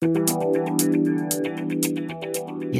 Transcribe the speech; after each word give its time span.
Ja, 0.00 0.10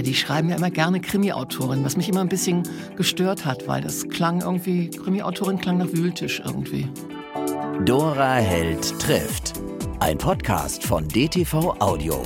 die 0.02 0.14
schreiben 0.14 0.50
ja 0.50 0.56
immer 0.56 0.70
gerne 0.70 1.00
Krimi-Autorin, 1.00 1.84
was 1.84 1.96
mich 1.96 2.08
immer 2.08 2.20
ein 2.20 2.28
bisschen 2.28 2.62
gestört 2.94 3.44
hat, 3.44 3.66
weil 3.66 3.82
das 3.82 4.08
klang 4.08 4.42
irgendwie, 4.42 4.88
Krimi-Autorin 4.88 5.58
klang 5.58 5.78
nach 5.78 5.92
Wühltisch 5.92 6.40
irgendwie. 6.44 6.88
Dora 7.84 8.34
Held 8.34 8.96
trifft. 9.00 9.54
Ein 9.98 10.16
Podcast 10.16 10.84
von 10.84 11.08
DTV 11.08 11.74
Audio. 11.80 12.22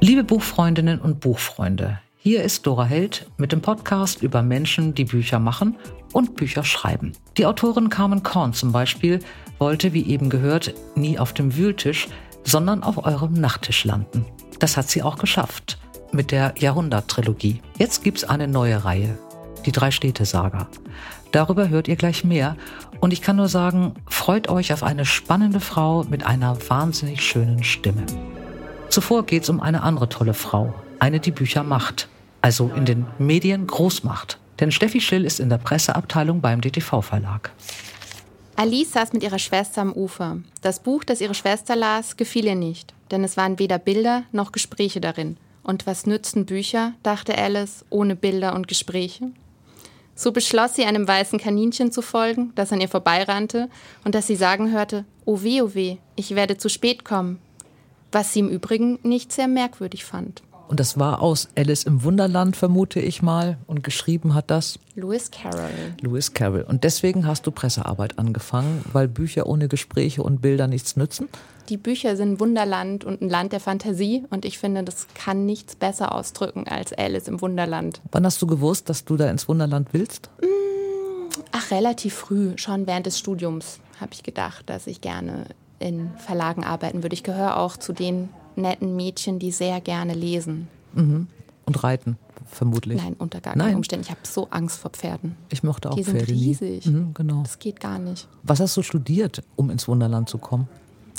Liebe 0.00 0.24
Buchfreundinnen 0.24 1.00
und 1.00 1.20
Buchfreunde, 1.20 2.00
hier 2.16 2.42
ist 2.42 2.66
Dora 2.66 2.86
Held 2.86 3.30
mit 3.36 3.52
dem 3.52 3.60
Podcast 3.60 4.24
über 4.24 4.42
Menschen, 4.42 4.92
die 4.94 5.04
Bücher 5.04 5.38
machen 5.38 5.76
und 6.12 6.34
Bücher 6.34 6.64
schreiben. 6.64 7.12
Die 7.36 7.46
Autorin 7.46 7.90
Carmen 7.90 8.24
Korn 8.24 8.54
zum 8.54 8.72
Beispiel 8.72 9.20
wollte, 9.58 9.92
wie 9.92 10.06
eben 10.06 10.30
gehört, 10.30 10.74
nie 10.96 11.18
auf 11.18 11.32
dem 11.32 11.56
Wühltisch, 11.56 12.08
sondern 12.44 12.82
auf 12.82 13.04
eurem 13.04 13.32
Nachttisch 13.32 13.84
landen. 13.84 14.24
Das 14.58 14.76
hat 14.76 14.88
sie 14.88 15.02
auch 15.02 15.18
geschafft 15.18 15.78
mit 16.12 16.30
der 16.30 16.54
Jahrhundert-Trilogie. 16.58 17.60
Jetzt 17.78 18.04
gibt's 18.04 18.24
eine 18.24 18.46
neue 18.46 18.84
Reihe, 18.84 19.18
die 19.66 19.72
Drei-Städte-Saga. 19.72 20.68
Darüber 21.32 21.68
hört 21.68 21.88
ihr 21.88 21.96
gleich 21.96 22.22
mehr. 22.22 22.56
Und 23.00 23.12
ich 23.12 23.20
kann 23.20 23.36
nur 23.36 23.48
sagen, 23.48 23.94
freut 24.06 24.48
euch 24.48 24.72
auf 24.72 24.82
eine 24.84 25.04
spannende 25.04 25.60
Frau 25.60 26.04
mit 26.04 26.24
einer 26.24 26.56
wahnsinnig 26.68 27.22
schönen 27.22 27.64
Stimme. 27.64 28.06
Zuvor 28.88 29.26
geht's 29.26 29.48
um 29.48 29.60
eine 29.60 29.82
andere 29.82 30.08
tolle 30.08 30.34
Frau, 30.34 30.72
eine, 31.00 31.18
die 31.18 31.32
Bücher 31.32 31.64
macht 31.64 32.08
also 32.44 32.70
in 32.76 32.84
den 32.84 33.06
Medien 33.18 33.66
groß 33.66 34.04
macht. 34.04 34.38
Denn 34.60 34.70
Steffi 34.70 35.00
Schill 35.00 35.24
ist 35.24 35.40
in 35.40 35.48
der 35.48 35.56
Presseabteilung 35.56 36.42
beim 36.42 36.60
DTV-Verlag. 36.60 37.50
Alice 38.56 38.92
saß 38.92 39.12
mit 39.12 39.24
ihrer 39.24 39.40
Schwester 39.40 39.82
am 39.82 39.92
Ufer. 39.92 40.38
Das 40.62 40.78
Buch, 40.78 41.02
das 41.02 41.20
ihre 41.20 41.34
Schwester 41.34 41.74
las, 41.74 42.16
gefiel 42.16 42.46
ihr 42.46 42.54
nicht, 42.54 42.94
denn 43.10 43.24
es 43.24 43.36
waren 43.36 43.58
weder 43.58 43.78
Bilder 43.78 44.22
noch 44.30 44.52
Gespräche 44.52 45.00
darin. 45.00 45.36
Und 45.64 45.88
was 45.88 46.06
nützten 46.06 46.46
Bücher, 46.46 46.92
dachte 47.02 47.36
Alice, 47.36 47.84
ohne 47.90 48.14
Bilder 48.14 48.54
und 48.54 48.68
Gespräche? 48.68 49.32
So 50.14 50.30
beschloss 50.30 50.76
sie, 50.76 50.84
einem 50.84 51.08
weißen 51.08 51.40
Kaninchen 51.40 51.90
zu 51.90 52.00
folgen, 52.00 52.52
das 52.54 52.72
an 52.72 52.80
ihr 52.80 52.88
vorbeirannte 52.88 53.68
und 54.04 54.14
das 54.14 54.28
sie 54.28 54.36
sagen 54.36 54.70
hörte, 54.70 55.04
oh 55.24 55.42
weh, 55.42 55.60
oh 55.60 55.74
weh, 55.74 55.96
ich 56.14 56.36
werde 56.36 56.56
zu 56.56 56.68
spät 56.68 57.04
kommen. 57.04 57.40
Was 58.12 58.32
sie 58.32 58.40
im 58.40 58.48
Übrigen 58.48 59.00
nicht 59.02 59.32
sehr 59.32 59.48
merkwürdig 59.48 60.04
fand. 60.04 60.44
Und 60.68 60.80
das 60.80 60.98
war 60.98 61.20
aus 61.20 61.48
Alice 61.56 61.84
im 61.84 62.02
Wunderland, 62.04 62.56
vermute 62.56 63.00
ich 63.00 63.22
mal. 63.22 63.58
Und 63.66 63.84
geschrieben 63.84 64.34
hat 64.34 64.50
das 64.50 64.78
Lewis 64.94 65.30
Carroll. 65.30 65.70
Lewis 66.00 66.32
Carroll. 66.32 66.62
Und 66.62 66.84
deswegen 66.84 67.26
hast 67.26 67.46
du 67.46 67.50
Pressearbeit 67.50 68.18
angefangen, 68.18 68.84
weil 68.92 69.08
Bücher 69.08 69.46
ohne 69.46 69.68
Gespräche 69.68 70.22
und 70.22 70.40
Bilder 70.40 70.66
nichts 70.66 70.96
nützen? 70.96 71.28
Die 71.68 71.76
Bücher 71.76 72.16
sind 72.16 72.40
Wunderland 72.40 73.04
und 73.04 73.22
ein 73.22 73.28
Land 73.28 73.52
der 73.52 73.60
Fantasie. 73.60 74.24
Und 74.30 74.44
ich 74.44 74.58
finde, 74.58 74.82
das 74.82 75.06
kann 75.14 75.46
nichts 75.46 75.76
besser 75.76 76.14
ausdrücken 76.14 76.66
als 76.68 76.92
Alice 76.92 77.28
im 77.28 77.40
Wunderland. 77.40 78.00
Wann 78.12 78.24
hast 78.24 78.40
du 78.40 78.46
gewusst, 78.46 78.88
dass 78.88 79.04
du 79.04 79.16
da 79.16 79.30
ins 79.30 79.48
Wunderland 79.48 79.88
willst? 79.92 80.30
Mm, 80.40 81.30
ach, 81.52 81.70
relativ 81.70 82.14
früh, 82.14 82.52
schon 82.56 82.86
während 82.86 83.06
des 83.06 83.18
Studiums 83.18 83.80
habe 84.00 84.12
ich 84.12 84.22
gedacht, 84.22 84.68
dass 84.68 84.86
ich 84.86 85.00
gerne 85.00 85.46
in 85.78 86.10
Verlagen 86.16 86.64
arbeiten 86.64 87.02
würde. 87.02 87.14
Ich 87.14 87.22
gehöre 87.22 87.58
auch 87.58 87.76
zu 87.76 87.92
den 87.92 88.28
netten 88.56 88.96
Mädchen, 88.96 89.38
die 89.38 89.50
sehr 89.50 89.80
gerne 89.80 90.14
lesen. 90.14 90.68
Mhm. 90.94 91.28
Und 91.66 91.82
reiten, 91.82 92.18
vermutlich. 92.46 93.02
Nein, 93.02 93.16
unter 93.18 93.40
gar 93.40 93.54
keinen 93.54 93.76
Umständen. 93.76 94.04
Ich 94.04 94.10
habe 94.10 94.20
so 94.24 94.48
Angst 94.50 94.78
vor 94.78 94.90
Pferden. 94.90 95.34
Ich 95.48 95.62
mochte 95.62 95.90
auch 95.90 95.94
die 95.94 96.04
Pferde. 96.04 96.26
Die 96.26 96.54
sind 96.54 96.60
riesig. 96.60 96.86
Mhm, 96.86 97.14
genau. 97.14 97.42
Das 97.42 97.58
geht 97.58 97.80
gar 97.80 97.98
nicht. 97.98 98.28
Was 98.42 98.60
hast 98.60 98.76
du 98.76 98.82
studiert, 98.82 99.42
um 99.56 99.70
ins 99.70 99.88
Wunderland 99.88 100.28
zu 100.28 100.38
kommen? 100.38 100.68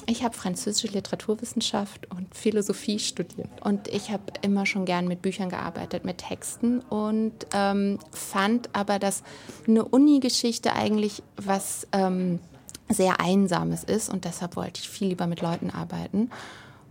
Ich 0.08 0.24
habe 0.24 0.36
französische 0.36 0.88
Literaturwissenschaft 0.94 2.12
und 2.12 2.34
Philosophie 2.36 3.00
studiert. 3.00 3.50
Und 3.62 3.88
ich 3.88 4.12
habe 4.12 4.24
immer 4.44 4.66
schon 4.66 4.86
gern 4.86 5.08
mit 5.08 5.22
Büchern 5.22 5.50
gearbeitet, 5.50 6.06
mit 6.06 6.20
Texten 6.20 6.82
und 6.82 7.34
ähm, 7.54 7.98
fand 8.12 8.70
aber, 8.74 9.00
dass 9.00 9.24
eine 9.68 9.84
Uni-Geschichte 9.84 10.74
eigentlich 10.74 11.24
was 11.38 11.88
ähm, 11.92 12.40
sehr 12.88 13.20
Einsames 13.20 13.84
ist. 13.84 14.10
Und 14.10 14.26
deshalb 14.26 14.56
wollte 14.56 14.82
ich 14.82 14.90
viel 14.90 15.08
lieber 15.08 15.26
mit 15.26 15.42
Leuten 15.42 15.72
arbeiten. 15.72 16.30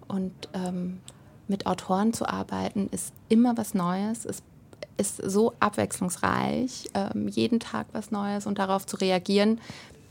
Und 0.08 0.32
ähm, 0.52 1.00
mit 1.48 1.66
Autoren 1.66 2.12
zu 2.12 2.28
arbeiten 2.28 2.88
ist 2.90 3.12
immer 3.28 3.56
was 3.56 3.74
Neues. 3.74 4.24
Es 4.24 4.42
ist 4.96 5.16
so 5.16 5.52
abwechslungsreich, 5.60 6.90
ähm, 6.94 7.28
jeden 7.28 7.60
Tag 7.60 7.86
was 7.92 8.10
Neues 8.10 8.46
und 8.46 8.58
darauf 8.58 8.86
zu 8.86 8.96
reagieren, 8.96 9.60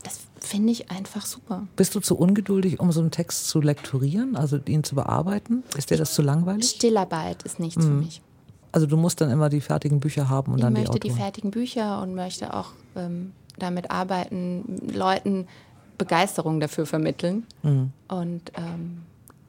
das 0.04 0.20
finde 0.38 0.70
ich 0.70 0.90
einfach 0.90 1.24
super. 1.24 1.66
Bist 1.76 1.94
du 1.94 2.00
zu 2.00 2.16
ungeduldig, 2.16 2.78
um 2.78 2.92
so 2.92 3.00
einen 3.00 3.10
Text 3.10 3.48
zu 3.48 3.60
lektorieren, 3.60 4.36
also 4.36 4.58
ihn 4.68 4.84
zu 4.84 4.94
bearbeiten? 4.94 5.64
Ist 5.76 5.90
dir 5.90 5.96
das 5.96 6.14
zu 6.14 6.22
langweilig? 6.22 6.68
Stillarbeit 6.68 7.42
ist 7.42 7.58
nichts 7.58 7.84
mhm. 7.84 7.88
für 7.88 8.04
mich. 8.04 8.22
Also 8.70 8.86
du 8.86 8.96
musst 8.96 9.20
dann 9.20 9.30
immer 9.30 9.48
die 9.48 9.60
fertigen 9.60 10.00
Bücher 10.00 10.28
haben 10.28 10.52
und 10.52 10.58
ich 10.58 10.64
dann 10.64 10.74
die 10.74 10.82
Ich 10.82 10.88
möchte 10.88 11.08
die 11.08 11.14
fertigen 11.14 11.50
Bücher 11.50 12.02
und 12.02 12.14
möchte 12.14 12.52
auch 12.54 12.72
ähm, 12.96 13.32
damit 13.58 13.90
arbeiten, 13.90 14.90
Leuten 14.92 15.46
Begeisterung 15.96 16.60
dafür 16.60 16.84
vermitteln. 16.84 17.46
Mhm. 17.62 17.92
Und 18.08 18.52
ähm, 18.56 19.02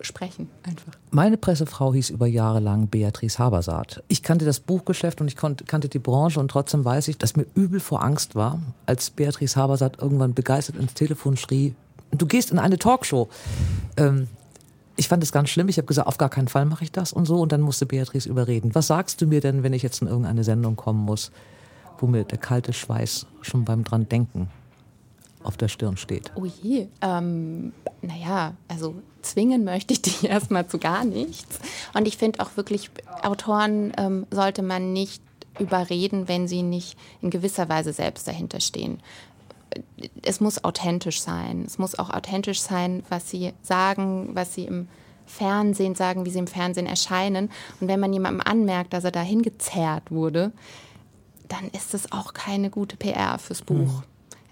sprechen 0.06 0.50
einfach. 0.64 0.94
Meine 1.12 1.38
Pressefrau 1.38 1.94
hieß 1.94 2.10
über 2.10 2.28
Jahre 2.28 2.60
lang 2.60 2.88
Beatrice 2.88 3.40
Habersaat. 3.40 4.04
Ich 4.08 4.24
kannte 4.24 4.46
das 4.46 4.60
Buchgeschäft 4.60 5.22
und 5.22 5.28
ich 5.28 5.36
kannte 5.36 5.90
die 5.90 6.00
Branche 6.00 6.40
und 6.40 6.50
trotzdem 6.50 6.86
weiß 6.86 7.08
ich, 7.10 7.18
dass 7.18 7.36
mir 7.36 7.46
übel 7.56 7.80
vor 7.80 8.04
Angst 8.04 8.36
war, 8.36 8.60
als 8.86 9.10
Beatrice 9.10 9.56
Habersaat 9.56 10.00
irgendwann 10.02 10.34
begeistert 10.34 10.78
ins 10.78 10.94
Telefon 10.94 11.38
schrie, 11.38 11.76
du 12.12 12.26
gehst 12.26 12.52
in 12.52 12.60
eine 12.60 12.78
Talkshow. 12.78 13.28
Ähm, 13.98 14.28
ich 14.98 15.08
fand 15.08 15.22
es 15.24 15.32
ganz 15.32 15.50
schlimm. 15.50 15.68
Ich 15.68 15.78
habe 15.78 15.88
gesagt, 15.88 16.08
auf 16.08 16.18
gar 16.18 16.30
keinen 16.30 16.48
Fall 16.48 16.66
mache 16.66 16.84
ich 16.84 16.92
das 16.92 17.12
und 17.12 17.26
so. 17.26 17.42
Und 17.42 17.52
dann 17.52 17.62
musste 17.62 17.86
Beatrice 17.86 18.30
überreden. 18.30 18.74
Was 18.74 18.88
sagst 18.88 19.22
du 19.22 19.28
mir 19.28 19.42
denn, 19.42 19.64
wenn 19.64 19.74
ich 19.74 19.84
jetzt 19.84 20.02
in 20.02 20.08
irgendeine 20.08 20.44
Sendung 20.44 20.78
kommen 20.78 21.04
muss, 21.04 21.32
wo 22.00 22.08
mir 22.08 22.24
der 22.24 22.38
kalte 22.38 22.72
Schweiß 22.72 23.26
schon 23.42 23.66
beim 23.66 23.84
dran 23.84 24.08
denken 24.08 24.50
auf 25.46 25.58
der 25.58 25.68
Stirn 25.68 25.98
steht? 25.98 26.32
Oh 26.36 26.46
je, 26.46 26.88
ähm, 27.02 27.74
naja, 28.02 28.54
also 28.68 28.96
zwingen 29.22 29.64
möchte 29.64 29.94
ich 29.94 30.02
die 30.02 30.26
erstmal 30.28 30.68
zu 30.68 30.78
gar 30.78 31.06
nichts. 31.06 31.60
Und 31.94 32.08
ich 32.08 32.18
finde 32.18 32.40
auch 32.40 32.58
wirklich, 32.58 32.90
Autoren 33.24 33.94
ähm, 33.98 34.28
sollte 34.32 34.62
man 34.62 34.94
nicht 34.94 35.22
überreden, 35.60 36.28
wenn 36.28 36.48
sie 36.48 36.64
nicht 36.64 36.98
in 37.22 37.30
gewisser 37.30 37.70
Weise 37.70 37.94
selbst 37.94 38.28
dahinter 38.28 38.60
stehen. 38.60 39.00
Es 40.22 40.40
muss 40.42 40.64
authentisch 40.64 41.22
sein. 41.22 41.64
Es 41.66 41.78
muss 41.78 41.98
auch 41.98 42.10
authentisch 42.10 42.62
sein, 42.62 43.04
was 43.10 43.30
sie 43.30 43.54
sagen, 43.62 44.30
was 44.34 44.54
sie 44.54 44.66
im 44.66 44.88
Fernsehen 45.26 45.96
sagen, 45.96 46.26
wie 46.26 46.30
sie 46.30 46.40
im 46.40 46.48
Fernsehen 46.48 46.86
erscheinen. 46.86 47.50
Und 47.80 47.88
wenn 47.88 48.00
man 48.00 48.14
jemandem 48.14 48.42
anmerkt, 48.46 48.94
dass 48.94 49.04
er 49.04 49.12
dahin 49.12 49.42
gezerrt 49.42 50.12
wurde, 50.12 50.52
dann 51.48 51.70
ist 51.72 51.94
das 51.94 52.12
auch 52.12 52.34
keine 52.34 52.70
gute 52.70 52.98
PR 52.98 53.38
fürs 53.40 53.62
Buch. 53.62 53.78
Mhm. 53.78 54.04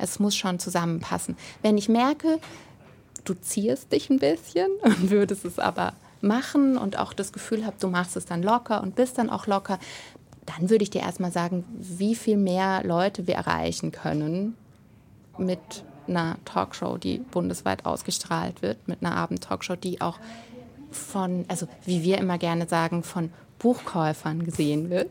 Es 0.03 0.19
muss 0.19 0.36
schon 0.36 0.59
zusammenpassen. 0.59 1.38
Wenn 1.62 1.78
ich 1.78 1.88
merke, 1.88 2.40
du 3.24 3.34
zierst 3.34 3.91
dich 3.91 4.09
ein 4.09 4.19
bisschen 4.19 4.69
und 4.84 5.09
würdest 5.09 5.46
es 5.46 5.59
aber 5.59 5.94
machen 6.22 6.78
und 6.78 6.97
auch 6.97 7.14
das 7.14 7.34
Gefühl 7.34 7.66
habe, 7.66 7.75
du 7.80 7.88
machst 7.88 8.16
es 8.16 8.25
dann 8.25 8.44
locker 8.44 8.81
und 8.81 8.96
bist 8.96 9.18
dann 9.18 9.30
auch 9.30 9.47
locker, 9.47 9.80
dann 10.46 10.69
würde 10.69 10.84
ich 10.84 10.90
dir 10.90 11.02
erstmal 11.02 11.31
sagen, 11.31 11.63
wie 11.78 12.16
viel 12.16 12.38
mehr 12.38 12.84
Leute 12.84 13.28
wir 13.28 13.36
erreichen 13.36 13.92
können 13.92 14.56
mit 15.38 15.59
einer 16.08 16.38
Talkshow, 16.44 16.97
die 16.97 17.19
bundesweit 17.19 17.86
ausgestrahlt 17.86 18.62
wird, 18.62 18.88
mit 18.88 19.03
einer 19.03 19.16
Abend-Talkshow, 19.16 19.78
die 19.78 20.02
auch 20.02 20.19
von, 20.92 21.46
also 21.47 21.68
wie 21.86 22.03
wir 22.03 22.18
immer 22.18 22.38
gerne 22.38 22.68
sagen, 22.68 23.03
von 23.03 23.31
Buchkäufern 23.58 24.44
gesehen 24.44 24.90
wird, 24.90 25.09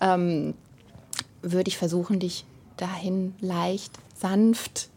ähm, 0.00 0.54
würde 1.40 1.68
ich 1.68 1.78
versuchen, 1.78 2.18
dich 2.18 2.44
dahin 2.76 3.34
leicht, 3.40 3.92
sanft 4.14 4.88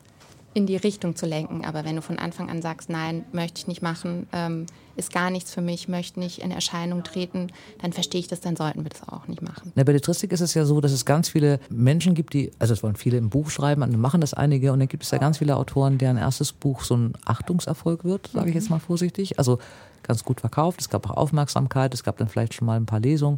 in 0.54 0.66
die 0.66 0.76
Richtung 0.76 1.16
zu 1.16 1.28
lenken. 1.28 1.64
Aber 1.66 1.86
wenn 1.86 1.96
du 1.96 2.02
von 2.02 2.18
Anfang 2.18 2.50
an 2.50 2.64
sagst, 2.64 2.90
nein, 2.90 3.26
möchte 3.32 3.60
ich 3.60 3.68
nicht 3.68 3.84
machen, 3.84 4.28
ähm, 4.34 4.66
ist 4.96 5.14
gar 5.14 5.30
nichts 5.30 5.54
für 5.54 5.62
mich, 5.62 5.88
möchte 5.88 6.20
nicht 6.20 6.40
in 6.40 6.50
Erscheinung 6.50 7.03
treten, 7.03 7.52
dann 7.79 7.94
verstehe 7.94 8.20
ich 8.20 8.28
das, 8.28 8.41
dann 8.41 8.56
sollten 8.56 8.84
wir 8.84 8.90
das 8.90 9.08
auch 9.08 9.28
nicht 9.28 9.44
machen. 9.44 9.68
In 9.68 9.74
der 9.76 9.84
Belletristik 9.84 10.32
ist 10.32 10.41
es 10.41 10.56
ja 10.56 10.66
so, 10.66 10.82
dass 10.82 10.91
es 10.91 11.06
ganz 11.06 11.29
viele 11.29 11.59
Menschen 11.70 12.16
gibt, 12.16 12.34
die, 12.34 12.52
also 12.58 12.74
es 12.74 12.82
wollen 12.82 12.96
viele 12.96 13.18
im 13.18 13.29
Buch 13.29 13.52
schreiben, 13.52 13.82
dann 13.82 14.00
machen 14.00 14.20
das 14.20 14.34
einige 14.34 14.73
und 14.73 14.80
dann 14.80 14.88
gibt 14.88 15.03
es 15.03 15.12
ja 15.12 15.20
ganz 15.20 15.38
viele 15.38 15.56
Autoren, 15.56 16.00
deren 16.00 16.18
erstes 16.18 16.52
Buch 16.53 16.84
so 16.84 16.97
ein 16.97 17.14
Achtungserfolg 17.26 18.03
wird, 18.03 18.32
sage 18.34 18.50
ich 18.50 18.56
jetzt 18.56 18.72
mal 18.72 18.80
vorsichtig. 18.80 19.38
Also 19.38 19.59
ganz 20.02 20.23
gut 20.23 20.41
verkauft, 20.41 20.82
es 20.82 20.90
gab 20.90 21.08
auch 21.08 21.18
Aufmerksamkeit, 21.18 21.94
es 21.94 22.03
gab 22.03 22.18
dann 22.18 22.28
vielleicht 22.28 22.56
schon 22.56 22.66
mal 22.66 22.78
ein 22.78 22.88
paar 22.88 23.00
Lesungen. 23.00 23.38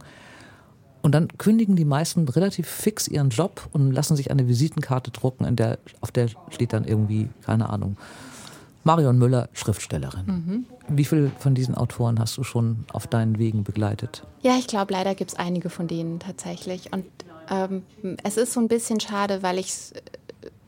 Und 1.02 1.14
dann 1.14 1.30
kündigen 1.38 1.76
die 1.76 1.86
meisten 1.86 2.28
relativ 2.28 2.68
fix 2.68 3.08
ihren 3.08 3.30
Job 3.30 3.70
und 3.72 3.92
lassen 3.92 4.16
sich 4.16 4.32
eine 4.32 4.48
Visitenkarte 4.48 5.12
drucken, 5.12 5.46
in 5.46 5.56
der, 5.56 5.80
auf 6.02 6.12
der 6.12 6.28
steht 6.50 6.74
dann 6.74 6.84
irgendwie, 6.84 7.30
keine 7.42 7.70
Ahnung, 7.70 7.98
Marion 8.84 9.18
Müller, 9.18 9.50
Schriftstellerin. 9.54 10.26
Mhm. 10.26 10.66
Wie 10.88 11.06
viele 11.06 11.32
von 11.40 11.54
diesen 11.54 11.76
Autoren 11.76 12.20
hast 12.20 12.38
du 12.38 12.44
schon 12.44 12.86
auf 12.92 13.08
deinen 13.08 13.38
Wegen 13.38 13.64
begleitet? 13.64 14.24
Ja, 14.42 14.58
ich 14.58 14.68
glaube, 14.68 14.94
leider 14.94 15.16
gibt 15.16 15.32
es 15.32 15.38
einige 15.38 15.70
von 15.70 15.88
denen 15.88 16.20
tatsächlich. 16.20 16.92
Und 16.92 17.06
ähm, 17.50 17.84
es 18.24 18.38
ist 18.38 18.54
so 18.54 18.60
ein 18.60 18.68
bisschen 18.68 19.00
schade, 19.00 19.44
weil 19.44 19.60
ich 19.60 19.68
es 19.68 19.92
äh, 19.92 20.00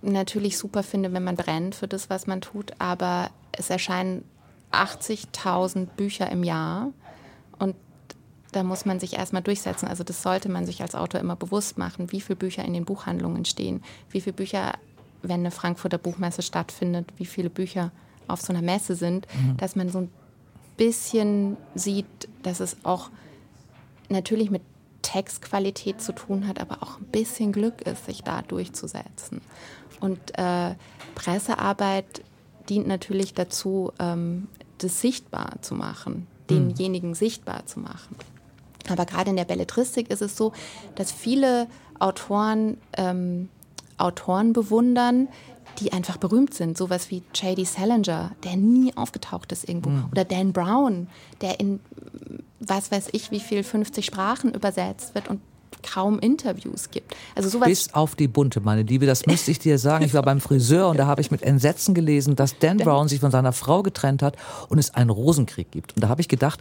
natürlich 0.01 0.57
super 0.57 0.83
finde, 0.83 1.13
wenn 1.13 1.23
man 1.23 1.35
brennt 1.35 1.75
für 1.75 1.87
das, 1.87 2.09
was 2.09 2.27
man 2.27 2.41
tut, 2.41 2.73
aber 2.79 3.29
es 3.51 3.69
erscheinen 3.69 4.23
80.000 4.71 5.85
Bücher 5.85 6.29
im 6.31 6.43
Jahr 6.43 6.89
und 7.59 7.75
da 8.51 8.63
muss 8.63 8.85
man 8.85 8.99
sich 8.99 9.13
erstmal 9.13 9.41
durchsetzen. 9.41 9.87
Also 9.87 10.03
das 10.03 10.21
sollte 10.21 10.49
man 10.49 10.65
sich 10.65 10.81
als 10.81 10.95
Autor 10.95 11.21
immer 11.21 11.35
bewusst 11.35 11.77
machen, 11.77 12.11
wie 12.11 12.21
viele 12.21 12.35
Bücher 12.35 12.65
in 12.65 12.73
den 12.73 12.85
Buchhandlungen 12.85 13.45
stehen, 13.45 13.83
wie 14.09 14.21
viele 14.21 14.33
Bücher, 14.33 14.73
wenn 15.21 15.41
eine 15.41 15.51
Frankfurter 15.51 15.97
Buchmesse 15.97 16.41
stattfindet, 16.41 17.07
wie 17.17 17.25
viele 17.25 17.49
Bücher 17.49 17.91
auf 18.27 18.41
so 18.41 18.53
einer 18.53 18.61
Messe 18.61 18.95
sind, 18.95 19.27
mhm. 19.33 19.57
dass 19.57 19.75
man 19.75 19.89
so 19.89 19.99
ein 19.99 20.11
bisschen 20.77 21.57
sieht, 21.75 22.05
dass 22.43 22.59
es 22.59 22.77
auch 22.83 23.09
natürlich 24.09 24.49
mit 24.49 24.61
Textqualität 25.01 26.01
zu 26.01 26.13
tun 26.13 26.47
hat, 26.47 26.59
aber 26.59 26.83
auch 26.83 26.99
ein 26.99 27.05
bisschen 27.05 27.51
Glück 27.51 27.81
ist, 27.81 28.05
sich 28.05 28.23
da 28.23 28.41
durchzusetzen. 28.41 29.41
Und 29.99 30.19
äh, 30.37 30.75
Pressearbeit 31.15 32.23
dient 32.69 32.87
natürlich 32.87 33.33
dazu, 33.33 33.91
ähm, 33.99 34.47
das 34.77 35.01
sichtbar 35.01 35.61
zu 35.61 35.75
machen, 35.75 36.27
denjenigen 36.49 37.09
mhm. 37.09 37.15
sichtbar 37.15 37.65
zu 37.65 37.79
machen. 37.79 38.15
Aber 38.89 39.05
gerade 39.05 39.29
in 39.29 39.35
der 39.35 39.45
Belletristik 39.45 40.09
ist 40.09 40.21
es 40.21 40.35
so, 40.35 40.53
dass 40.95 41.11
viele 41.11 41.67
Autoren 41.99 42.77
ähm, 42.97 43.49
Autoren 43.97 44.53
bewundern, 44.53 45.27
die 45.79 45.93
einfach 45.93 46.17
berühmt 46.17 46.53
sind. 46.53 46.77
Sowas 46.77 47.09
wie 47.09 47.23
J.D. 47.33 47.63
Salinger, 47.63 48.31
der 48.43 48.57
nie 48.57 48.95
aufgetaucht 48.97 49.51
ist 49.51 49.67
irgendwo. 49.69 49.89
Mhm. 49.89 50.05
Oder 50.11 50.25
Dan 50.25 50.51
Brown, 50.53 51.07
der 51.41 51.59
in 51.59 51.79
was 52.59 52.91
weiß 52.91 53.09
ich 53.13 53.31
wie 53.31 53.39
viel 53.39 53.63
50 53.63 54.05
Sprachen 54.05 54.53
übersetzt 54.53 55.15
wird 55.15 55.29
und 55.29 55.41
kaum 55.81 56.19
Interviews 56.19 56.91
gibt. 56.91 57.15
Also 57.35 57.49
sowas 57.49 57.67
Bis 57.67 57.93
auf 57.93 58.15
die 58.15 58.27
bunte, 58.27 58.59
meine 58.59 58.83
Liebe, 58.83 59.07
das 59.07 59.25
müsste 59.25 59.49
ich 59.49 59.57
dir 59.57 59.79
sagen. 59.79 60.05
Ich 60.05 60.13
war 60.13 60.21
beim 60.21 60.39
Friseur 60.39 60.89
und 60.89 60.97
da 60.97 61.07
habe 61.07 61.21
ich 61.21 61.31
mit 61.31 61.41
Entsetzen 61.41 61.95
gelesen, 61.95 62.35
dass 62.35 62.59
Dan 62.59 62.77
Brown 62.77 63.07
sich 63.07 63.19
von 63.19 63.31
seiner 63.31 63.51
Frau 63.51 63.81
getrennt 63.81 64.21
hat 64.21 64.35
und 64.69 64.77
es 64.77 64.93
einen 64.93 65.09
Rosenkrieg 65.09 65.71
gibt. 65.71 65.95
Und 65.95 66.03
da 66.03 66.09
habe 66.09 66.21
ich 66.21 66.27
gedacht, 66.27 66.59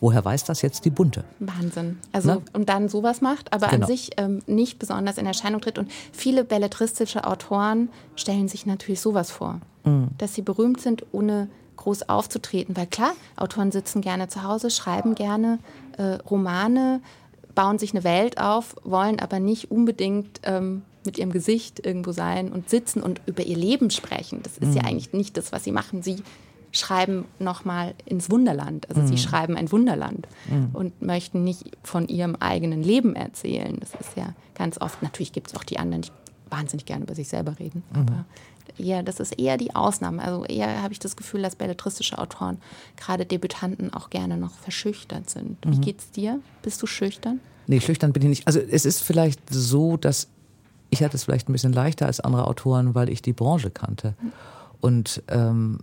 Woher 0.00 0.24
weiß 0.24 0.44
das 0.44 0.60
jetzt 0.62 0.84
die 0.84 0.90
Bunte? 0.90 1.24
Wahnsinn. 1.38 1.98
Also 2.12 2.34
ne? 2.34 2.42
und 2.52 2.68
dann 2.68 2.88
sowas 2.88 3.20
macht, 3.20 3.52
aber 3.52 3.68
genau. 3.68 3.82
an 3.82 3.88
sich 3.88 4.10
ähm, 4.16 4.42
nicht 4.46 4.78
besonders 4.78 5.18
in 5.18 5.26
Erscheinung 5.26 5.60
tritt. 5.60 5.78
Und 5.78 5.90
viele 6.12 6.44
belletristische 6.44 7.26
Autoren 7.26 7.88
stellen 8.16 8.48
sich 8.48 8.66
natürlich 8.66 9.00
sowas 9.00 9.30
vor, 9.30 9.60
mhm. 9.84 10.08
dass 10.18 10.34
sie 10.34 10.42
berühmt 10.42 10.80
sind, 10.80 11.06
ohne 11.12 11.48
groß 11.76 12.08
aufzutreten. 12.08 12.76
Weil 12.76 12.86
klar, 12.86 13.12
Autoren 13.36 13.72
sitzen 13.72 14.00
gerne 14.00 14.28
zu 14.28 14.42
Hause, 14.42 14.70
schreiben 14.70 15.14
gerne 15.14 15.58
äh, 15.96 16.14
Romane, 16.28 17.00
bauen 17.54 17.78
sich 17.78 17.92
eine 17.92 18.04
Welt 18.04 18.38
auf, 18.38 18.76
wollen 18.82 19.20
aber 19.20 19.38
nicht 19.38 19.70
unbedingt 19.70 20.40
ähm, 20.42 20.82
mit 21.04 21.18
ihrem 21.18 21.32
Gesicht 21.32 21.84
irgendwo 21.84 22.12
sein 22.12 22.50
und 22.50 22.70
sitzen 22.70 23.02
und 23.02 23.20
über 23.26 23.44
ihr 23.44 23.56
Leben 23.56 23.90
sprechen. 23.90 24.40
Das 24.42 24.58
ist 24.58 24.70
mhm. 24.70 24.76
ja 24.76 24.82
eigentlich 24.84 25.12
nicht 25.12 25.36
das, 25.36 25.52
was 25.52 25.64
sie 25.64 25.72
machen. 25.72 26.02
Sie 26.02 26.22
schreiben 26.74 27.24
nochmal 27.38 27.94
ins 28.04 28.30
Wunderland. 28.30 28.88
Also 28.88 29.02
mhm. 29.02 29.06
sie 29.08 29.18
schreiben 29.18 29.56
ein 29.56 29.70
Wunderland 29.70 30.26
mhm. 30.50 30.70
und 30.72 31.02
möchten 31.02 31.44
nicht 31.44 31.70
von 31.82 32.08
ihrem 32.08 32.36
eigenen 32.36 32.82
Leben 32.82 33.14
erzählen. 33.16 33.76
Das 33.80 33.94
ist 33.94 34.16
ja 34.16 34.34
ganz 34.54 34.80
oft, 34.80 35.02
natürlich 35.02 35.32
gibt 35.32 35.48
es 35.48 35.56
auch 35.56 35.64
die 35.64 35.78
anderen, 35.78 36.02
die 36.02 36.10
wahnsinnig 36.50 36.86
gerne 36.86 37.04
über 37.04 37.14
sich 37.14 37.28
selber 37.28 37.58
reden. 37.58 37.82
Mhm. 37.92 38.00
Aber 38.00 38.24
eher, 38.78 39.02
das 39.02 39.20
ist 39.20 39.38
eher 39.38 39.56
die 39.56 39.74
Ausnahme. 39.74 40.22
Also 40.22 40.44
eher 40.44 40.82
habe 40.82 40.92
ich 40.92 40.98
das 40.98 41.16
Gefühl, 41.16 41.42
dass 41.42 41.56
belletristische 41.56 42.18
Autoren, 42.18 42.58
gerade 42.96 43.24
Debütanten, 43.24 43.92
auch 43.92 44.10
gerne 44.10 44.36
noch 44.36 44.52
verschüchtert 44.52 45.30
sind. 45.30 45.58
Wie 45.64 45.76
mhm. 45.76 45.80
geht's 45.80 46.10
dir? 46.10 46.40
Bist 46.62 46.82
du 46.82 46.86
schüchtern? 46.86 47.40
Nee, 47.66 47.80
schüchtern 47.80 48.12
bin 48.12 48.22
ich 48.22 48.28
nicht. 48.28 48.46
Also 48.46 48.60
es 48.60 48.84
ist 48.84 49.02
vielleicht 49.02 49.40
so, 49.50 49.96
dass 49.96 50.28
ich 50.90 51.02
hatte 51.02 51.16
es 51.16 51.24
vielleicht 51.24 51.48
ein 51.48 51.52
bisschen 51.52 51.72
leichter 51.72 52.06
als 52.06 52.20
andere 52.20 52.46
Autoren, 52.46 52.94
weil 52.94 53.08
ich 53.08 53.20
die 53.20 53.32
Branche 53.32 53.70
kannte. 53.70 54.14
Mhm. 54.20 54.32
Und 54.80 55.22
ähm, 55.28 55.78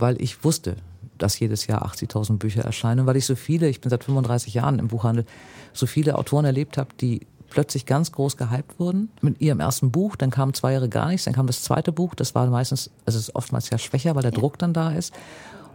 weil 0.00 0.20
ich 0.20 0.44
wusste, 0.44 0.76
dass 1.18 1.38
jedes 1.38 1.66
Jahr 1.66 1.84
80.000 1.86 2.38
Bücher 2.38 2.62
erscheinen, 2.62 3.06
weil 3.06 3.16
ich 3.16 3.26
so 3.26 3.36
viele, 3.36 3.68
ich 3.68 3.80
bin 3.80 3.90
seit 3.90 4.04
35 4.04 4.54
Jahren 4.54 4.78
im 4.78 4.88
Buchhandel, 4.88 5.24
so 5.72 5.86
viele 5.86 6.16
Autoren 6.16 6.44
erlebt 6.44 6.78
habe, 6.78 6.90
die 7.00 7.26
plötzlich 7.50 7.84
ganz 7.84 8.12
groß 8.12 8.36
gehypt 8.36 8.78
wurden 8.78 9.10
mit 9.20 9.40
ihrem 9.40 9.60
ersten 9.60 9.90
Buch, 9.90 10.16
dann 10.16 10.30
kamen 10.30 10.54
zwei 10.54 10.72
Jahre 10.72 10.88
gar 10.88 11.08
nichts, 11.08 11.24
dann 11.24 11.34
kam 11.34 11.46
das 11.46 11.62
zweite 11.62 11.92
Buch, 11.92 12.14
das 12.14 12.34
war 12.34 12.46
meistens, 12.46 12.90
also 13.04 13.18
es 13.18 13.28
ist 13.28 13.34
oftmals 13.34 13.68
ja 13.70 13.78
schwächer, 13.78 14.14
weil 14.14 14.22
der 14.22 14.30
Druck 14.30 14.58
dann 14.58 14.72
da 14.72 14.92
ist. 14.92 15.12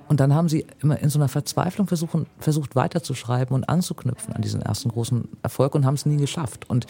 Und 0.08 0.20
dann 0.20 0.34
haben 0.34 0.50
sie 0.50 0.66
immer 0.82 1.00
in 1.00 1.10
so 1.10 1.18
einer 1.18 1.28
Verzweiflung 1.28 1.88
versuchen, 1.88 2.28
versucht 2.40 2.76
weiterzuschreiben 2.76 3.56
und 3.56 3.68
anzuknüpfen 3.68 4.34
an 4.34 4.42
diesen 4.42 4.62
ersten 4.62 4.90
großen 4.90 5.28
Erfolg 5.42 5.74
und 5.74 5.86
haben 5.86 5.96
es 5.96 6.06
nie 6.06 6.18
geschafft. 6.18 6.70
Und, 6.70 6.86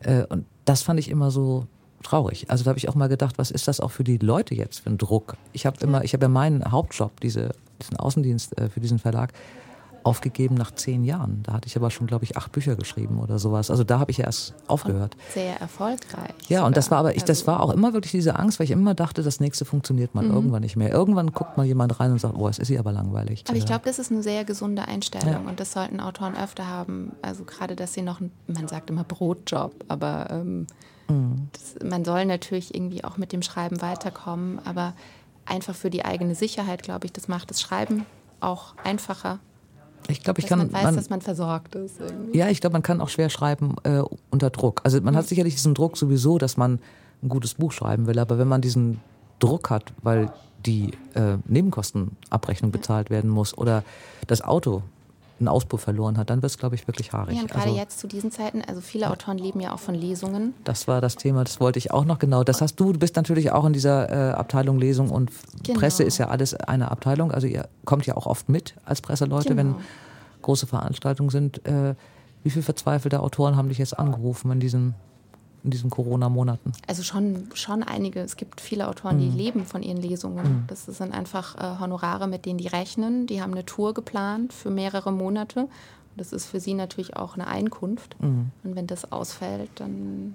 äh, 0.00 0.24
und 0.24 0.46
das 0.64 0.82
fand 0.82 0.98
ich 0.98 1.08
immer 1.08 1.30
so, 1.30 1.66
traurig. 2.06 2.46
Also 2.48 2.64
da 2.64 2.70
habe 2.70 2.78
ich 2.78 2.88
auch 2.88 2.94
mal 2.94 3.08
gedacht, 3.08 3.38
was 3.38 3.50
ist 3.50 3.68
das 3.68 3.80
auch 3.80 3.90
für 3.90 4.04
die 4.04 4.18
Leute 4.18 4.54
jetzt 4.54 4.80
für 4.80 4.90
ein 4.90 4.98
Druck? 4.98 5.36
Ich 5.52 5.66
habe 5.66 5.76
immer, 5.80 6.04
ich 6.04 6.12
habe 6.12 6.24
ja 6.24 6.28
meinen 6.28 6.70
Hauptjob, 6.70 7.20
diese, 7.20 7.50
diesen 7.80 7.96
Außendienst 7.96 8.58
äh, 8.58 8.68
für 8.68 8.80
diesen 8.80 8.98
Verlag, 8.98 9.32
aufgegeben 10.06 10.54
nach 10.54 10.70
zehn 10.70 11.02
Jahren. 11.02 11.42
Da 11.42 11.52
hatte 11.52 11.66
ich 11.66 11.76
aber 11.76 11.90
schon, 11.90 12.06
glaube 12.06 12.24
ich, 12.24 12.36
acht 12.36 12.52
Bücher 12.52 12.76
geschrieben 12.76 13.18
oder 13.18 13.40
sowas. 13.40 13.72
Also 13.72 13.82
da 13.82 13.98
habe 13.98 14.12
ich 14.12 14.20
erst 14.20 14.54
aufgehört. 14.68 15.16
Sehr 15.34 15.60
erfolgreich. 15.60 16.32
Ja, 16.48 16.64
und 16.64 16.76
das 16.76 16.92
war 16.92 16.98
aber 16.98 17.16
ich, 17.16 17.24
das 17.24 17.40
also 17.40 17.46
war 17.48 17.60
auch 17.60 17.70
immer 17.70 17.92
wirklich 17.92 18.12
diese 18.12 18.38
Angst, 18.38 18.60
weil 18.60 18.66
ich 18.66 18.70
immer 18.70 18.94
dachte, 18.94 19.24
das 19.24 19.40
nächste 19.40 19.64
funktioniert 19.64 20.14
mal 20.14 20.24
mhm. 20.24 20.32
irgendwann 20.32 20.62
nicht 20.62 20.76
mehr. 20.76 20.92
Irgendwann 20.92 21.32
guckt 21.32 21.56
mal 21.56 21.66
jemand 21.66 21.98
rein 21.98 22.12
und 22.12 22.20
sagt, 22.20 22.36
oh, 22.38 22.48
es 22.48 22.60
ist 22.60 22.68
sie 22.68 22.78
aber 22.78 22.92
langweilig. 22.92 23.42
Aber 23.48 23.58
ich 23.58 23.66
glaube, 23.66 23.82
das 23.84 23.98
ist 23.98 24.12
eine 24.12 24.22
sehr 24.22 24.44
gesunde 24.44 24.86
Einstellung 24.86 25.28
ja. 25.28 25.40
und 25.40 25.58
das 25.58 25.72
sollten 25.72 25.98
Autoren 25.98 26.36
öfter 26.36 26.68
haben. 26.68 27.10
Also 27.20 27.42
gerade, 27.42 27.74
dass 27.74 27.92
sie 27.92 28.02
noch, 28.02 28.20
man 28.46 28.68
sagt 28.68 28.90
immer 28.90 29.02
Brotjob, 29.02 29.72
aber 29.88 30.28
ähm, 30.30 30.68
das, 31.08 31.88
man 31.88 32.04
soll 32.04 32.24
natürlich 32.24 32.74
irgendwie 32.74 33.04
auch 33.04 33.16
mit 33.16 33.32
dem 33.32 33.42
Schreiben 33.42 33.80
weiterkommen, 33.80 34.60
aber 34.64 34.94
einfach 35.44 35.74
für 35.74 35.90
die 35.90 36.04
eigene 36.04 36.34
Sicherheit, 36.34 36.82
glaube 36.82 37.06
ich, 37.06 37.12
das 37.12 37.28
macht 37.28 37.50
das 37.50 37.60
Schreiben 37.60 38.04
auch 38.40 38.74
einfacher. 38.82 39.38
Ich 40.08 40.22
glaube, 40.22 40.40
ich 40.40 40.46
kann. 40.46 40.58
Man 40.58 40.72
weiß, 40.72 40.84
man, 40.84 40.96
dass 40.96 41.10
man 41.10 41.20
versorgt 41.20 41.74
ist. 41.74 42.00
Irgendwie. 42.00 42.38
Ja, 42.38 42.48
ich 42.48 42.60
glaube, 42.60 42.74
man 42.74 42.82
kann 42.82 43.00
auch 43.00 43.08
schwer 43.08 43.28
schreiben 43.28 43.76
äh, 43.82 44.02
unter 44.30 44.50
Druck. 44.50 44.80
Also 44.84 45.00
man 45.00 45.14
mhm. 45.14 45.18
hat 45.18 45.26
sicherlich 45.26 45.54
diesen 45.54 45.74
Druck 45.74 45.96
sowieso, 45.96 46.38
dass 46.38 46.56
man 46.56 46.80
ein 47.22 47.28
gutes 47.28 47.54
Buch 47.54 47.72
schreiben 47.72 48.06
will, 48.06 48.18
aber 48.18 48.38
wenn 48.38 48.48
man 48.48 48.60
diesen 48.60 49.00
Druck 49.38 49.70
hat, 49.70 49.92
weil 50.02 50.32
die 50.64 50.92
äh, 51.14 51.38
Nebenkostenabrechnung 51.46 52.70
bezahlt 52.70 53.10
werden 53.10 53.30
muss 53.30 53.56
oder 53.56 53.84
das 54.26 54.42
Auto 54.42 54.82
einen 55.38 55.48
Auspuff 55.48 55.82
verloren 55.82 56.16
hat, 56.16 56.30
dann 56.30 56.42
wird 56.42 56.50
es, 56.50 56.58
glaube 56.58 56.74
ich, 56.74 56.86
wirklich 56.88 57.12
haarig. 57.12 57.36
Ja, 57.36 57.42
und 57.42 57.50
gerade 57.50 57.66
also, 57.66 57.76
jetzt 57.76 57.98
zu 57.98 58.06
diesen 58.06 58.30
Zeiten, 58.30 58.62
also 58.66 58.80
viele 58.80 59.10
Autoren 59.10 59.38
leben 59.38 59.60
ja 59.60 59.74
auch 59.74 59.78
von 59.78 59.94
Lesungen. 59.94 60.54
Das 60.64 60.88
war 60.88 61.00
das 61.00 61.16
Thema, 61.16 61.44
das 61.44 61.60
wollte 61.60 61.78
ich 61.78 61.90
auch 61.90 62.04
noch 62.04 62.18
genau. 62.18 62.42
Das 62.42 62.62
hast 62.62 62.76
du, 62.76 62.92
du 62.92 62.98
bist 62.98 63.16
natürlich 63.16 63.52
auch 63.52 63.64
in 63.66 63.72
dieser 63.72 64.10
äh, 64.10 64.32
Abteilung 64.32 64.78
Lesung 64.78 65.10
und 65.10 65.30
genau. 65.62 65.78
Presse 65.78 66.04
ist 66.04 66.18
ja 66.18 66.28
alles 66.28 66.54
eine 66.54 66.90
Abteilung. 66.90 67.32
Also 67.32 67.46
ihr 67.46 67.68
kommt 67.84 68.06
ja 68.06 68.16
auch 68.16 68.26
oft 68.26 68.48
mit 68.48 68.74
als 68.84 69.00
Presseleute, 69.02 69.50
genau. 69.50 69.58
wenn 69.58 69.74
große 70.42 70.66
Veranstaltungen 70.66 71.30
sind. 71.30 71.66
Äh, 71.66 71.94
wie 72.42 72.50
viele 72.50 72.62
verzweifelte 72.62 73.20
Autoren 73.20 73.56
haben 73.56 73.68
dich 73.68 73.78
jetzt 73.78 73.98
angerufen 73.98 74.50
in 74.52 74.60
diesen 74.60 74.94
in 75.66 75.70
diesen 75.70 75.90
Corona-Monaten? 75.90 76.72
Also 76.86 77.02
schon, 77.02 77.48
schon 77.52 77.82
einige. 77.82 78.20
Es 78.20 78.36
gibt 78.36 78.60
viele 78.60 78.88
Autoren, 78.88 79.18
die 79.18 79.26
mhm. 79.26 79.36
leben 79.36 79.64
von 79.66 79.82
ihren 79.82 80.00
Lesungen. 80.00 80.44
Mhm. 80.44 80.64
Das 80.68 80.86
sind 80.86 81.12
einfach 81.12 81.56
äh, 81.56 81.78
Honorare, 81.80 82.26
mit 82.26 82.46
denen 82.46 82.58
die 82.58 82.68
rechnen. 82.68 83.26
Die 83.26 83.42
haben 83.42 83.52
eine 83.52 83.66
Tour 83.66 83.92
geplant 83.92 84.52
für 84.52 84.70
mehrere 84.70 85.12
Monate. 85.12 85.68
Das 86.16 86.32
ist 86.32 86.46
für 86.46 86.60
sie 86.60 86.72
natürlich 86.72 87.16
auch 87.16 87.34
eine 87.34 87.46
Einkunft. 87.46 88.16
Mhm. 88.22 88.50
Und 88.64 88.76
wenn 88.76 88.86
das 88.86 89.12
ausfällt, 89.12 89.70
dann 89.74 90.34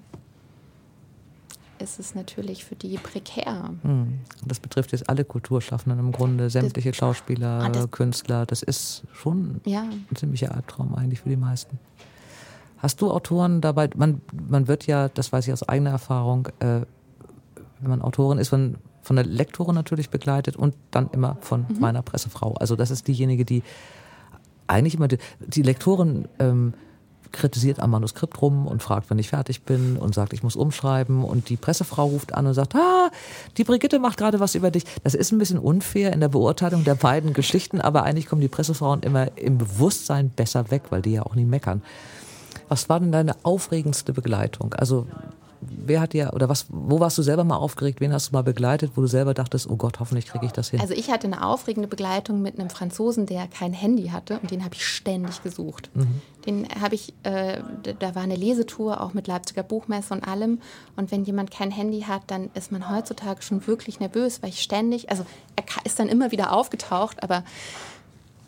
ist 1.78 1.98
es 1.98 2.14
natürlich 2.14 2.64
für 2.64 2.76
die 2.76 2.96
prekär. 2.98 3.70
Mhm. 3.82 4.20
Das 4.44 4.60
betrifft 4.60 4.92
jetzt 4.92 5.08
alle 5.08 5.24
Kulturschaffenden 5.24 5.98
im 5.98 6.12
Grunde, 6.12 6.50
sämtliche 6.50 6.90
das, 6.90 6.98
Schauspieler, 6.98 7.68
das, 7.70 7.90
Künstler. 7.90 8.46
Das 8.46 8.62
ist 8.62 9.02
schon 9.12 9.60
ja. 9.64 9.82
ein 9.82 10.16
ziemlicher 10.16 10.54
Albtraum 10.54 10.94
eigentlich 10.94 11.20
für 11.20 11.30
die 11.30 11.36
meisten. 11.36 11.78
Hast 12.82 13.00
du 13.00 13.12
Autoren 13.12 13.60
dabei, 13.60 13.88
man, 13.94 14.20
man 14.48 14.66
wird 14.66 14.88
ja, 14.88 15.08
das 15.08 15.32
weiß 15.32 15.46
ich 15.46 15.52
aus 15.52 15.62
eigener 15.68 15.90
Erfahrung, 15.90 16.48
äh, 16.58 16.80
wenn 17.80 17.90
man 17.90 18.02
Autorin 18.02 18.38
ist, 18.38 18.50
man 18.50 18.76
von 19.02 19.14
der 19.14 19.24
Lektorin 19.24 19.76
natürlich 19.76 20.10
begleitet 20.10 20.56
und 20.56 20.74
dann 20.90 21.08
immer 21.12 21.36
von 21.42 21.66
mhm. 21.68 21.78
meiner 21.78 22.02
Pressefrau. 22.02 22.54
Also 22.54 22.74
das 22.74 22.90
ist 22.90 23.06
diejenige, 23.06 23.44
die 23.44 23.62
eigentlich 24.66 24.96
immer, 24.96 25.06
die, 25.06 25.18
die 25.46 25.62
Lektorin 25.62 26.26
ähm, 26.40 26.74
kritisiert 27.30 27.78
am 27.78 27.90
Manuskript 27.90 28.42
rum 28.42 28.66
und 28.66 28.82
fragt, 28.82 29.10
wenn 29.10 29.18
ich 29.20 29.28
fertig 29.28 29.62
bin 29.62 29.96
und 29.96 30.12
sagt, 30.12 30.32
ich 30.32 30.42
muss 30.42 30.56
umschreiben 30.56 31.22
und 31.22 31.50
die 31.50 31.56
Pressefrau 31.56 32.06
ruft 32.06 32.34
an 32.34 32.48
und 32.48 32.54
sagt, 32.54 32.74
ah, 32.74 33.10
die 33.58 33.64
Brigitte 33.64 34.00
macht 34.00 34.18
gerade 34.18 34.40
was 34.40 34.56
über 34.56 34.72
dich. 34.72 34.84
Das 35.04 35.14
ist 35.14 35.30
ein 35.30 35.38
bisschen 35.38 35.58
unfair 35.58 36.12
in 36.12 36.18
der 36.18 36.28
Beurteilung 36.28 36.82
der 36.82 36.96
beiden 36.96 37.32
Geschichten, 37.32 37.80
aber 37.80 38.02
eigentlich 38.02 38.26
kommen 38.26 38.42
die 38.42 38.48
Pressefrauen 38.48 39.02
immer 39.02 39.36
im 39.38 39.56
Bewusstsein 39.58 40.30
besser 40.30 40.70
weg, 40.72 40.82
weil 40.90 41.00
die 41.00 41.12
ja 41.12 41.22
auch 41.22 41.36
nie 41.36 41.44
meckern. 41.44 41.80
Was 42.72 42.88
war 42.88 43.00
denn 43.00 43.12
deine 43.12 43.36
aufregendste 43.42 44.14
Begleitung? 44.14 44.72
Also 44.72 45.06
wer 45.60 46.00
hat 46.00 46.14
dir, 46.14 46.30
oder 46.32 46.48
was, 46.48 46.64
wo 46.70 47.00
warst 47.00 47.18
du 47.18 47.22
selber 47.22 47.44
mal 47.44 47.56
aufgeregt? 47.56 48.00
Wen 48.00 48.14
hast 48.14 48.30
du 48.30 48.32
mal 48.32 48.40
begleitet, 48.40 48.92
wo 48.94 49.02
du 49.02 49.06
selber 49.06 49.34
dachtest, 49.34 49.68
oh 49.68 49.76
Gott, 49.76 50.00
hoffentlich 50.00 50.24
kriege 50.24 50.46
ich 50.46 50.52
das 50.52 50.70
hin? 50.70 50.80
Also 50.80 50.94
ich 50.94 51.10
hatte 51.10 51.26
eine 51.26 51.44
aufregende 51.44 51.86
Begleitung 51.86 52.40
mit 52.40 52.58
einem 52.58 52.70
Franzosen, 52.70 53.26
der 53.26 53.46
kein 53.48 53.74
Handy 53.74 54.08
hatte 54.08 54.38
und 54.40 54.50
den 54.50 54.64
habe 54.64 54.74
ich 54.74 54.86
ständig 54.86 55.42
gesucht. 55.42 55.90
Mhm. 55.92 56.22
Den 56.46 56.66
habe 56.80 56.94
ich, 56.94 57.12
äh, 57.24 57.60
da 57.98 58.14
war 58.14 58.22
eine 58.22 58.36
Lesetour 58.36 59.02
auch 59.02 59.12
mit 59.12 59.26
Leipziger 59.26 59.62
Buchmesse 59.62 60.14
und 60.14 60.26
allem. 60.26 60.62
Und 60.96 61.12
wenn 61.12 61.24
jemand 61.24 61.50
kein 61.50 61.70
Handy 61.70 62.00
hat, 62.08 62.22
dann 62.28 62.48
ist 62.54 62.72
man 62.72 62.88
heutzutage 62.88 63.42
schon 63.42 63.66
wirklich 63.66 64.00
nervös, 64.00 64.42
weil 64.42 64.48
ich 64.48 64.62
ständig, 64.62 65.10
also 65.10 65.26
er 65.56 65.64
ist 65.84 65.98
dann 65.98 66.08
immer 66.08 66.30
wieder 66.30 66.52
aufgetaucht, 66.52 67.22
aber 67.22 67.44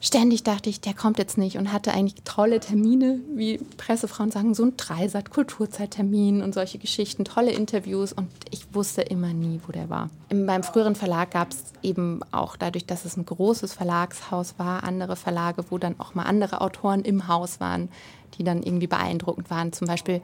ständig 0.04 0.42
dachte 0.42 0.68
ich, 0.68 0.80
der 0.80 0.92
kommt 0.92 1.18
jetzt 1.18 1.38
nicht 1.38 1.56
und 1.56 1.72
hatte 1.72 1.92
eigentlich 1.92 2.16
tolle 2.24 2.60
Termine, 2.60 3.20
wie 3.34 3.58
Pressefrauen 3.78 4.30
sagen, 4.30 4.54
so 4.54 4.64
ein 4.64 4.76
Dreisat, 4.76 5.30
Kulturzeittermin 5.30 6.42
und 6.42 6.52
solche 6.52 6.78
Geschichten, 6.78 7.24
tolle 7.24 7.52
Interviews 7.52 8.12
und 8.12 8.28
ich 8.50 8.74
wusste 8.74 9.00
immer 9.00 9.32
nie, 9.32 9.60
wo 9.66 9.72
der 9.72 9.88
war. 9.88 10.10
In 10.28 10.44
meinem 10.44 10.62
früheren 10.62 10.94
Verlag 10.94 11.30
gab 11.30 11.52
es 11.52 11.64
eben 11.82 12.20
auch 12.32 12.56
dadurch, 12.56 12.84
dass 12.84 13.06
es 13.06 13.16
ein 13.16 13.24
großes 13.24 13.72
Verlagshaus 13.72 14.54
war, 14.58 14.84
andere 14.84 15.16
Verlage, 15.16 15.64
wo 15.70 15.78
dann 15.78 15.98
auch 15.98 16.14
mal 16.14 16.24
andere 16.24 16.60
Autoren 16.60 17.00
im 17.02 17.26
Haus 17.26 17.58
waren, 17.58 17.88
die 18.36 18.44
dann 18.44 18.62
irgendwie 18.62 18.86
beeindruckend 18.86 19.50
waren. 19.50 19.72
Zum 19.72 19.88
Beispiel 19.88 20.20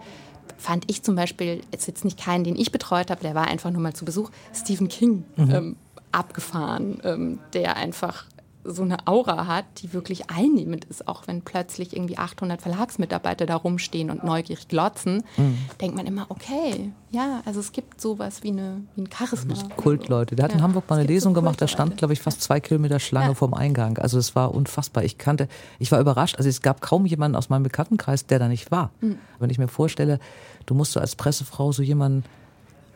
fand 0.58 0.84
ich 0.90 1.02
zum 1.02 1.14
Beispiel, 1.14 1.62
ist 1.70 1.86
jetzt 1.86 2.04
nicht 2.04 2.22
keinen, 2.22 2.44
den 2.44 2.56
ich 2.56 2.70
betreut 2.70 3.10
habe, 3.10 3.22
der 3.22 3.34
war 3.34 3.48
einfach 3.48 3.70
nur 3.70 3.80
mal 3.80 3.94
zu 3.94 4.04
Besuch, 4.04 4.30
Stephen 4.52 4.88
King. 4.88 5.24
Mhm. 5.36 5.50
Ähm, 5.50 5.76
abgefahren, 6.12 7.00
ähm, 7.04 7.38
der 7.52 7.76
einfach 7.76 8.24
so 8.64 8.82
eine 8.82 9.06
Aura 9.06 9.46
hat, 9.46 9.64
die 9.78 9.92
wirklich 9.92 10.30
einnehmend 10.30 10.84
ist, 10.84 11.08
auch 11.08 11.26
wenn 11.26 11.42
plötzlich 11.42 11.94
irgendwie 11.96 12.18
800 12.18 12.60
Verlagsmitarbeiter 12.60 13.46
da 13.46 13.56
rumstehen 13.56 14.10
und 14.10 14.22
neugierig 14.22 14.68
glotzen, 14.68 15.24
mhm. 15.36 15.58
denkt 15.80 15.96
man 15.96 16.06
immer, 16.06 16.26
okay, 16.28 16.92
ja, 17.10 17.42
also 17.44 17.60
es 17.60 17.72
gibt 17.72 18.00
sowas 18.00 18.42
wie, 18.42 18.50
eine, 18.50 18.82
wie 18.94 19.02
ein 19.02 19.08
Charisma. 19.12 19.54
Kultleute. 19.76 20.36
Der 20.36 20.44
hat 20.44 20.52
ja, 20.52 20.58
in 20.58 20.62
Hamburg 20.62 20.88
mal 20.88 20.98
eine 20.98 21.06
Lesung 21.06 21.34
so 21.34 21.40
gemacht, 21.40 21.60
da 21.60 21.68
stand, 21.68 21.96
glaube 21.96 22.12
ich, 22.12 22.20
fast 22.20 22.42
zwei 22.42 22.60
Kilometer 22.60 23.00
Schlange 23.00 23.28
ja. 23.28 23.34
vorm 23.34 23.54
Eingang. 23.54 23.98
Also 23.98 24.18
es 24.18 24.36
war 24.36 24.54
unfassbar. 24.54 25.04
Ich 25.04 25.18
kannte, 25.18 25.48
ich 25.78 25.90
war 25.90 26.00
überrascht. 26.00 26.36
Also 26.36 26.48
es 26.48 26.60
gab 26.60 26.80
kaum 26.80 27.06
jemanden 27.06 27.36
aus 27.36 27.48
meinem 27.48 27.62
Bekanntenkreis, 27.62 28.26
der 28.26 28.38
da 28.38 28.48
nicht 28.48 28.70
war. 28.70 28.90
Mhm. 29.00 29.18
Wenn 29.38 29.50
ich 29.50 29.58
mir 29.58 29.68
vorstelle, 29.68 30.18
du 30.66 30.74
musst 30.74 30.92
so 30.92 31.00
als 31.00 31.16
Pressefrau 31.16 31.72
so 31.72 31.82
jemanden 31.82 32.24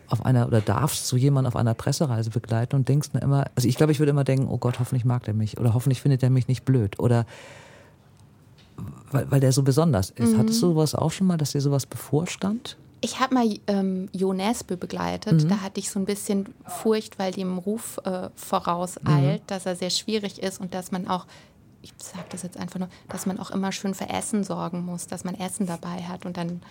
auf 0.08 0.24
einer 0.24 0.46
oder 0.46 0.60
darfst 0.60 1.06
so 1.06 1.16
jemanden 1.16 1.48
auf 1.48 1.56
einer 1.56 1.74
Pressereise 1.74 2.30
begleiten 2.30 2.76
und 2.76 2.88
denkst 2.88 3.10
nur 3.12 3.22
immer, 3.22 3.46
also 3.54 3.68
ich 3.68 3.76
glaube, 3.76 3.92
ich 3.92 3.98
würde 3.98 4.10
immer 4.10 4.24
denken, 4.24 4.48
oh 4.48 4.58
Gott, 4.58 4.78
hoffentlich 4.78 5.04
mag 5.04 5.24
der 5.24 5.34
mich 5.34 5.58
oder 5.58 5.74
hoffentlich 5.74 6.00
findet 6.00 6.22
er 6.22 6.30
mich 6.30 6.48
nicht 6.48 6.64
blöd 6.64 6.98
oder 6.98 7.26
weil, 9.10 9.30
weil 9.30 9.40
der 9.40 9.52
so 9.52 9.62
besonders 9.62 10.10
ist. 10.10 10.32
Mhm. 10.32 10.38
Hattest 10.38 10.62
du 10.62 10.68
sowas 10.68 10.94
auch 10.94 11.12
schon 11.12 11.26
mal, 11.26 11.36
dass 11.36 11.52
dir 11.52 11.60
sowas 11.60 11.86
bevorstand? 11.86 12.76
Ich 13.00 13.20
habe 13.20 13.34
mal 13.34 13.46
ähm, 13.66 14.08
Jo 14.12 14.32
Nesbø 14.32 14.76
begleitet. 14.76 15.44
Mhm. 15.44 15.48
Da 15.48 15.60
hatte 15.60 15.78
ich 15.78 15.90
so 15.90 16.00
ein 16.00 16.06
bisschen 16.06 16.54
Furcht, 16.66 17.18
weil 17.18 17.32
dem 17.32 17.58
Ruf 17.58 18.00
äh, 18.04 18.30
vorauseilt, 18.34 19.42
mhm. 19.42 19.46
dass 19.46 19.66
er 19.66 19.76
sehr 19.76 19.90
schwierig 19.90 20.42
ist 20.42 20.60
und 20.60 20.74
dass 20.74 20.90
man 20.90 21.06
auch, 21.06 21.26
ich 21.82 21.92
sage 21.98 22.24
das 22.30 22.42
jetzt 22.42 22.56
einfach 22.56 22.78
nur, 22.78 22.88
dass 23.08 23.26
man 23.26 23.38
auch 23.38 23.50
immer 23.50 23.72
schön 23.72 23.94
für 23.94 24.08
Essen 24.08 24.42
sorgen 24.42 24.84
muss, 24.84 25.06
dass 25.06 25.22
man 25.22 25.34
Essen 25.34 25.66
dabei 25.66 26.02
hat 26.02 26.24
und 26.24 26.36
dann 26.36 26.62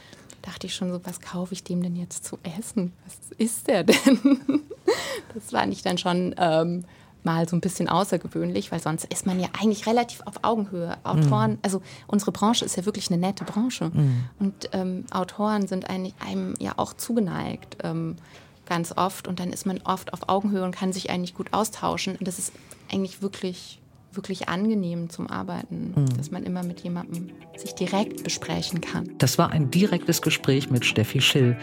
dachte 0.43 0.67
ich 0.67 0.75
schon 0.75 0.91
so, 0.91 1.01
was 1.03 1.19
kaufe 1.19 1.53
ich 1.53 1.63
dem 1.63 1.81
denn 1.81 1.95
jetzt 1.95 2.25
zu 2.25 2.37
essen? 2.57 2.93
Was 3.05 3.17
ist 3.37 3.67
der 3.67 3.83
denn? 3.83 4.41
das 5.33 5.49
fand 5.49 5.73
ich 5.73 5.81
dann 5.81 5.97
schon 5.97 6.35
ähm, 6.37 6.85
mal 7.23 7.47
so 7.47 7.55
ein 7.55 7.61
bisschen 7.61 7.89
außergewöhnlich, 7.89 8.71
weil 8.71 8.81
sonst 8.81 9.05
ist 9.05 9.25
man 9.25 9.39
ja 9.39 9.47
eigentlich 9.59 9.87
relativ 9.87 10.21
auf 10.25 10.43
Augenhöhe. 10.43 10.97
Autoren, 11.03 11.53
mhm. 11.53 11.59
also 11.63 11.81
unsere 12.07 12.31
Branche 12.31 12.65
ist 12.65 12.77
ja 12.77 12.85
wirklich 12.85 13.09
eine 13.09 13.19
nette 13.19 13.45
Branche. 13.45 13.89
Mhm. 13.93 14.25
Und 14.39 14.69
ähm, 14.73 15.05
Autoren 15.11 15.67
sind 15.67 15.89
eigentlich 15.89 16.13
einem 16.19 16.53
ja 16.59 16.73
auch 16.77 16.93
zugeneigt. 16.93 17.77
Ähm, 17.83 18.17
ganz 18.65 18.93
oft 18.95 19.27
und 19.27 19.39
dann 19.39 19.51
ist 19.51 19.65
man 19.65 19.81
oft 19.83 20.13
auf 20.13 20.29
Augenhöhe 20.29 20.63
und 20.63 20.73
kann 20.73 20.93
sich 20.93 21.09
eigentlich 21.09 21.33
gut 21.33 21.51
austauschen. 21.51 22.15
Und 22.15 22.27
das 22.27 22.39
ist 22.39 22.53
eigentlich 22.91 23.21
wirklich 23.21 23.79
wirklich 24.15 24.49
angenehm 24.49 25.09
zum 25.09 25.29
Arbeiten, 25.29 25.93
mhm. 25.95 26.17
dass 26.17 26.31
man 26.31 26.43
immer 26.43 26.63
mit 26.63 26.81
jemandem 26.81 27.29
sich 27.55 27.73
direkt 27.73 28.23
besprechen 28.23 28.81
kann. 28.81 29.09
Das 29.17 29.37
war 29.37 29.51
ein 29.51 29.71
direktes 29.71 30.21
Gespräch 30.21 30.69
mit 30.69 30.85
Steffi 30.85 31.21
Schill, 31.21 31.57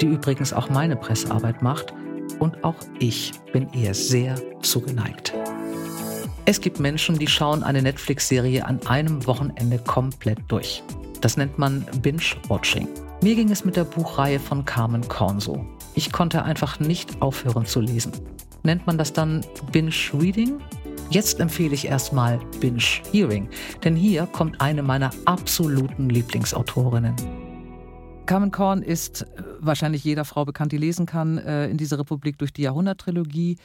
die 0.00 0.06
übrigens 0.06 0.52
auch 0.52 0.70
meine 0.70 0.96
Pressearbeit 0.96 1.62
macht. 1.62 1.94
Und 2.38 2.64
auch 2.64 2.76
ich 2.98 3.32
bin 3.52 3.68
ihr 3.72 3.94
sehr 3.94 4.34
zugeneigt. 4.62 5.34
Es 6.46 6.60
gibt 6.60 6.78
Menschen, 6.78 7.18
die 7.18 7.26
schauen 7.26 7.62
eine 7.62 7.80
Netflix-Serie 7.80 8.66
an 8.66 8.80
einem 8.86 9.26
Wochenende 9.26 9.78
komplett 9.78 10.38
durch. 10.48 10.82
Das 11.20 11.38
nennt 11.38 11.58
man 11.58 11.86
Binge-Watching. 12.02 12.86
Mir 13.22 13.34
ging 13.34 13.50
es 13.50 13.64
mit 13.64 13.76
der 13.76 13.84
Buchreihe 13.84 14.38
von 14.38 14.66
Carmen 14.66 15.08
Korn 15.08 15.40
so. 15.40 15.64
Ich 15.94 16.12
konnte 16.12 16.42
einfach 16.42 16.80
nicht 16.80 17.22
aufhören 17.22 17.64
zu 17.64 17.80
lesen. 17.80 18.12
Nennt 18.62 18.86
man 18.86 18.98
das 18.98 19.14
dann 19.14 19.40
Binge-Reading? 19.72 20.60
Jetzt 21.10 21.40
empfehle 21.40 21.74
ich 21.74 21.86
erstmal 21.86 22.38
Binge 22.60 22.82
Hearing, 23.12 23.48
denn 23.82 23.94
hier 23.94 24.26
kommt 24.26 24.60
eine 24.60 24.82
meiner 24.82 25.10
absoluten 25.26 26.08
Lieblingsautorinnen. 26.08 27.14
Carmen 28.26 28.50
Korn 28.50 28.82
ist 28.82 29.22
äh, 29.22 29.42
wahrscheinlich 29.60 30.02
jeder 30.02 30.24
Frau 30.24 30.44
bekannt, 30.44 30.72
die 30.72 30.78
lesen 30.78 31.06
kann, 31.06 31.38
äh, 31.38 31.68
in 31.68 31.76
dieser 31.76 31.98
Republik 31.98 32.38
durch 32.38 32.52
die 32.52 32.62
Jahrhunderttrilogie. 32.62 33.58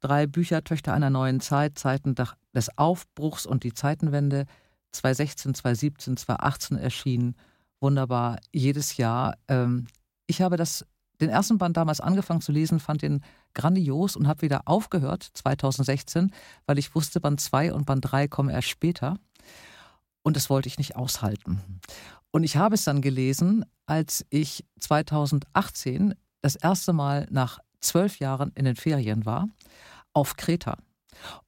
Drei 0.00 0.26
Bücher, 0.26 0.64
Töchter 0.64 0.94
einer 0.94 1.10
neuen 1.10 1.40
Zeit, 1.40 1.78
Zeiten 1.78 2.14
des 2.54 2.78
Aufbruchs 2.78 3.46
und 3.46 3.62
die 3.64 3.72
Zeitenwende, 3.74 4.46
2016, 4.92 5.54
2017, 5.54 6.16
2018 6.16 6.78
erschienen. 6.78 7.36
Wunderbar, 7.80 8.38
jedes 8.52 8.96
Jahr. 8.96 9.36
Ähm, 9.48 9.86
ich 10.26 10.40
habe 10.40 10.56
das 10.56 10.86
den 11.20 11.30
ersten 11.30 11.58
Band 11.58 11.76
damals 11.76 12.00
angefangen 12.00 12.40
zu 12.40 12.52
lesen, 12.52 12.80
fand 12.80 13.02
ihn 13.02 13.22
grandios 13.56 14.14
und 14.14 14.28
habe 14.28 14.42
wieder 14.42 14.62
aufgehört 14.66 15.28
2016, 15.34 16.32
weil 16.66 16.78
ich 16.78 16.94
wusste, 16.94 17.20
Band 17.20 17.40
2 17.40 17.72
und 17.72 17.86
Band 17.86 18.04
3 18.08 18.28
kommen 18.28 18.50
erst 18.50 18.68
später. 18.68 19.16
Und 20.22 20.36
das 20.36 20.48
wollte 20.48 20.68
ich 20.68 20.78
nicht 20.78 20.94
aushalten. 20.94 21.80
Und 22.30 22.44
ich 22.44 22.56
habe 22.56 22.76
es 22.76 22.84
dann 22.84 23.02
gelesen, 23.02 23.64
als 23.86 24.24
ich 24.30 24.64
2018 24.78 26.14
das 26.42 26.54
erste 26.54 26.92
Mal 26.92 27.26
nach 27.30 27.58
zwölf 27.80 28.18
Jahren 28.18 28.52
in 28.54 28.64
den 28.64 28.76
Ferien 28.76 29.24
war, 29.24 29.48
auf 30.12 30.36
Kreta. 30.36 30.78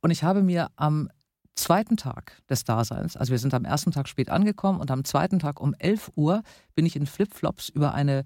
Und 0.01 0.11
ich 0.11 0.25
habe 0.25 0.43
mir 0.43 0.71
am 0.77 1.11
zweiten 1.55 1.97
Tag 1.97 2.41
des 2.49 2.65
Daseins, 2.65 3.17
also 3.17 3.33
wir 3.33 3.39
sind 3.39 3.53
am 3.53 3.65
ersten 3.65 3.91
Tag 3.91 4.09
spät 4.09 4.31
angekommen 4.31 4.81
und 4.81 4.91
am 4.91 5.05
zweiten 5.05 5.41
Tag 5.41 5.61
um 5.61 5.75
11 5.79 6.13
Uhr 6.15 6.43
bin 6.75 6.87
ich 6.87 6.97
in 6.97 7.07
Flipflops 7.07 7.69
über 7.69 7.95
eine 7.95 8.25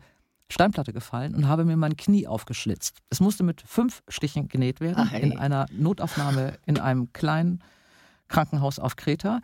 Steinplatte 0.52 0.92
gefallen 0.92 1.35
und 1.35 1.49
habe 1.49 1.64
mir 1.64 1.76
mein 1.76 1.97
Knie 1.97 2.26
aufgeschlitzt. 2.26 2.99
Es 3.11 3.21
musste 3.21 3.42
mit 3.42 3.62
fünf 3.62 4.02
Stichen 4.09 4.49
genäht 4.49 4.80
werden 4.80 5.09
Ach, 5.09 5.12
in 5.12 5.38
einer 5.38 5.66
Notaufnahme 5.73 6.59
in 6.66 6.78
einem 6.78 7.12
kleinen 7.12 7.62
Krankenhaus 8.28 8.78
auf 8.78 8.97
Kreta. 8.97 9.40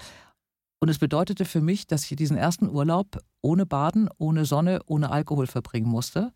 Und 0.81 0.89
es 0.89 0.99
bedeutete 0.99 1.45
für 1.45 1.61
mich, 1.61 1.87
dass 1.87 2.09
ich 2.09 2.17
diesen 2.17 2.37
ersten 2.37 2.69
Urlaub 2.69 3.19
ohne 3.41 3.67
Baden, 3.67 4.09
ohne 4.19 4.45
Sonne, 4.45 4.81
ohne 4.87 5.11
Alkohol 5.11 5.47
verbringen 5.47 5.89
musste. 5.89 6.33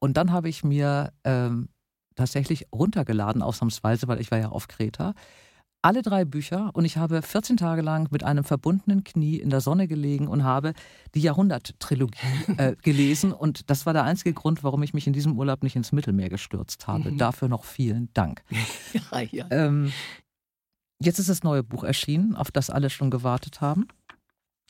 Und 0.00 0.16
dann 0.16 0.32
habe 0.32 0.48
ich 0.48 0.64
mir 0.64 1.12
ähm, 1.24 1.68
tatsächlich 2.16 2.66
runtergeladen, 2.72 3.42
ausnahmsweise, 3.42 4.08
weil 4.08 4.20
ich 4.20 4.30
war 4.30 4.38
ja 4.38 4.48
auf 4.48 4.68
Kreta, 4.68 5.14
alle 5.84 6.00
drei 6.00 6.24
Bücher 6.24 6.70
und 6.72 6.86
ich 6.86 6.96
habe 6.96 7.20
14 7.20 7.58
Tage 7.58 7.82
lang 7.82 8.08
mit 8.10 8.24
einem 8.24 8.42
verbundenen 8.42 9.04
Knie 9.04 9.36
in 9.36 9.50
der 9.50 9.60
Sonne 9.60 9.86
gelegen 9.86 10.28
und 10.28 10.42
habe 10.42 10.72
die 11.14 11.20
Jahrhundert-Trilogie 11.20 12.16
äh, 12.56 12.74
gelesen. 12.82 13.32
Und 13.32 13.68
das 13.68 13.84
war 13.84 13.92
der 13.92 14.04
einzige 14.04 14.32
Grund, 14.32 14.64
warum 14.64 14.82
ich 14.82 14.94
mich 14.94 15.06
in 15.06 15.12
diesem 15.12 15.38
Urlaub 15.38 15.62
nicht 15.62 15.76
ins 15.76 15.92
Mittelmeer 15.92 16.30
gestürzt 16.30 16.86
habe. 16.86 17.10
Mhm. 17.10 17.18
Dafür 17.18 17.48
noch 17.48 17.64
vielen 17.64 18.08
Dank. 18.14 18.42
ja, 19.12 19.20
ja. 19.20 19.46
Ähm, 19.50 19.92
jetzt 21.00 21.18
ist 21.18 21.28
das 21.28 21.42
neue 21.42 21.62
Buch 21.62 21.84
erschienen, 21.84 22.34
auf 22.34 22.50
das 22.50 22.70
alle 22.70 22.88
schon 22.88 23.10
gewartet 23.10 23.60
haben. 23.60 23.86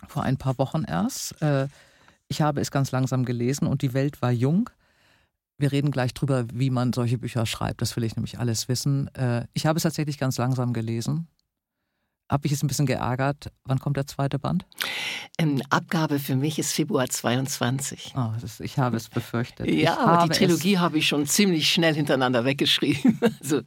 Vor 0.09 0.25
ein 0.25 0.37
paar 0.37 0.59
Wochen 0.59 0.83
erst. 0.83 1.41
Äh, 1.41 1.69
ich 2.27 2.43
habe 2.43 2.61
es 2.61 2.73
ganz 2.73 2.91
langsam 2.91 3.25
gelesen 3.25 3.69
und 3.69 3.83
die 3.83 3.95
Welt 3.95 4.21
war 4.21 4.33
jung. 4.33 4.69
Wir 5.59 5.71
reden 5.71 5.91
gleich 5.91 6.15
drüber, 6.15 6.47
wie 6.53 6.71
man 6.71 6.93
solche 6.93 7.19
Bücher 7.19 7.47
schreibt. 7.47 7.81
Das 7.81 7.95
will 7.97 8.05
ich 8.05 8.17
nämlich 8.17 8.39
alles 8.39 8.69
wissen. 8.69 9.09
Äh, 9.15 9.47
ich 9.53 9.67
habe 9.67 9.77
es 9.77 9.85
tatsächlich 9.85 10.19
ganz 10.19 10.37
langsam 10.39 10.73
gelesen. 10.73 11.29
Habe 12.31 12.47
ich 12.47 12.53
es 12.53 12.63
ein 12.63 12.67
bisschen 12.67 12.87
geärgert. 12.87 13.53
Wann 13.65 13.79
kommt 13.79 13.97
der 13.97 14.07
zweite 14.07 14.39
Band? 14.39 14.67
Ähm, 15.39 15.63
Abgabe 15.69 16.19
für 16.19 16.37
mich 16.37 16.59
ist 16.59 16.73
Februar 16.73 17.09
22. 17.09 18.15
Oh, 18.17 18.31
ist, 18.43 18.61
ich 18.61 18.79
habe 18.79 18.97
es 18.97 19.09
befürchtet. 19.09 19.69
Ja, 19.69 19.99
aber 19.99 20.25
die 20.25 20.39
Trilogie 20.39 20.79
habe 20.79 20.99
ich 20.99 21.07
schon 21.07 21.27
ziemlich 21.27 21.71
schnell 21.71 21.95
hintereinander 21.95 22.45
weggeschrieben. 22.45 23.21
Also, 23.41 23.61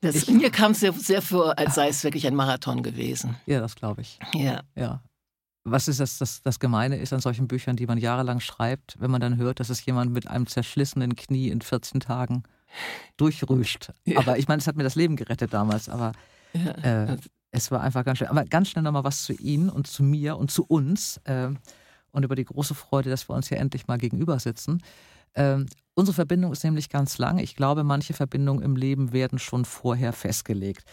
das, 0.00 0.16
ich, 0.16 0.28
mir 0.28 0.50
kam 0.50 0.72
es 0.72 0.80
sehr, 0.80 0.92
sehr 0.94 1.22
vor, 1.22 1.56
als 1.58 1.76
sei 1.76 1.88
es 1.88 2.02
wirklich 2.02 2.26
ein 2.26 2.34
Marathon 2.34 2.82
gewesen. 2.82 3.36
Ja, 3.46 3.60
das 3.60 3.76
glaube 3.76 4.00
ich. 4.00 4.18
Ja. 4.34 4.62
ja 4.74 5.00
was 5.64 5.88
ist 5.88 6.00
das, 6.00 6.18
das, 6.18 6.42
das 6.42 6.58
Gemeine 6.58 6.96
ist 6.96 7.12
an 7.12 7.20
solchen 7.20 7.48
Büchern, 7.48 7.76
die 7.76 7.86
man 7.86 7.98
jahrelang 7.98 8.40
schreibt, 8.40 8.96
wenn 9.00 9.10
man 9.10 9.20
dann 9.20 9.36
hört, 9.36 9.60
dass 9.60 9.70
es 9.70 9.84
jemand 9.84 10.12
mit 10.12 10.26
einem 10.26 10.46
zerschlissenen 10.46 11.14
Knie 11.16 11.48
in 11.48 11.60
14 11.60 12.00
Tagen 12.00 12.42
durchrüscht. 13.16 13.92
Ja. 14.04 14.18
Aber 14.18 14.38
ich 14.38 14.48
meine, 14.48 14.60
es 14.60 14.66
hat 14.66 14.76
mir 14.76 14.82
das 14.82 14.94
Leben 14.94 15.16
gerettet 15.16 15.52
damals, 15.52 15.88
aber 15.88 16.12
ja. 16.52 16.70
äh, 17.12 17.16
es 17.50 17.70
war 17.70 17.80
einfach 17.80 18.04
ganz 18.04 18.18
schön. 18.18 18.28
Aber 18.28 18.44
ganz 18.44 18.68
schnell 18.68 18.82
nochmal 18.82 19.04
was 19.04 19.22
zu 19.22 19.34
Ihnen 19.34 19.68
und 19.68 19.86
zu 19.86 20.02
mir 20.02 20.36
und 20.36 20.50
zu 20.50 20.64
uns 20.64 21.18
äh, 21.24 21.50
und 22.10 22.24
über 22.24 22.34
die 22.34 22.44
große 22.44 22.74
Freude, 22.74 23.10
dass 23.10 23.28
wir 23.28 23.34
uns 23.34 23.48
hier 23.48 23.58
endlich 23.58 23.86
mal 23.86 23.98
gegenüber 23.98 24.38
sitzen. 24.38 24.82
Äh, 25.34 25.64
Unsere 25.94 26.14
Verbindung 26.14 26.52
ist 26.52 26.64
nämlich 26.64 26.88
ganz 26.88 27.18
lang. 27.18 27.38
Ich 27.38 27.54
glaube, 27.54 27.84
manche 27.84 28.14
Verbindungen 28.14 28.62
im 28.62 28.76
Leben 28.76 29.12
werden 29.12 29.38
schon 29.38 29.66
vorher 29.66 30.12
festgelegt. 30.12 30.84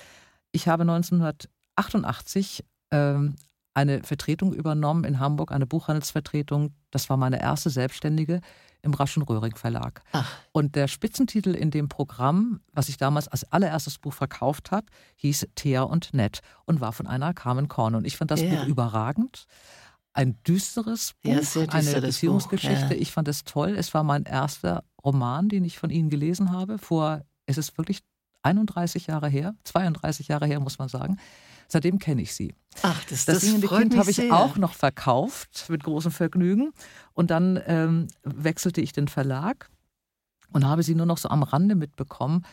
Ich 0.52 0.68
habe 0.68 0.82
1988 0.82 2.66
ähm, 2.92 3.36
eine 3.74 4.04
Vertretung 4.04 4.54
übernommen 4.54 5.04
in 5.04 5.20
Hamburg, 5.20 5.52
eine 5.52 5.66
Buchhandelsvertretung. 5.66 6.74
Das 6.92 7.10
war 7.10 7.18
meine 7.18 7.42
erste 7.42 7.70
selbstständige 7.70 8.42
im 8.82 8.94
Raschen 8.94 9.24
Röhring 9.24 9.56
Verlag. 9.56 10.02
Ach. 10.12 10.30
Und 10.52 10.76
der 10.76 10.88
Spitzentitel 10.88 11.54
in 11.54 11.72
dem 11.72 11.90
Programm, 11.90 12.62
was 12.74 12.90
ich 12.90 12.98
damals 12.98 13.28
als 13.28 13.44
allererstes 13.52 13.98
Buch 13.98 14.14
verkauft 14.14 14.72
habe, 14.72 14.88
hieß 15.18 15.48
Thea 15.56 15.84
und 15.84 16.14
Nett 16.14 16.40
und 16.66 16.82
war 16.82 16.94
von 16.94 17.08
einer 17.08 17.34
Carmen 17.34 17.68
Korn. 17.68 17.96
Und 17.96 18.06
ich 18.06 18.18
fand 18.18 18.32
das 18.32 18.42
yeah. 18.42 18.56
Buch 18.56 18.68
überragend. 18.68 19.46
Ein 20.14 20.42
düsteres 20.44 21.14
Buch, 21.22 21.32
ja, 21.32 21.40
düster, 21.40 21.74
eine 21.74 22.02
Beziehungsgeschichte. 22.02 22.96
Ja. 22.96 23.02
Ich 23.02 23.12
fand 23.12 23.28
es 23.28 23.44
toll. 23.44 23.76
Es 23.78 23.94
war 23.94 24.04
mein 24.04 24.24
erster 24.24 24.84
Roman, 25.04 25.50
den 25.50 25.64
ich 25.66 25.78
von 25.78 25.90
Ihnen 25.90 26.10
gelesen 26.10 26.52
habe. 26.52 26.78
Vor, 26.78 27.22
es 27.46 27.58
ist 27.58 27.78
wirklich 27.78 28.00
31 28.44 29.08
Jahre 29.08 29.28
her, 29.28 29.56
32 29.66 30.30
Jahre 30.30 30.48
her, 30.48 30.60
muss 30.60 30.80
man 30.80 30.90
sagen. 30.90 31.18
Seitdem 31.72 32.00
kenne 32.00 32.24
ich 32.24 32.34
sie. 32.34 32.56
Ach, 32.82 33.00
das, 33.06 33.26
das, 33.26 33.36
das 33.36 33.42
singende 33.42 33.68
Kind 33.68 33.96
habe 33.96 34.10
ich 34.10 34.18
sehr. 34.18 34.34
auch 34.34 34.58
noch 34.58 34.74
verkauft 34.74 35.68
mit 35.70 35.84
großem 35.84 36.12
Vergnügen. 36.12 36.72
Und 37.14 37.32
dann 37.32 37.62
ähm, 37.68 38.08
wechselte 38.24 38.82
ich 38.82 38.92
den 38.92 39.08
Verlag 39.08 39.70
und 40.52 40.66
habe 40.66 40.84
sie 40.84 40.96
nur 40.96 41.06
noch 41.06 41.18
so 41.18 41.30
am 41.30 41.44
Rande 41.44 41.76
mitbekommen. 41.76 42.46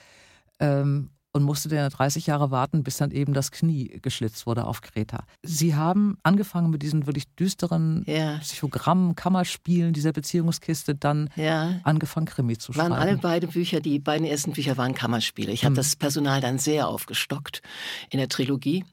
Ähm, 0.61 1.11
und 1.37 1.45
musste 1.45 1.69
dann 1.69 1.91
30 1.91 2.27
Jahre 2.27 2.51
warten, 2.51 2.83
bis 2.83 2.97
dann 2.97 3.11
eben 3.11 3.35
das 3.35 3.51
Knie 3.53 4.01
geschlitzt 4.03 4.47
wurde 4.47 4.65
auf 4.65 4.81
Kreta. 4.81 5.25
Sie 5.43 5.75
haben 5.75 6.19
angefangen 6.23 6.71
mit 6.71 6.83
diesen 6.83 7.07
wirklich 7.07 7.27
düsteren 7.37 8.05
ja. 8.07 8.39
Psychogrammen, 8.39 9.15
Kammerspielen 9.15 9.93
dieser 9.93 10.13
Beziehungskiste, 10.13 10.95
dann 10.95 11.31
ja. 11.37 11.81
angefangen 11.85 12.27
Krimi 12.27 12.57
zu 12.57 12.73
schreiben. 12.73 12.91
Waren 12.91 13.01
alle 13.01 13.19
beide 13.19 13.47
Bücher, 13.47 13.81
die 13.81 13.99
beiden 13.99 14.27
ersten 14.27 14.53
Bücher 14.53 14.77
waren 14.77 14.95
Kammerspiele. 14.95 15.53
Ich 15.53 15.65
habe 15.65 15.73
hm. 15.73 15.77
das 15.77 15.95
Personal 15.95 16.41
dann 16.41 16.59
sehr 16.59 16.89
aufgestockt 16.89 17.63
in 18.11 18.19
der 18.19 18.29
Trilogie. 18.29 18.85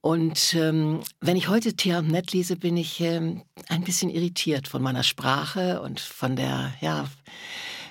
Und 0.00 0.54
ähm, 0.54 1.00
wenn 1.20 1.36
ich 1.36 1.48
heute 1.48 1.74
Thea 1.74 2.02
Nett 2.02 2.32
lese, 2.32 2.56
bin 2.56 2.76
ich 2.76 3.00
ähm, 3.00 3.42
ein 3.68 3.84
bisschen 3.84 4.10
irritiert 4.10 4.68
von 4.68 4.82
meiner 4.82 5.02
Sprache 5.02 5.82
und 5.82 6.00
von 6.00 6.36
der, 6.36 6.72
ja, 6.80 7.06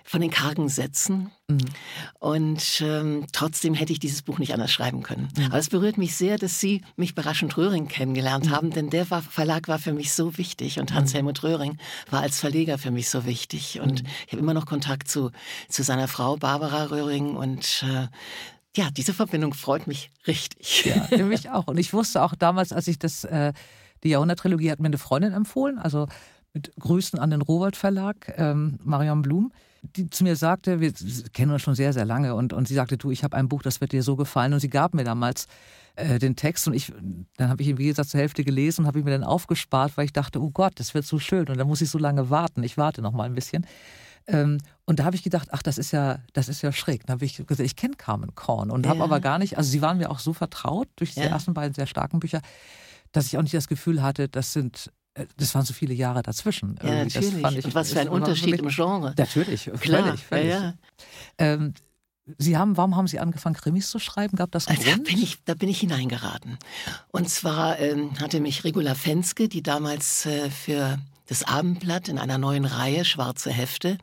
von 0.10 0.22
den 0.22 0.32
kargen 0.32 0.70
Sätzen. 0.70 1.30
Mhm. 1.48 1.60
Und 2.18 2.82
ähm, 2.82 3.28
trotzdem 3.32 3.76
hätte 3.76 3.94
ich 3.94 4.00
dieses 4.00 4.24
Buch 4.24 4.40
nicht 4.40 4.56
anders 4.56 4.72
schreiben 4.72 5.04
können. 5.04 5.28
Mhm. 5.38 5.46
Aber 5.46 5.60
es 5.60 5.70
berührt 5.70 6.00
mich 6.00 6.16
sehr, 6.16 6.40
dass 6.40 6.60
Sie 6.60 6.82
mich 6.96 7.14
bei 7.14 7.22
Raschen 7.22 7.52
Röhring 7.52 7.88
kennengelernt 7.88 8.48
mhm. 8.48 8.50
haben, 8.50 8.72
denn 8.72 8.90
der 8.90 9.12
war, 9.12 9.22
Verlag 9.22 9.68
war 9.68 9.78
für 9.78 9.94
mich 9.94 10.12
so 10.12 10.40
wichtig 10.40 10.80
und 10.80 10.96
Hans-Helmut 10.96 11.44
mhm. 11.44 11.50
Röhring 11.50 11.78
war 12.10 12.22
als 12.22 12.40
Verleger 12.40 12.80
für 12.80 12.90
mich 12.90 13.08
so 13.08 13.28
wichtig. 13.28 13.82
Und 13.82 14.02
mhm. 14.02 14.10
ich 14.26 14.34
habe 14.34 14.42
immer 14.42 14.56
noch 14.56 14.66
Kontakt 14.66 15.10
zu, 15.10 15.30
zu 15.68 15.84
seiner 15.84 16.08
Frau 16.08 16.38
Barbara 16.38 16.86
Röhring 16.86 17.36
und 17.36 17.86
äh, 17.88 18.08
ja, 18.76 18.90
diese 18.90 19.14
Verbindung 19.14 19.54
freut 19.54 19.86
mich 19.86 20.10
richtig. 20.26 20.86
Ja, 20.86 21.04
für 21.04 21.26
mich 21.26 21.52
auch. 21.52 21.68
Und 21.68 21.78
ich 21.78 21.94
wusste 21.94 22.24
auch 22.24 22.34
damals, 22.34 22.74
als 22.74 22.88
ich 22.88 22.98
das, 22.98 23.26
äh, 23.26 23.54
die 24.04 24.10
Jahrhundert-Trilogie 24.10 24.72
hat 24.72 24.80
mir 24.80 24.88
eine 24.88 24.98
Freundin 24.98 25.34
empfohlen, 25.34 25.78
also 25.78 26.08
mit 26.52 26.74
Grüßen 26.80 27.20
an 27.20 27.30
den 27.30 27.44
Rowold 27.44 27.76
Verlag, 27.76 28.34
ähm, 28.38 28.80
Marion 28.84 29.22
Blum 29.22 29.52
die 29.82 30.10
zu 30.10 30.24
mir 30.24 30.36
sagte, 30.36 30.80
wir 30.80 30.94
kennen 31.34 31.52
uns 31.52 31.62
schon 31.62 31.76
sehr, 31.76 31.94
sehr 31.94 32.06
lange, 32.06 32.36
und, 32.36 32.54
und 32.54 32.68
sie 32.68 32.74
sagte, 32.74 32.98
du, 32.98 33.12
ich 33.12 33.24
habe 33.24 33.38
ein 33.38 33.50
Buch, 33.50 33.62
das 33.62 33.82
wird 33.82 33.92
dir 33.92 34.04
so 34.04 34.16
gefallen. 34.16 34.54
Und 34.54 34.60
sie 34.60 34.70
gab 34.70 34.94
mir 34.94 35.04
damals 35.04 35.48
äh, 35.96 36.20
den 36.20 36.36
Text 36.36 36.68
und 36.68 36.74
ich, 36.74 36.94
dann 37.38 37.50
habe 37.50 37.62
ich 37.62 37.70
ihn, 37.70 37.78
wie 37.78 37.88
gesagt, 37.88 38.10
zur 38.10 38.20
Hälfte 38.20 38.44
gelesen 38.44 38.82
und 38.82 38.88
habe 38.88 39.00
ihn 39.00 39.06
mir 39.06 39.12
dann 39.12 39.24
aufgespart, 39.24 39.98
weil 39.98 40.06
ich 40.06 40.14
dachte, 40.14 40.42
oh 40.42 40.52
Gott, 40.52 40.74
das 40.80 40.94
wird 40.94 41.06
so 41.06 41.20
schön 41.20 41.48
und 41.48 41.58
dann 41.58 41.68
muss 41.68 41.82
ich 41.82 41.90
so 41.90 41.98
lange 41.98 42.30
warten. 42.30 42.64
Ich 42.64 42.78
warte 42.78 43.02
noch 43.02 43.12
mal 43.12 43.24
ein 43.24 43.36
bisschen. 43.36 43.66
Ähm, 44.28 44.60
und 44.86 45.00
da 45.00 45.06
habe 45.06 45.16
ich 45.16 45.24
gedacht, 45.24 45.50
ach, 45.52 45.62
das 45.62 45.78
ist 45.78 45.92
ja, 45.92 46.20
das 46.34 46.50
ist 46.50 46.62
ja 46.62 46.72
schräg. 46.72 47.06
Dann 47.06 47.16
habe 47.16 47.26
ich 47.26 47.38
gesagt, 47.38 47.60
ich 47.60 47.76
kenne 47.76 47.96
Carmen 47.96 48.36
Korn 48.36 48.70
und 48.72 48.86
ja. 48.86 48.92
habe 48.92 49.04
aber 49.04 49.20
gar 49.20 49.40
nicht, 49.40 49.58
also 49.58 49.70
sie 49.70 49.82
waren 49.82 49.98
mir 49.98 50.10
auch 50.10 50.20
so 50.20 50.34
vertraut 50.34 50.88
durch 50.98 51.14
die 51.14 51.22
ja. 51.22 51.28
ersten 51.28 51.54
beiden 51.54 51.74
sehr 51.74 51.88
starken 51.88 52.20
Bücher, 52.20 52.42
dass 53.12 53.26
ich 53.26 53.38
auch 53.38 53.42
nicht 53.42 53.56
das 53.56 53.68
Gefühl 53.68 54.04
hatte, 54.04 54.30
das 54.30 54.54
sind 54.54 54.92
das 55.38 55.56
waren 55.56 55.66
so 55.66 55.74
viele 55.74 55.94
Jahre 55.94 56.22
dazwischen. 56.24 56.80
Ja, 56.84 57.04
natürlich. 57.04 57.58
Ich, 57.58 57.66
und 57.66 57.76
was 57.76 57.94
für 57.94 58.00
ein 58.00 58.10
Unterschied 58.10 58.60
im 58.60 58.70
Genre. 58.70 59.14
Natürlich, 59.18 59.70
Klar, 59.80 60.04
völlig, 60.04 60.24
völlig. 60.24 60.50
Ja, 60.50 60.62
ja. 60.62 60.74
Ähm, 61.38 61.74
Sie 62.38 62.58
haben, 62.58 62.78
warum 62.78 62.96
haben 62.96 63.08
Sie 63.08 63.20
angefangen, 63.20 63.56
Krimis 63.56 63.90
zu 63.90 63.98
schreiben? 63.98 64.38
Gab 64.38 64.52
das 64.52 64.68
einen 64.68 64.78
also, 64.78 64.92
Grund? 64.92 65.08
Da 65.08 65.12
bin, 65.12 65.24
ich, 65.24 65.44
da 65.46 65.54
bin 65.56 65.70
ich 65.70 65.80
hineingeraten. 65.80 66.58
Und 67.12 67.30
zwar 67.30 67.80
ähm, 67.80 68.20
hatte 68.20 68.40
mich 68.40 68.64
Regula 68.64 68.94
Fenske, 68.94 69.50
die 69.50 69.64
damals 69.64 70.26
äh, 70.26 70.50
für 70.52 71.00
das 71.28 71.44
Abendblatt 71.44 72.08
in 72.08 72.20
einer 72.20 72.38
neuen 72.38 72.66
Reihe 72.66 73.06
Schwarze 73.06 73.52
Hefte 73.52 73.98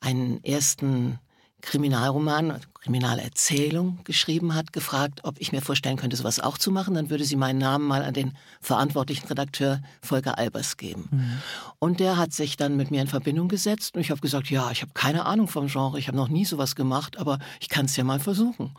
einen 0.00 0.42
ersten 0.44 1.18
Kriminalroman, 1.62 2.60
Kriminalerzählung 2.82 4.00
geschrieben 4.02 4.54
hat, 4.54 4.72
gefragt, 4.72 5.20
ob 5.22 5.36
ich 5.38 5.52
mir 5.52 5.62
vorstellen 5.62 5.96
könnte, 5.96 6.16
sowas 6.16 6.40
auch 6.40 6.58
zu 6.58 6.72
machen. 6.72 6.94
Dann 6.94 7.08
würde 7.08 7.24
sie 7.24 7.36
meinen 7.36 7.58
Namen 7.58 7.86
mal 7.86 8.02
an 8.02 8.12
den 8.12 8.36
verantwortlichen 8.60 9.28
Redakteur 9.28 9.80
Volker 10.02 10.36
Albers 10.36 10.76
geben. 10.76 11.08
Mhm. 11.10 11.42
Und 11.78 12.00
der 12.00 12.16
hat 12.16 12.32
sich 12.32 12.56
dann 12.56 12.76
mit 12.76 12.90
mir 12.90 13.00
in 13.00 13.06
Verbindung 13.06 13.48
gesetzt 13.48 13.94
und 13.94 14.00
ich 14.00 14.10
habe 14.10 14.20
gesagt, 14.20 14.50
ja, 14.50 14.70
ich 14.72 14.82
habe 14.82 14.92
keine 14.94 15.24
Ahnung 15.24 15.46
vom 15.46 15.68
Genre, 15.68 15.98
ich 15.98 16.08
habe 16.08 16.16
noch 16.16 16.28
nie 16.28 16.44
sowas 16.44 16.74
gemacht, 16.74 17.18
aber 17.18 17.38
ich 17.60 17.68
kann 17.68 17.86
es 17.86 17.96
ja 17.96 18.02
mal 18.02 18.18
versuchen. 18.18 18.74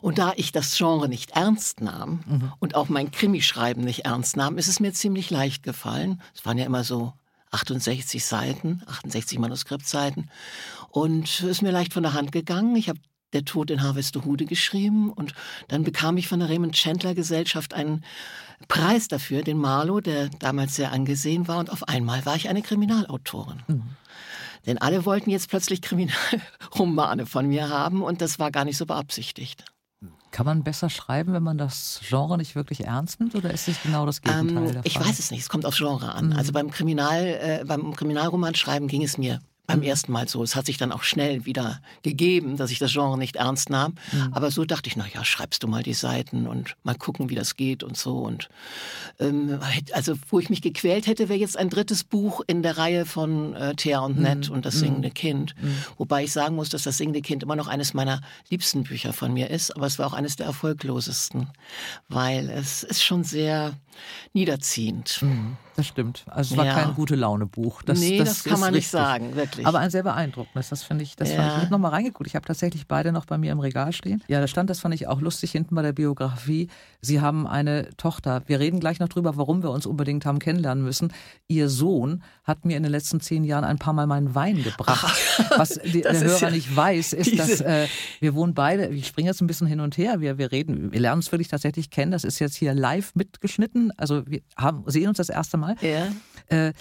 Und 0.00 0.18
da 0.18 0.32
ich 0.36 0.50
das 0.50 0.76
Genre 0.76 1.08
nicht 1.08 1.32
ernst 1.32 1.82
nahm 1.82 2.20
mhm. 2.26 2.52
und 2.58 2.74
auch 2.74 2.88
mein 2.88 3.10
Krimischreiben 3.10 3.84
nicht 3.84 4.06
ernst 4.06 4.36
nahm, 4.36 4.56
ist 4.56 4.68
es 4.68 4.80
mir 4.80 4.94
ziemlich 4.94 5.30
leicht 5.30 5.62
gefallen. 5.62 6.22
Es 6.34 6.44
waren 6.46 6.56
ja 6.56 6.64
immer 6.64 6.84
so 6.84 7.12
68 7.52 8.24
Seiten, 8.24 8.82
68 8.86 9.38
Manuskriptseiten. 9.38 10.30
Und 10.90 11.28
es 11.28 11.40
ist 11.40 11.62
mir 11.62 11.70
leicht 11.70 11.92
von 11.92 12.02
der 12.02 12.14
Hand 12.14 12.32
gegangen. 12.32 12.74
Ich 12.76 12.88
habe 12.88 12.98
der 13.32 13.44
Tod 13.44 13.70
in 13.70 13.82
Harvestehude 13.82 14.44
geschrieben 14.44 15.10
und 15.10 15.34
dann 15.68 15.84
bekam 15.84 16.16
ich 16.16 16.28
von 16.28 16.40
der 16.40 16.48
Raymond 16.48 16.74
Chandler 16.74 17.14
Gesellschaft 17.14 17.72
einen 17.72 18.04
Preis 18.68 19.08
dafür, 19.08 19.42
den 19.42 19.58
Marlow, 19.58 20.00
der 20.00 20.28
damals 20.28 20.76
sehr 20.76 20.92
angesehen 20.92 21.48
war 21.48 21.58
und 21.58 21.70
auf 21.70 21.88
einmal 21.88 22.24
war 22.26 22.36
ich 22.36 22.48
eine 22.48 22.62
Kriminalautorin. 22.62 23.62
Mhm. 23.66 23.82
Denn 24.66 24.78
alle 24.78 25.04
wollten 25.04 25.30
jetzt 25.30 25.48
plötzlich 25.48 25.82
Kriminalromane 25.82 27.26
von 27.26 27.48
mir 27.48 27.68
haben 27.68 28.02
und 28.02 28.20
das 28.20 28.38
war 28.38 28.50
gar 28.50 28.64
nicht 28.64 28.76
so 28.76 28.86
beabsichtigt. 28.86 29.64
Kann 30.32 30.46
man 30.46 30.64
besser 30.64 30.90
schreiben, 30.90 31.34
wenn 31.34 31.42
man 31.42 31.58
das 31.58 32.00
Genre 32.02 32.36
nicht 32.38 32.56
wirklich 32.56 32.84
ernst 32.84 33.20
nimmt, 33.20 33.34
oder 33.34 33.52
ist 33.52 33.68
es 33.68 33.80
genau 33.82 34.06
das 34.06 34.22
Gegenteil? 34.22 34.76
Ähm, 34.76 34.80
ich 34.82 34.98
weiß 34.98 35.18
es 35.18 35.30
nicht, 35.30 35.42
es 35.42 35.48
kommt 35.48 35.64
aufs 35.66 35.76
Genre 35.76 36.12
an. 36.14 36.30
Mhm. 36.30 36.32
Also 36.32 36.52
beim 36.52 36.70
Kriminal, 36.70 37.24
äh, 37.24 37.64
beim 37.66 37.94
Kriminalroman 37.94 38.54
schreiben 38.54 38.88
ging 38.88 39.04
es 39.04 39.18
mir 39.18 39.40
beim 39.66 39.78
mhm. 39.78 39.84
ersten 39.84 40.12
Mal 40.12 40.28
so. 40.28 40.42
Es 40.42 40.56
hat 40.56 40.66
sich 40.66 40.76
dann 40.76 40.90
auch 40.90 41.04
schnell 41.04 41.44
wieder 41.44 41.80
gegeben, 42.02 42.56
dass 42.56 42.70
ich 42.70 42.78
das 42.78 42.92
Genre 42.92 43.16
nicht 43.16 43.36
ernst 43.36 43.70
nahm. 43.70 43.94
Mhm. 44.12 44.32
Aber 44.32 44.50
so 44.50 44.64
dachte 44.64 44.88
ich, 44.88 44.96
na 44.96 45.06
ja, 45.12 45.24
schreibst 45.24 45.62
du 45.62 45.68
mal 45.68 45.82
die 45.82 45.94
Seiten 45.94 46.46
und 46.46 46.76
mal 46.82 46.96
gucken, 46.96 47.30
wie 47.30 47.34
das 47.34 47.56
geht 47.56 47.84
und 47.84 47.96
so. 47.96 48.18
Und 48.18 48.48
ähm, 49.20 49.60
also, 49.92 50.14
wo 50.28 50.40
ich 50.40 50.50
mich 50.50 50.62
gequält 50.62 51.06
hätte, 51.06 51.28
wäre 51.28 51.38
jetzt 51.38 51.56
ein 51.56 51.70
drittes 51.70 52.02
Buch 52.02 52.40
in 52.46 52.62
der 52.62 52.76
Reihe 52.76 53.06
von 53.06 53.54
äh, 53.54 53.74
Thea 53.76 54.00
und 54.00 54.18
Nett 54.18 54.48
mhm. 54.48 54.56
und 54.56 54.66
das 54.66 54.74
singende 54.74 55.08
mhm. 55.08 55.14
Kind. 55.14 55.54
Mhm. 55.60 55.76
Wobei 55.96 56.24
ich 56.24 56.32
sagen 56.32 56.56
muss, 56.56 56.68
dass 56.68 56.82
das 56.82 56.96
singende 56.96 57.22
Kind 57.22 57.44
immer 57.44 57.56
noch 57.56 57.68
eines 57.68 57.94
meiner 57.94 58.20
liebsten 58.50 58.82
Bücher 58.82 59.12
von 59.12 59.32
mir 59.32 59.48
ist. 59.50 59.74
Aber 59.76 59.86
es 59.86 59.98
war 59.98 60.08
auch 60.08 60.14
eines 60.14 60.36
der 60.36 60.46
erfolglosesten, 60.46 61.48
weil 62.08 62.50
es 62.50 62.82
ist 62.82 63.04
schon 63.04 63.22
sehr 63.22 63.74
niederziehend. 64.32 65.22
Mhm, 65.22 65.56
das 65.76 65.86
stimmt. 65.86 66.24
Also 66.26 66.54
es 66.54 66.58
war 66.58 66.66
ja. 66.66 66.74
kein 66.74 66.94
gute 66.94 67.14
Laune 67.14 67.46
Buch. 67.46 67.82
Das, 67.82 68.00
nee, 68.00 68.18
das, 68.18 68.28
das 68.28 68.44
kann 68.44 68.60
man 68.60 68.74
richtig. 68.74 68.76
nicht 68.76 68.90
sagen, 68.90 69.36
wirklich. 69.36 69.51
Aber 69.64 69.78
ein 69.78 69.90
sehr 69.90 70.02
beeindruckendes. 70.02 70.68
Das 70.68 70.82
finde 70.82 71.04
ich. 71.04 71.16
Das 71.16 71.30
ja. 71.30 71.36
fand 71.36 71.48
ich. 71.48 71.54
Ich 71.56 71.62
habe 71.62 71.72
nochmal 71.72 71.92
reingeguckt. 71.92 72.26
Ich 72.26 72.36
habe 72.36 72.46
tatsächlich 72.46 72.86
beide 72.86 73.12
noch 73.12 73.24
bei 73.24 73.38
mir 73.38 73.52
im 73.52 73.60
Regal 73.60 73.92
stehen. 73.92 74.22
Ja, 74.28 74.40
da 74.40 74.46
stand, 74.46 74.70
das 74.70 74.80
fand 74.80 74.94
ich 74.94 75.06
auch 75.06 75.20
lustig 75.20 75.52
hinten 75.52 75.74
bei 75.74 75.82
der 75.82 75.92
Biografie. 75.92 76.68
Sie 77.00 77.20
haben 77.20 77.46
eine 77.46 77.90
Tochter. 77.96 78.42
Wir 78.46 78.60
reden 78.60 78.80
gleich 78.80 79.00
noch 79.00 79.08
drüber, 79.08 79.36
warum 79.36 79.62
wir 79.62 79.70
uns 79.70 79.86
unbedingt 79.86 80.26
haben 80.26 80.38
kennenlernen 80.38 80.84
müssen. 80.84 81.12
Ihr 81.48 81.68
Sohn 81.68 82.22
hat 82.44 82.64
mir 82.64 82.76
in 82.76 82.82
den 82.82 82.92
letzten 82.92 83.20
zehn 83.20 83.44
Jahren 83.44 83.64
ein 83.64 83.78
paar 83.78 83.92
Mal 83.92 84.06
meinen 84.06 84.34
Wein 84.34 84.62
gebracht. 84.62 85.04
Ach, 85.06 85.50
Was 85.58 85.80
die, 85.84 86.02
der 86.02 86.18
Hörer 86.18 86.40
ja 86.40 86.50
nicht 86.50 86.74
weiß, 86.74 87.12
ist, 87.12 87.38
dass 87.38 87.60
äh, 87.60 87.86
wir 88.20 88.34
wohnen 88.34 88.54
beide. 88.54 88.88
Ich 88.88 89.06
springe 89.06 89.28
jetzt 89.28 89.40
ein 89.40 89.46
bisschen 89.46 89.66
hin 89.66 89.80
und 89.80 89.96
her. 89.96 90.20
Wir, 90.20 90.38
wir 90.38 90.52
reden, 90.52 90.92
wir 90.92 91.00
lernen 91.00 91.18
uns 91.18 91.32
wirklich 91.32 91.48
tatsächlich 91.48 91.90
kennen. 91.90 92.12
Das 92.12 92.24
ist 92.24 92.38
jetzt 92.38 92.56
hier 92.56 92.74
live 92.74 93.14
mitgeschnitten 93.14 93.92
also 93.96 94.26
wir 94.26 94.40
haben, 94.56 94.84
sehen 94.86 95.08
uns 95.08 95.18
das 95.18 95.28
erste 95.28 95.56
Mal. 95.56 95.76
Ja. 95.80 96.08
Äh, 96.48 96.72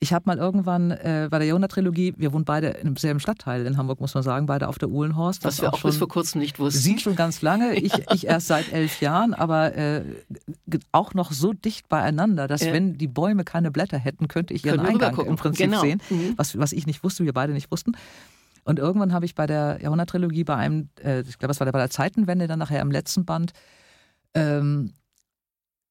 ich 0.00 0.12
habe 0.12 0.24
mal 0.26 0.38
irgendwann 0.38 0.92
äh, 0.92 1.28
bei 1.28 1.38
der 1.38 1.48
Jahrhundert-Trilogie, 1.48 2.14
wir 2.16 2.32
wohnen 2.32 2.44
beide 2.44 2.68
im 2.68 2.96
selben 2.96 3.18
Stadtteil 3.18 3.66
in 3.66 3.76
Hamburg, 3.76 4.00
muss 4.00 4.14
man 4.14 4.22
sagen, 4.22 4.46
beide 4.46 4.68
auf 4.68 4.78
der 4.78 4.88
Uhlenhorst. 4.90 5.42
Was 5.42 5.60
wir 5.60 5.72
auch, 5.72 5.78
schon, 5.78 5.90
bis 5.90 5.98
vor 5.98 6.08
kurzem 6.08 6.40
nicht 6.40 6.60
wussten. 6.60 6.80
Sie 6.80 6.98
schon 7.00 7.16
ganz 7.16 7.42
lange, 7.42 7.74
ich, 7.74 7.92
ich 8.12 8.26
erst 8.26 8.46
seit 8.46 8.72
elf 8.72 9.00
Jahren, 9.00 9.34
aber 9.34 9.74
äh, 9.74 10.04
auch 10.92 11.14
noch 11.14 11.32
so 11.32 11.52
dicht 11.52 11.88
beieinander, 11.88 12.46
dass 12.46 12.62
ja. 12.62 12.72
wenn 12.72 12.96
die 12.96 13.08
Bäume 13.08 13.42
keine 13.42 13.72
Blätter 13.72 13.98
hätten, 13.98 14.28
könnte 14.28 14.54
ich 14.54 14.64
ihren 14.64 14.80
Eingang 14.80 15.18
im 15.18 15.34
Prinzip 15.34 15.66
genau. 15.66 15.80
sehen, 15.80 16.00
mhm. 16.10 16.34
was, 16.36 16.56
was 16.56 16.72
ich 16.72 16.86
nicht 16.86 17.02
wusste, 17.02 17.24
wir 17.24 17.32
beide 17.32 17.52
nicht 17.52 17.70
wussten. 17.72 17.96
Und 18.62 18.78
irgendwann 18.78 19.12
habe 19.12 19.24
ich 19.24 19.34
bei 19.34 19.46
der 19.46 19.80
Jahrhundert-Trilogie 19.82 20.44
bei 20.44 20.54
einem, 20.54 20.90
äh, 21.02 21.22
ich 21.22 21.38
glaube, 21.38 21.52
es 21.52 21.58
war 21.58 21.66
bei 21.72 21.78
der 21.78 21.90
Zeitenwende, 21.90 22.46
dann 22.46 22.60
nachher 22.60 22.82
im 22.82 22.92
letzten 22.92 23.24
Band, 23.24 23.52
ähm, 24.34 24.92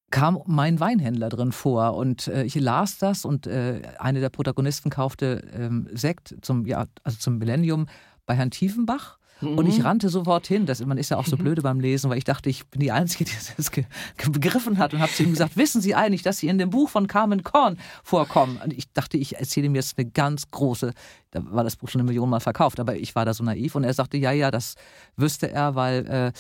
kam 0.10 0.42
mein 0.46 0.80
Weinhändler 0.80 1.30
drin 1.30 1.52
vor 1.52 1.96
und 1.96 2.28
äh, 2.28 2.44
ich 2.44 2.56
las 2.56 2.98
das 2.98 3.26
und 3.26 3.46
äh, 3.48 3.82
eine 4.00 4.20
der 4.22 4.30
Protagonisten 4.30 4.90
kaufte 4.90 5.44
ähm, 5.54 5.90
Sekt 5.92 6.36
zum, 6.42 6.66
ja, 6.66 6.86
also 7.04 7.18
zum 7.18 7.38
Millennium 7.38 7.88
bei 8.26 8.36
Herrn 8.36 8.52
Tiefenbach. 8.52 9.18
Mhm. 9.42 9.58
Und 9.58 9.68
ich 9.68 9.80
mhm. 9.80 9.86
rannte 9.86 10.10
sofort 10.10 10.48
hin. 10.48 10.66
Das, 10.66 10.84
man 10.84 10.98
ist 10.98 11.10
ja 11.10 11.18
auch 11.18 11.26
so 11.26 11.38
blöde 11.38 11.62
beim 11.62 11.80
Lesen, 11.80 12.10
weil 12.10 12.18
ich 12.18 12.24
dachte, 12.24 12.50
ich 12.50 12.66
bin 12.68 12.82
die 12.82 12.92
Einzige, 12.92 13.26
die 13.26 13.34
das 13.56 13.72
ge 13.72 13.86
begriffen 14.32 14.78
hat 14.78 14.94
und 14.94 15.00
habe 15.00 15.12
zu 15.12 15.24
ihm 15.24 15.32
gesagt, 15.32 15.58
wissen 15.58 15.82
Sie 15.82 15.96
eigentlich, 15.96 16.24
dass 16.24 16.38
Sie 16.40 16.48
in 16.48 16.58
dem 16.58 16.70
Buch 16.70 16.90
von 16.90 17.08
Carmen 17.08 17.44
Korn 17.44 17.78
vorkommen? 18.04 18.60
Und 18.64 18.74
ich 18.74 18.92
dachte, 18.94 19.18
ich 19.18 19.38
erzähle 19.38 19.68
ihm 19.68 19.76
jetzt 19.76 19.98
eine 19.98 20.10
ganz 20.10 20.50
große, 20.50 20.94
da 21.32 21.42
war 21.52 21.64
das 21.64 21.76
Buch 21.76 21.90
schon 21.90 22.02
eine 22.02 22.08
Million 22.08 22.30
Mal 22.30 22.40
verkauft, 22.40 22.80
aber 22.80 22.96
ich 22.96 23.16
war 23.16 23.26
da 23.26 23.34
so 23.34 23.44
naiv 23.44 23.76
und 23.76 23.84
er 23.84 23.94
sagte, 23.94 24.18
ja, 24.18 24.32
ja, 24.32 24.52
das 24.52 24.76
wüsste 25.16 25.52
er, 25.52 25.76
weil 25.76 26.08
äh, 26.08 26.32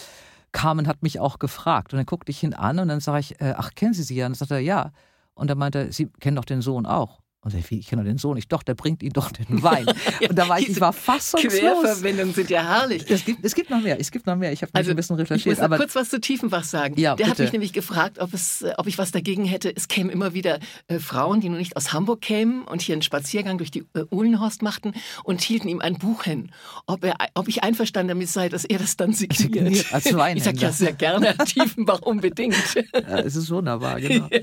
Carmen 0.57 0.87
hat 0.87 1.03
mich 1.03 1.19
auch 1.19 1.37
gefragt. 1.37 1.93
Und 1.93 1.97
dann 1.97 2.07
guckte 2.07 2.31
ich 2.31 2.41
ihn 2.41 2.55
an 2.55 2.79
und 2.79 2.87
dann 2.87 2.99
sage 2.99 3.19
ich, 3.19 3.39
äh, 3.39 3.53
ach, 3.55 3.75
kennen 3.75 3.93
Sie 3.93 4.01
sie 4.01 4.15
ja? 4.15 4.25
Und 4.25 4.31
dann 4.31 4.35
sagte 4.35 4.55
er, 4.55 4.61
ja. 4.61 4.91
Und 5.35 5.51
dann 5.51 5.59
meinte 5.59 5.77
er, 5.77 5.91
Sie 5.91 6.07
kennen 6.19 6.35
doch 6.35 6.45
den 6.45 6.63
Sohn 6.63 6.87
auch. 6.87 7.19
Und 7.41 7.53
ich, 7.53 7.71
ich 7.71 7.87
kenne 7.87 8.03
den 8.03 8.17
Sohn 8.17 8.35
nicht. 8.35 8.51
Doch, 8.51 8.63
der 8.63 8.73
bringt 8.73 9.03
ihn 9.03 9.13
doch 9.13 9.31
den 9.31 9.61
Wein. 9.63 9.85
Und 10.27 10.37
da 10.37 10.49
war 10.49 10.59
ich, 10.59 10.69
ich 10.69 10.81
war 10.81 10.91
fassungslos. 10.91 11.51
Querverbindungen 11.53 12.33
sind 12.33 12.49
ja 12.49 12.63
herrlich. 12.63 13.05
Es 13.09 13.23
gibt, 13.23 13.45
es 13.45 13.55
gibt 13.55 13.69
noch 13.69 13.81
mehr. 13.81 13.99
Es 13.99 14.11
gibt 14.11 14.25
noch 14.25 14.35
mehr. 14.35 14.51
Ich 14.51 14.63
habe 14.63 14.71
also, 14.73 14.89
ein 14.89 14.95
bisschen 14.95 15.15
recherchiert. 15.15 15.53
Ich 15.53 15.59
muss 15.59 15.59
aber 15.63 15.77
kurz 15.77 15.95
was 15.95 16.09
zu 16.09 16.19
Tiefenbach 16.19 16.63
sagen. 16.63 16.99
Ja, 16.99 17.15
der 17.15 17.25
bitte. 17.25 17.29
hat 17.29 17.39
mich 17.39 17.51
nämlich 17.51 17.73
gefragt, 17.73 18.19
ob, 18.19 18.33
es, 18.33 18.63
äh, 18.63 18.73
ob 18.77 18.87
ich 18.87 18.97
was 18.97 19.11
dagegen 19.11 19.45
hätte. 19.45 19.73
Es 19.73 19.87
kämen 19.87 20.09
immer 20.09 20.33
wieder 20.33 20.59
äh, 20.87 20.99
Frauen, 20.99 21.39
die 21.39 21.49
nun 21.49 21.59
nicht 21.59 21.77
aus 21.77 21.93
Hamburg 21.93 22.21
kämen 22.21 22.63
und 22.63 22.81
hier 22.81 22.93
einen 22.93 23.01
Spaziergang 23.03 23.57
durch 23.57 23.71
die 23.71 23.85
äh, 23.93 24.03
Uhlenhorst 24.11 24.61
machten 24.61 24.93
und 25.23 25.41
hielten 25.41 25.69
ihm 25.69 25.79
ein 25.79 25.97
Buch 25.97 26.23
hin. 26.23 26.51
Ob, 26.85 27.03
er, 27.03 27.15
ob 27.35 27.47
ich 27.47 27.63
einverstanden 27.63 28.09
damit 28.09 28.29
sei, 28.29 28.49
dass 28.49 28.65
er 28.65 28.79
das 28.79 28.97
dann 28.97 29.13
signiert. 29.13 29.37
signiert 29.53 29.93
als 29.93 30.05
Weinhändler. 30.05 30.35
Ich 30.35 30.43
sage 30.43 30.57
ja 30.57 30.71
sehr 30.71 30.93
gerne, 30.93 31.37
Tiefenbach, 31.45 32.01
unbedingt. 32.01 32.55
Ja, 32.93 33.19
es 33.19 33.35
ist 33.35 33.49
wunderbar, 33.49 34.01
genau. 34.01 34.27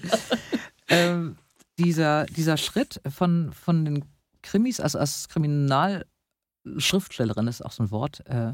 Ja. 0.91 0.97
Ähm, 0.97 1.37
dieser, 1.79 2.27
dieser 2.27 2.57
Schritt 2.57 3.01
von, 3.09 3.53
von 3.53 3.85
den 3.85 4.05
Krimis, 4.43 4.81
also 4.81 4.99
als 4.99 5.29
Kriminalschriftstellerin 5.29 7.47
ist 7.49 7.65
auch 7.65 7.73
so 7.73 7.83
ein 7.83 7.91
Wort, 7.91 8.25
äh, 8.27 8.53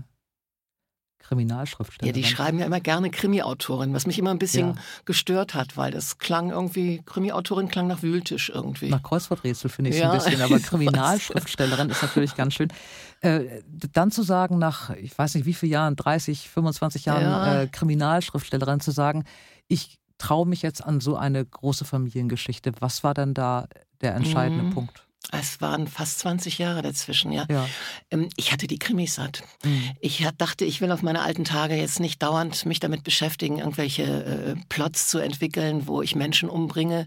Kriminalschriftstellerin. 1.21 2.17
Ja, 2.17 2.29
die 2.29 2.35
schreiben 2.35 2.59
ja 2.59 2.67
immer 2.67 2.81
gerne 2.81 3.11
Krimiautorin, 3.11 3.93
was 3.93 4.07
mich 4.07 4.19
immer 4.19 4.31
ein 4.31 4.39
bisschen 4.39 4.69
ja. 4.69 4.75
gestört 5.05 5.55
hat, 5.55 5.77
weil 5.77 5.91
das 5.91 6.19
klang 6.19 6.51
irgendwie, 6.51 7.03
Krimiautorin 7.05 7.69
klang 7.69 7.87
nach 7.87 8.03
Wühltisch 8.03 8.51
irgendwie. 8.53 8.89
Nach 8.89 9.03
Kreuzworträtsel 9.03 9.71
finde 9.71 9.91
ich 9.91 9.97
es 9.97 10.03
ja, 10.03 10.11
ein 10.11 10.19
bisschen, 10.19 10.41
aber 10.41 10.59
Kriminalschriftstellerin 10.59 11.91
ist 11.91 12.03
natürlich 12.03 12.35
ganz 12.35 12.55
schön. 12.55 12.73
Äh, 13.21 13.63
dann 13.93 14.11
zu 14.11 14.23
sagen, 14.23 14.59
nach, 14.59 14.91
ich 14.91 15.17
weiß 15.17 15.35
nicht 15.35 15.45
wie 15.45 15.55
viele 15.55 15.73
Jahren, 15.73 15.95
30, 15.95 16.49
25 16.49 17.05
Jahren 17.05 17.23
ja. 17.23 17.63
äh, 17.63 17.67
Kriminalschriftstellerin 17.69 18.81
zu 18.81 18.91
sagen, 18.91 19.25
ich 19.69 19.99
traue 20.21 20.47
mich 20.47 20.63
jetzt 20.63 20.85
an 20.85 21.01
so 21.01 21.17
eine 21.17 21.45
große 21.45 21.85
Familiengeschichte. 21.85 22.73
Was 22.79 23.03
war 23.03 23.15
denn 23.15 23.35
da 23.35 23.67
der 24.01 24.15
entscheidende 24.15 24.65
mhm. 24.65 24.71
Punkt? 24.75 25.05
Es 25.33 25.61
waren 25.61 25.87
fast 25.87 26.19
20 26.21 26.59
Jahre 26.59 26.83
dazwischen, 26.83 27.31
ja. 27.31 27.45
ja. 27.51 27.69
Ähm, 28.11 28.29
ich 28.37 28.53
hatte 28.53 28.67
die 28.67 28.79
Krimis 28.79 29.15
satt. 29.17 29.43
Mhm. 29.65 29.91
Ich 30.01 30.27
dachte, 30.39 30.65
ich 30.65 30.81
will 30.81 30.91
auf 30.93 31.03
meine 31.03 31.23
alten 31.23 31.45
Tage 31.45 31.75
jetzt 31.75 32.01
nicht 32.01 32.23
dauernd 32.23 32.65
mich 32.67 32.81
damit 32.81 33.05
beschäftigen, 33.05 33.59
irgendwelche 33.59 34.03
äh, 34.03 34.57
Plots 34.69 35.09
zu 35.09 35.19
entwickeln, 35.19 35.87
wo 35.87 36.03
ich 36.03 36.17
Menschen 36.17 36.49
umbringe 36.49 37.07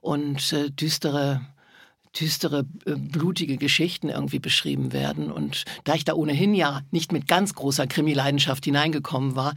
und 0.00 0.52
äh, 0.52 0.70
düstere 0.70 1.42
düstere, 2.18 2.66
äh, 2.84 2.94
blutige 2.94 3.56
Geschichten 3.56 4.08
irgendwie 4.08 4.38
beschrieben 4.38 4.92
werden. 4.92 5.30
Und 5.30 5.64
da 5.84 5.94
ich 5.94 6.04
da 6.04 6.14
ohnehin 6.14 6.54
ja 6.54 6.82
nicht 6.90 7.12
mit 7.12 7.26
ganz 7.26 7.54
großer 7.54 7.86
Krimileidenschaft 7.86 8.64
hineingekommen 8.64 9.34
war, 9.36 9.54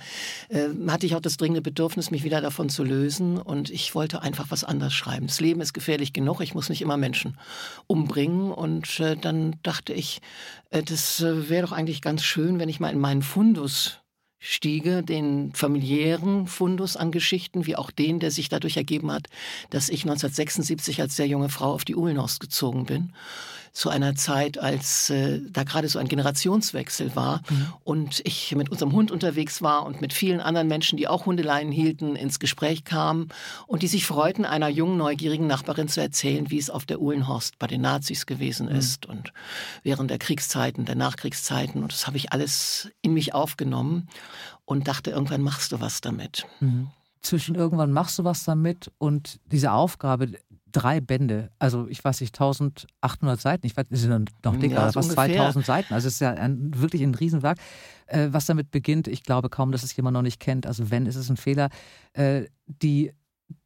äh, 0.50 0.68
hatte 0.88 1.06
ich 1.06 1.16
auch 1.16 1.22
das 1.22 1.38
dringende 1.38 1.62
Bedürfnis, 1.62 2.12
mich 2.12 2.24
wieder 2.24 2.42
davon 2.42 2.70
zu 2.70 2.84
lösen. 2.84 3.38
Und 3.38 3.70
ich 3.70 3.94
wollte 3.96 4.22
einfach 4.22 4.48
was 4.50 4.64
anderes 4.64 4.94
schreiben. 4.94 5.28
Das 5.28 5.42
Leben 5.42 5.62
ist 5.62 5.74
gefährlich 5.74 6.14
genug. 6.14 6.42
Ich 6.42 6.54
muss 6.54 6.70
nicht 6.70 6.82
immer 6.82 6.98
Menschen 6.98 7.38
umbringen. 7.88 8.52
Und 8.52 9.00
äh, 9.00 9.18
dann 9.18 9.56
dachte 9.64 9.94
ich, 9.94 10.22
das 10.72 11.22
wäre 11.22 11.62
doch 11.62 11.72
eigentlich 11.72 12.02
ganz 12.02 12.24
schön, 12.24 12.60
wenn 12.60 12.68
ich 12.68 12.82
mal 12.82 12.92
in 12.92 13.00
meinen 13.00 13.22
Fundus 13.22 14.00
stiege, 14.46 15.02
den 15.02 15.52
familiären 15.54 16.46
Fundus 16.46 16.96
an 16.96 17.12
Geschichten, 17.12 17.66
wie 17.66 17.76
auch 17.76 17.90
den, 17.90 18.20
der 18.20 18.30
sich 18.30 18.48
dadurch 18.48 18.78
ergeben 18.78 19.12
hat, 19.12 19.28
dass 19.72 19.90
ich 19.90 20.04
1976 20.04 21.02
als 21.02 21.16
sehr 21.16 21.28
junge 21.28 21.50
Frau 21.50 21.74
auf 21.74 21.84
die 21.84 21.96
Uhlenhorst 21.96 22.40
gezogen 22.40 22.86
bin 22.86 23.12
zu 23.76 23.90
einer 23.90 24.16
Zeit, 24.16 24.58
als 24.58 25.10
äh, 25.10 25.42
da 25.52 25.64
gerade 25.64 25.90
so 25.90 26.00
ein 26.00 26.08
Generationswechsel 26.08 27.14
war 27.14 27.42
mhm. 27.50 27.74
und 27.84 28.22
ich 28.24 28.56
mit 28.56 28.70
unserem 28.70 28.94
Hund 28.94 29.12
unterwegs 29.12 29.62
war 29.62 29.86
und 29.86 30.00
mit 30.00 30.14
vielen 30.14 30.40
anderen 30.40 30.70
Menschen, 30.70 30.96
die 30.96 31.10
auch 31.10 31.26
Hundeleien 31.26 31.74
hielten, 31.74 32.16
ins 32.16 32.40
Gespräch 32.40 32.86
kam 32.86 33.28
und 33.68 33.84
die 33.84 33.88
sich 33.88 34.06
freuten, 34.06 34.46
einer 34.46 34.70
jungen, 34.70 34.96
neugierigen 34.96 35.46
Nachbarin 35.46 35.90
zu 35.90 36.00
erzählen, 36.00 36.50
wie 36.50 36.58
es 36.58 36.70
auf 36.70 36.86
der 36.86 37.02
Uhlenhorst 37.02 37.60
bei 37.60 37.68
den 37.68 37.82
Nazis 37.82 38.26
gewesen 38.26 38.68
mhm. 38.70 38.76
ist 38.76 39.08
und 39.08 39.34
während 39.84 40.10
der 40.10 40.20
Kriegszeiten, 40.20 40.86
der 40.86 40.96
Nachkriegszeiten. 40.96 41.84
Und 41.84 41.92
das 41.92 42.08
habe 42.08 42.16
ich 42.16 42.32
alles 42.32 42.90
in 43.02 43.14
mich 43.14 43.34
aufgenommen 43.34 44.08
und 44.64 44.88
dachte, 44.88 45.12
irgendwann 45.12 45.42
machst 45.42 45.74
du 45.74 45.82
was 45.82 46.00
damit. 46.00 46.48
Mhm 46.62 46.88
zwischen 47.22 47.56
irgendwann 47.56 47.92
machst 47.92 48.20
du 48.20 48.24
was 48.24 48.44
damit 48.44 48.92
und 49.00 49.40
diese 49.52 49.72
Aufgabe, 49.72 50.34
drei 50.76 51.00
Bände, 51.00 51.50
also 51.58 51.88
ich 51.88 52.04
weiß 52.04 52.22
nicht, 52.22 52.36
1800 52.36 53.40
Seiten, 53.40 53.66
ich 53.66 53.78
weiß, 53.78 53.86
sind 53.92 54.32
noch 54.44 54.56
dicker, 54.58 54.76
ja, 54.76 54.92
fast 54.92 55.10
ungefähr. 55.10 55.36
2000 55.38 55.66
Seiten, 55.66 55.94
also 55.94 56.08
es 56.08 56.16
ist 56.16 56.20
ja 56.20 56.32
ein, 56.32 56.72
wirklich 56.76 57.02
ein 57.02 57.16
Riesenwerk, 57.16 57.58
äh, 58.08 58.28
was 58.32 58.46
damit 58.46 58.72
beginnt, 58.72 59.08
ich 59.08 59.24
glaube 59.24 59.50
kaum, 59.50 59.72
dass 59.72 59.84
es 59.84 59.96
jemand 59.96 60.16
noch 60.16 60.22
nicht 60.22 60.40
kennt, 60.40 60.68
also 60.68 60.92
wenn, 60.92 61.06
ist 61.06 61.16
es 61.16 61.30
ein 61.30 61.38
Fehler, 61.38 61.70
äh, 62.14 62.46
die 62.68 63.14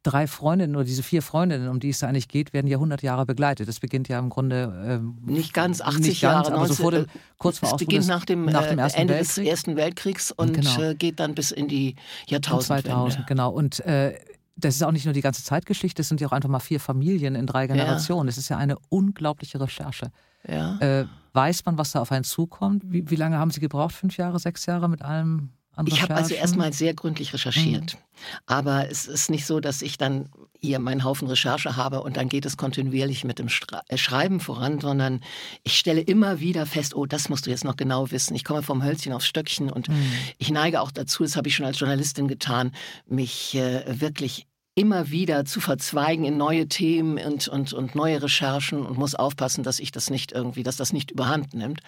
drei 0.02 0.26
Freundinnen 0.26 0.76
oder 0.76 0.84
diese 0.84 1.02
vier 1.02 1.22
Freundinnen, 1.22 1.68
um 1.68 1.80
die 1.80 1.88
es 1.88 2.00
da 2.00 2.08
eigentlich 2.08 2.28
geht, 2.28 2.52
werden 2.52 2.66
ja 2.66 2.76
100 2.76 3.02
Jahre 3.02 3.26
begleitet. 3.26 3.68
Das 3.68 3.80
beginnt 3.80 4.08
ja 4.08 4.18
im 4.18 4.28
Grunde 4.28 4.72
ähm, 4.86 5.18
nicht 5.24 5.54
ganz 5.54 5.80
80 5.80 6.00
nicht 6.00 6.20
ganz, 6.20 6.48
Jahre, 6.48 6.54
aber 6.54 6.68
so 6.68 6.74
vor 6.74 6.90
dem, 6.90 7.06
kurz 7.38 7.58
vor 7.58 7.70
Es 7.70 7.76
beginnt 7.76 8.06
nach 8.06 8.24
dem, 8.24 8.44
nach 8.46 8.66
dem 8.66 8.78
äh, 8.78 8.82
Ersten 8.82 9.00
Ende 9.00 9.14
Weltkrieg. 9.14 9.44
des 9.44 9.50
Ersten 9.50 9.76
Weltkriegs 9.76 10.32
und 10.32 10.54
genau. 10.54 10.82
Äh, 10.82 10.94
geht 10.94 11.20
dann 11.20 11.34
bis 11.34 11.50
in 11.50 11.68
die 11.68 11.96
Jahrtausendwende. 12.28 12.90
2000, 12.90 13.26
genau. 13.26 13.50
Und 13.50 13.80
äh, 13.80 14.18
das 14.64 14.76
ist 14.76 14.82
auch 14.82 14.92
nicht 14.92 15.04
nur 15.04 15.14
die 15.14 15.20
ganze 15.20 15.42
Zeitgeschichte, 15.42 16.02
es 16.02 16.08
sind 16.08 16.20
ja 16.20 16.28
auch 16.28 16.32
einfach 16.32 16.48
mal 16.48 16.60
vier 16.60 16.80
Familien 16.80 17.34
in 17.34 17.46
drei 17.46 17.66
Generationen. 17.66 18.28
Es 18.28 18.36
ja. 18.36 18.40
ist 18.40 18.48
ja 18.48 18.56
eine 18.56 18.76
unglaubliche 18.88 19.60
Recherche. 19.60 20.10
Ja. 20.46 20.78
Äh, 20.78 21.06
weiß 21.32 21.64
man, 21.66 21.78
was 21.78 21.92
da 21.92 22.00
auf 22.00 22.12
einen 22.12 22.24
zukommt? 22.24 22.82
Wie, 22.86 23.08
wie, 23.10 23.16
lange 23.16 23.38
haben 23.38 23.50
Sie 23.50 23.60
gebraucht? 23.60 23.94
Fünf 23.94 24.16
Jahre, 24.16 24.38
sechs 24.38 24.66
Jahre 24.66 24.88
mit 24.88 25.02
allem? 25.02 25.50
Ich 25.86 26.02
habe 26.02 26.14
also 26.14 26.34
erstmal 26.34 26.72
sehr 26.72 26.94
gründlich 26.94 27.32
recherchiert. 27.32 27.94
Mhm. 27.94 27.98
Aber 28.46 28.90
es 28.90 29.06
ist 29.06 29.30
nicht 29.30 29.46
so, 29.46 29.60
dass 29.60 29.82
ich 29.82 29.96
dann 29.96 30.28
hier 30.60 30.78
meinen 30.78 31.04
Haufen 31.04 31.26
Recherche 31.26 31.76
habe 31.76 32.02
und 32.02 32.16
dann 32.18 32.28
geht 32.28 32.44
es 32.44 32.58
kontinuierlich 32.58 33.24
mit 33.24 33.38
dem 33.38 33.48
äh, 33.88 33.96
Schreiben 33.96 34.40
voran, 34.40 34.80
sondern 34.80 35.22
ich 35.62 35.78
stelle 35.78 36.02
immer 36.02 36.40
wieder 36.40 36.66
fest, 36.66 36.94
oh, 36.94 37.06
das 37.06 37.30
musst 37.30 37.46
du 37.46 37.50
jetzt 37.50 37.64
noch 37.64 37.76
genau 37.76 38.10
wissen. 38.10 38.34
Ich 38.34 38.44
komme 38.44 38.62
vom 38.62 38.84
Hölzchen 38.84 39.14
aufs 39.14 39.26
Stöckchen 39.26 39.70
und 39.70 39.88
mhm. 39.88 40.12
ich 40.36 40.50
neige 40.50 40.82
auch 40.82 40.90
dazu, 40.90 41.22
das 41.22 41.36
habe 41.36 41.48
ich 41.48 41.54
schon 41.54 41.64
als 41.64 41.78
Journalistin 41.78 42.28
getan, 42.28 42.72
mich 43.06 43.54
äh, 43.54 44.00
wirklich 44.00 44.48
immer 44.74 45.10
wieder 45.10 45.44
zu 45.44 45.60
verzweigen 45.60 46.24
in 46.24 46.36
neue 46.36 46.68
Themen 46.68 47.18
und, 47.18 47.48
und, 47.48 47.72
und 47.72 47.94
neue 47.94 48.22
Recherchen 48.22 48.86
und 48.86 48.98
muss 48.98 49.14
aufpassen, 49.14 49.64
dass 49.64 49.80
ich 49.80 49.92
das 49.92 50.10
nicht 50.10 50.32
irgendwie, 50.32 50.62
dass 50.62 50.76
das 50.76 50.92
nicht 50.92 51.10
überhand 51.10 51.54
nimmt. 51.54 51.80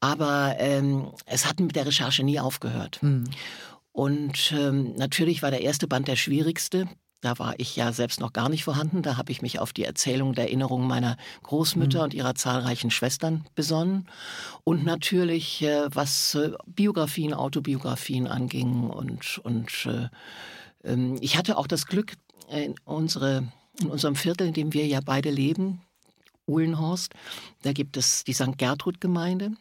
Aber 0.00 0.54
ähm, 0.58 1.10
es 1.26 1.46
hat 1.46 1.60
mit 1.60 1.76
der 1.76 1.86
Recherche 1.86 2.22
nie 2.22 2.38
aufgehört. 2.38 3.02
Mhm. 3.02 3.24
Und 3.92 4.52
ähm, 4.56 4.94
natürlich 4.96 5.42
war 5.42 5.50
der 5.50 5.62
erste 5.62 5.86
Band 5.86 6.08
der 6.08 6.16
schwierigste. 6.16 6.88
Da 7.20 7.38
war 7.38 7.54
ich 7.58 7.74
ja 7.74 7.90
selbst 7.92 8.20
noch 8.20 8.32
gar 8.32 8.48
nicht 8.48 8.64
vorhanden. 8.64 9.02
Da 9.02 9.16
habe 9.16 9.32
ich 9.32 9.40
mich 9.40 9.58
auf 9.58 9.72
die 9.72 9.84
Erzählung 9.84 10.34
der 10.34 10.44
Erinnerungen 10.44 10.86
meiner 10.86 11.16
Großmütter 11.42 11.98
mhm. 11.98 12.04
und 12.04 12.14
ihrer 12.14 12.34
zahlreichen 12.34 12.90
Schwestern 12.90 13.46
besonnen. 13.54 14.08
Und 14.62 14.84
natürlich, 14.84 15.62
äh, 15.62 15.88
was 15.88 16.34
äh, 16.34 16.52
Biografien, 16.66 17.32
Autobiografien 17.32 18.26
anging 18.26 18.90
und, 18.90 19.38
und 19.38 19.86
äh, 19.86 20.08
ich 21.20 21.36
hatte 21.36 21.56
auch 21.56 21.66
das 21.66 21.86
Glück, 21.86 22.14
äh, 22.50 22.64
in, 22.64 22.74
unsere, 22.84 23.48
in 23.80 23.90
unserem 23.90 24.16
Viertel, 24.16 24.46
in 24.46 24.54
dem 24.54 24.72
wir 24.72 24.86
ja 24.86 25.00
beide 25.04 25.30
leben, 25.30 25.80
Uhlenhorst, 26.46 27.14
da 27.62 27.72
gibt 27.72 27.96
es 27.96 28.24
die 28.24 28.34
St. 28.34 28.58
Gertrud-Gemeinde 28.58 29.52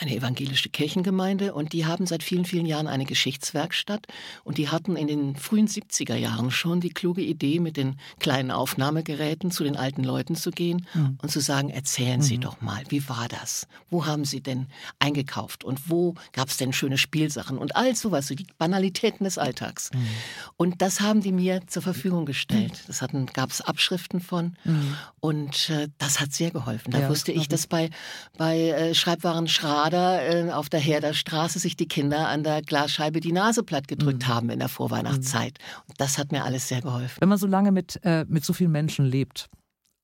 eine 0.00 0.14
evangelische 0.14 0.68
Kirchengemeinde 0.68 1.54
und 1.54 1.72
die 1.72 1.86
haben 1.86 2.06
seit 2.06 2.22
vielen, 2.22 2.44
vielen 2.44 2.66
Jahren 2.66 2.86
eine 2.86 3.04
Geschichtswerkstatt 3.04 4.06
und 4.44 4.58
die 4.58 4.68
hatten 4.68 4.96
in 4.96 5.06
den 5.06 5.36
frühen 5.36 5.66
70er 5.66 6.14
Jahren 6.14 6.50
schon 6.50 6.80
die 6.80 6.90
kluge 6.90 7.22
Idee, 7.22 7.58
mit 7.60 7.76
den 7.76 7.96
kleinen 8.18 8.50
Aufnahmegeräten 8.50 9.50
zu 9.50 9.64
den 9.64 9.76
alten 9.76 10.04
Leuten 10.04 10.36
zu 10.36 10.50
gehen 10.50 10.86
mhm. 10.94 11.18
und 11.22 11.30
zu 11.30 11.40
sagen, 11.40 11.70
erzählen 11.70 12.22
Sie 12.22 12.36
mhm. 12.36 12.42
doch 12.42 12.60
mal, 12.60 12.82
wie 12.88 13.08
war 13.08 13.28
das? 13.28 13.66
Wo 13.90 14.06
haben 14.06 14.24
Sie 14.24 14.40
denn 14.40 14.66
eingekauft 14.98 15.64
und 15.64 15.88
wo 15.88 16.14
gab 16.32 16.48
es 16.48 16.56
denn 16.56 16.72
schöne 16.72 16.98
Spielsachen 16.98 17.58
und 17.58 17.76
all 17.76 17.96
sowas, 17.96 18.28
so 18.28 18.34
die 18.34 18.46
Banalitäten 18.58 19.24
des 19.24 19.38
Alltags. 19.38 19.90
Mhm. 19.92 20.08
Und 20.56 20.82
das 20.82 21.00
haben 21.00 21.20
die 21.22 21.32
mir 21.32 21.66
zur 21.66 21.82
Verfügung 21.82 22.26
gestellt. 22.26 22.72
Mhm. 22.72 22.86
Das 22.86 23.04
gab 23.32 23.50
es 23.50 23.60
Abschriften 23.60 24.20
von 24.20 24.56
mhm. 24.64 24.96
und 25.20 25.70
äh, 25.70 25.88
das 25.98 26.20
hat 26.20 26.32
sehr 26.32 26.50
geholfen. 26.50 26.90
Da 26.90 27.00
ja, 27.00 27.08
wusste 27.08 27.32
ich, 27.32 27.48
dass 27.48 27.66
bei, 27.66 27.90
bei 28.36 28.58
äh, 28.70 28.94
Schreibwaren 28.94 29.48
Schra 29.48 29.77
Vater 29.78 30.48
äh, 30.48 30.50
auf 30.50 30.68
der 30.68 30.80
Herderstraße 30.80 31.60
sich 31.60 31.76
die 31.76 31.86
Kinder 31.86 32.26
an 32.28 32.42
der 32.42 32.62
Glasscheibe 32.62 33.20
die 33.20 33.30
Nase 33.32 33.62
platt 33.62 33.86
gedrückt 33.86 34.24
Mhm. 34.24 34.28
haben 34.28 34.50
in 34.50 34.58
der 34.58 34.68
Vorweihnachtszeit. 34.68 35.58
Und 35.86 36.00
das 36.00 36.18
hat 36.18 36.32
mir 36.32 36.44
alles 36.44 36.66
sehr 36.66 36.82
geholfen. 36.82 37.16
Wenn 37.20 37.28
man 37.28 37.38
so 37.38 37.46
lange 37.46 37.70
mit, 37.70 38.00
äh, 38.02 38.24
mit 38.28 38.44
so 38.44 38.52
vielen 38.52 38.72
Menschen 38.72 39.04
lebt 39.04 39.48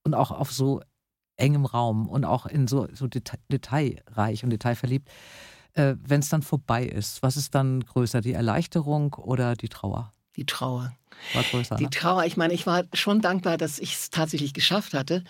und 0.05 0.15
auch 0.15 0.31
auf 0.31 0.53
so 0.53 0.81
engem 1.37 1.65
Raum 1.67 2.09
und 2.09 2.25
auch 2.25 2.47
in 2.47 2.69
so, 2.69 2.87
so 2.93 3.09
deta 3.09 3.37
detailreich 3.51 4.45
und 4.45 4.51
detailverliebt, 4.51 5.09
äh, 5.73 5.97
wenn 6.01 6.21
es 6.21 6.29
dann 6.29 6.43
vorbei 6.43 6.85
ist, 6.85 7.23
was 7.25 7.37
ist 7.37 7.55
dann 7.57 7.81
größer, 7.81 8.21
die 8.21 8.33
Erleichterung 8.33 9.15
oder 9.15 9.55
die 9.57 9.69
Trauer? 9.69 10.13
Die 10.37 10.47
Trauer. 10.47 10.95
Größer. 11.51 11.77
Die 11.77 11.85
Ne? 11.85 11.91
Trauer, 11.91 12.25
ich 12.27 12.37
meine, 12.37 12.53
ich 12.53 12.67
war 12.67 12.85
schon 12.93 13.21
dankbar, 13.23 13.57
dass 13.57 13.79
ich 13.79 13.95
es 13.95 14.11
tatsächlich 14.11 14.53
geschafft 14.53 14.93
hatte, 14.93 15.25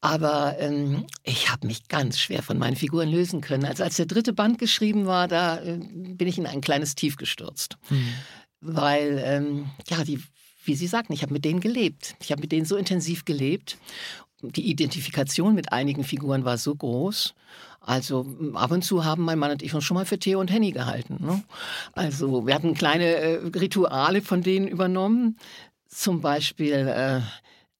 aber 0.00 0.56
ähm, 0.58 1.06
ich 1.22 1.50
habe 1.50 1.66
mich 1.66 1.88
ganz 1.88 2.18
schwer 2.18 2.42
von 2.42 2.58
meinen 2.58 2.76
Figuren 2.76 3.08
lösen 3.08 3.40
können. 3.40 3.64
Also 3.64 3.82
als 3.84 3.96
der 3.96 4.06
dritte 4.06 4.32
Band 4.34 4.58
geschrieben 4.58 5.06
war, 5.06 5.26
da 5.26 5.58
äh, 5.60 5.78
bin 5.78 6.28
ich 6.28 6.36
in 6.38 6.46
ein 6.46 6.60
kleines 6.60 6.94
Tief 6.96 7.16
gestürzt, 7.16 7.78
Hm. 7.88 8.06
weil 8.60 9.22
ähm, 9.24 9.70
ja 9.88 10.04
die, 10.04 10.22
wie 10.64 10.74
Sie 10.74 10.86
sagten, 10.86 11.12
ich 11.14 11.22
habe 11.22 11.32
mit 11.32 11.44
denen 11.46 11.60
gelebt. 11.60 12.14
Ich 12.20 12.30
habe 12.30 12.42
mit 12.42 12.52
denen 12.52 12.66
so 12.66 12.76
intensiv 12.76 13.24
gelebt. 13.24 13.78
Die 14.42 14.70
Identifikation 14.70 15.54
mit 15.54 15.72
einigen 15.72 16.04
Figuren 16.04 16.44
war 16.44 16.58
so 16.58 16.74
groß. 16.74 17.34
Also 17.80 18.26
ab 18.54 18.70
und 18.70 18.82
zu 18.82 19.04
haben 19.04 19.24
mein 19.24 19.38
Mann 19.38 19.50
und 19.50 19.62
ich 19.62 19.74
uns 19.74 19.84
schon 19.84 19.96
mal 19.96 20.06
für 20.06 20.18
Theo 20.18 20.40
und 20.40 20.50
Henny 20.50 20.72
gehalten. 20.72 21.16
Ne? 21.20 21.42
Also 21.92 22.46
wir 22.46 22.54
hatten 22.54 22.74
kleine 22.74 23.04
äh, 23.04 23.34
Rituale 23.58 24.22
von 24.22 24.42
denen 24.42 24.68
übernommen. 24.68 25.38
Zum 25.88 26.20
Beispiel 26.20 26.72
äh, 26.72 27.20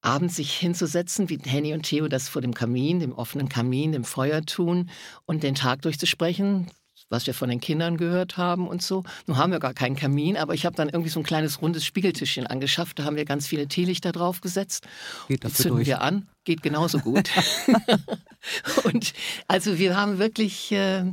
abends 0.01 0.37
sich 0.37 0.55
hinzusetzen, 0.55 1.29
wie 1.29 1.38
Henny 1.44 1.75
und 1.75 1.83
Theo 1.83 2.09
das 2.09 2.29
vor 2.29 2.42
dem 2.42 2.55
Kamin, 2.55 3.01
dem 3.01 3.12
offenen 3.12 3.49
Kamin, 3.49 3.92
dem 3.92 4.05
Feuer 4.05 4.42
tun 4.42 4.90
und 5.27 5.42
den 5.42 5.55
Tag 5.55 5.83
durchzusprechen, 5.83 6.71
was 7.09 7.27
wir 7.27 7.35
von 7.35 7.49
den 7.49 7.61
Kindern 7.61 7.97
gehört 7.97 8.37
haben 8.37 8.68
und 8.68 8.83
so. 8.83 9.05
Nun 9.27 9.37
haben 9.37 9.53
wir 9.53 9.59
gar 9.59 9.75
keinen 9.75 9.97
Kamin, 9.97 10.37
aber 10.37 10.55
ich 10.55 10.66
habe 10.66 10.77
dann 10.77 10.88
irgendwie 10.88 11.11
so 11.11 11.21
ein 11.21 11.25
kleines 11.25 11.62
rundes 11.62 11.85
Spiegeltischchen 11.85 12.47
angeschafft. 12.47 12.99
Da 12.99 13.05
haben 13.05 13.16
wir 13.16 13.25
ganz 13.25 13.47
viele 13.47 13.68
Teelichter 13.68 14.12
drauf 14.12 14.40
gesetzt. 14.40 14.87
Geht 15.29 15.44
dafür 15.44 15.57
zünden 15.57 15.77
durch. 15.77 15.88
wir 15.88 16.03
an, 16.03 16.29
geht 16.44 16.62
genauso 16.62 16.99
gut. 16.99 17.31
und 18.85 19.12
also 19.47 19.79
wir 19.79 19.97
haben 19.97 20.18
wirklich, 20.18 20.73
äh, 20.73 21.05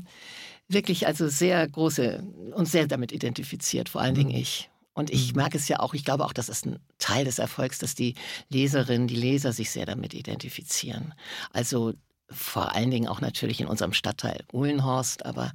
wirklich 0.67 1.07
also 1.07 1.27
sehr 1.27 1.67
große, 1.67 2.23
uns 2.53 2.71
sehr 2.71 2.87
damit 2.87 3.11
identifiziert, 3.11 3.89
vor 3.89 4.01
allen 4.01 4.15
Dingen 4.15 4.31
Mhm. 4.31 4.37
ich. 4.37 4.69
Und 4.97 5.09
ich 5.09 5.35
merke 5.35 5.57
es 5.57 5.67
ja 5.67 5.81
auch, 5.81 5.93
ich 5.93 6.05
glaube 6.05 6.23
auch, 6.23 6.31
das 6.31 6.47
ist 6.47 6.65
ein 6.65 6.79
Teil 6.99 7.25
des 7.25 7.37
Erfolgs, 7.37 7.79
dass 7.79 7.95
die 7.95 8.15
Leserinnen, 8.47 9.07
die 9.07 9.17
Leser 9.17 9.51
sich 9.51 9.69
sehr 9.69 9.85
damit 9.85 10.13
identifizieren. 10.13 11.13
Also 11.51 11.93
vor 12.29 12.73
allen 12.73 12.89
Dingen 12.89 13.07
auch 13.07 13.21
natürlich 13.21 13.61
in 13.61 13.67
unserem 13.67 13.93
Stadtteil 13.93 14.43
Uhlenhorst, 14.51 15.25
aber 15.25 15.51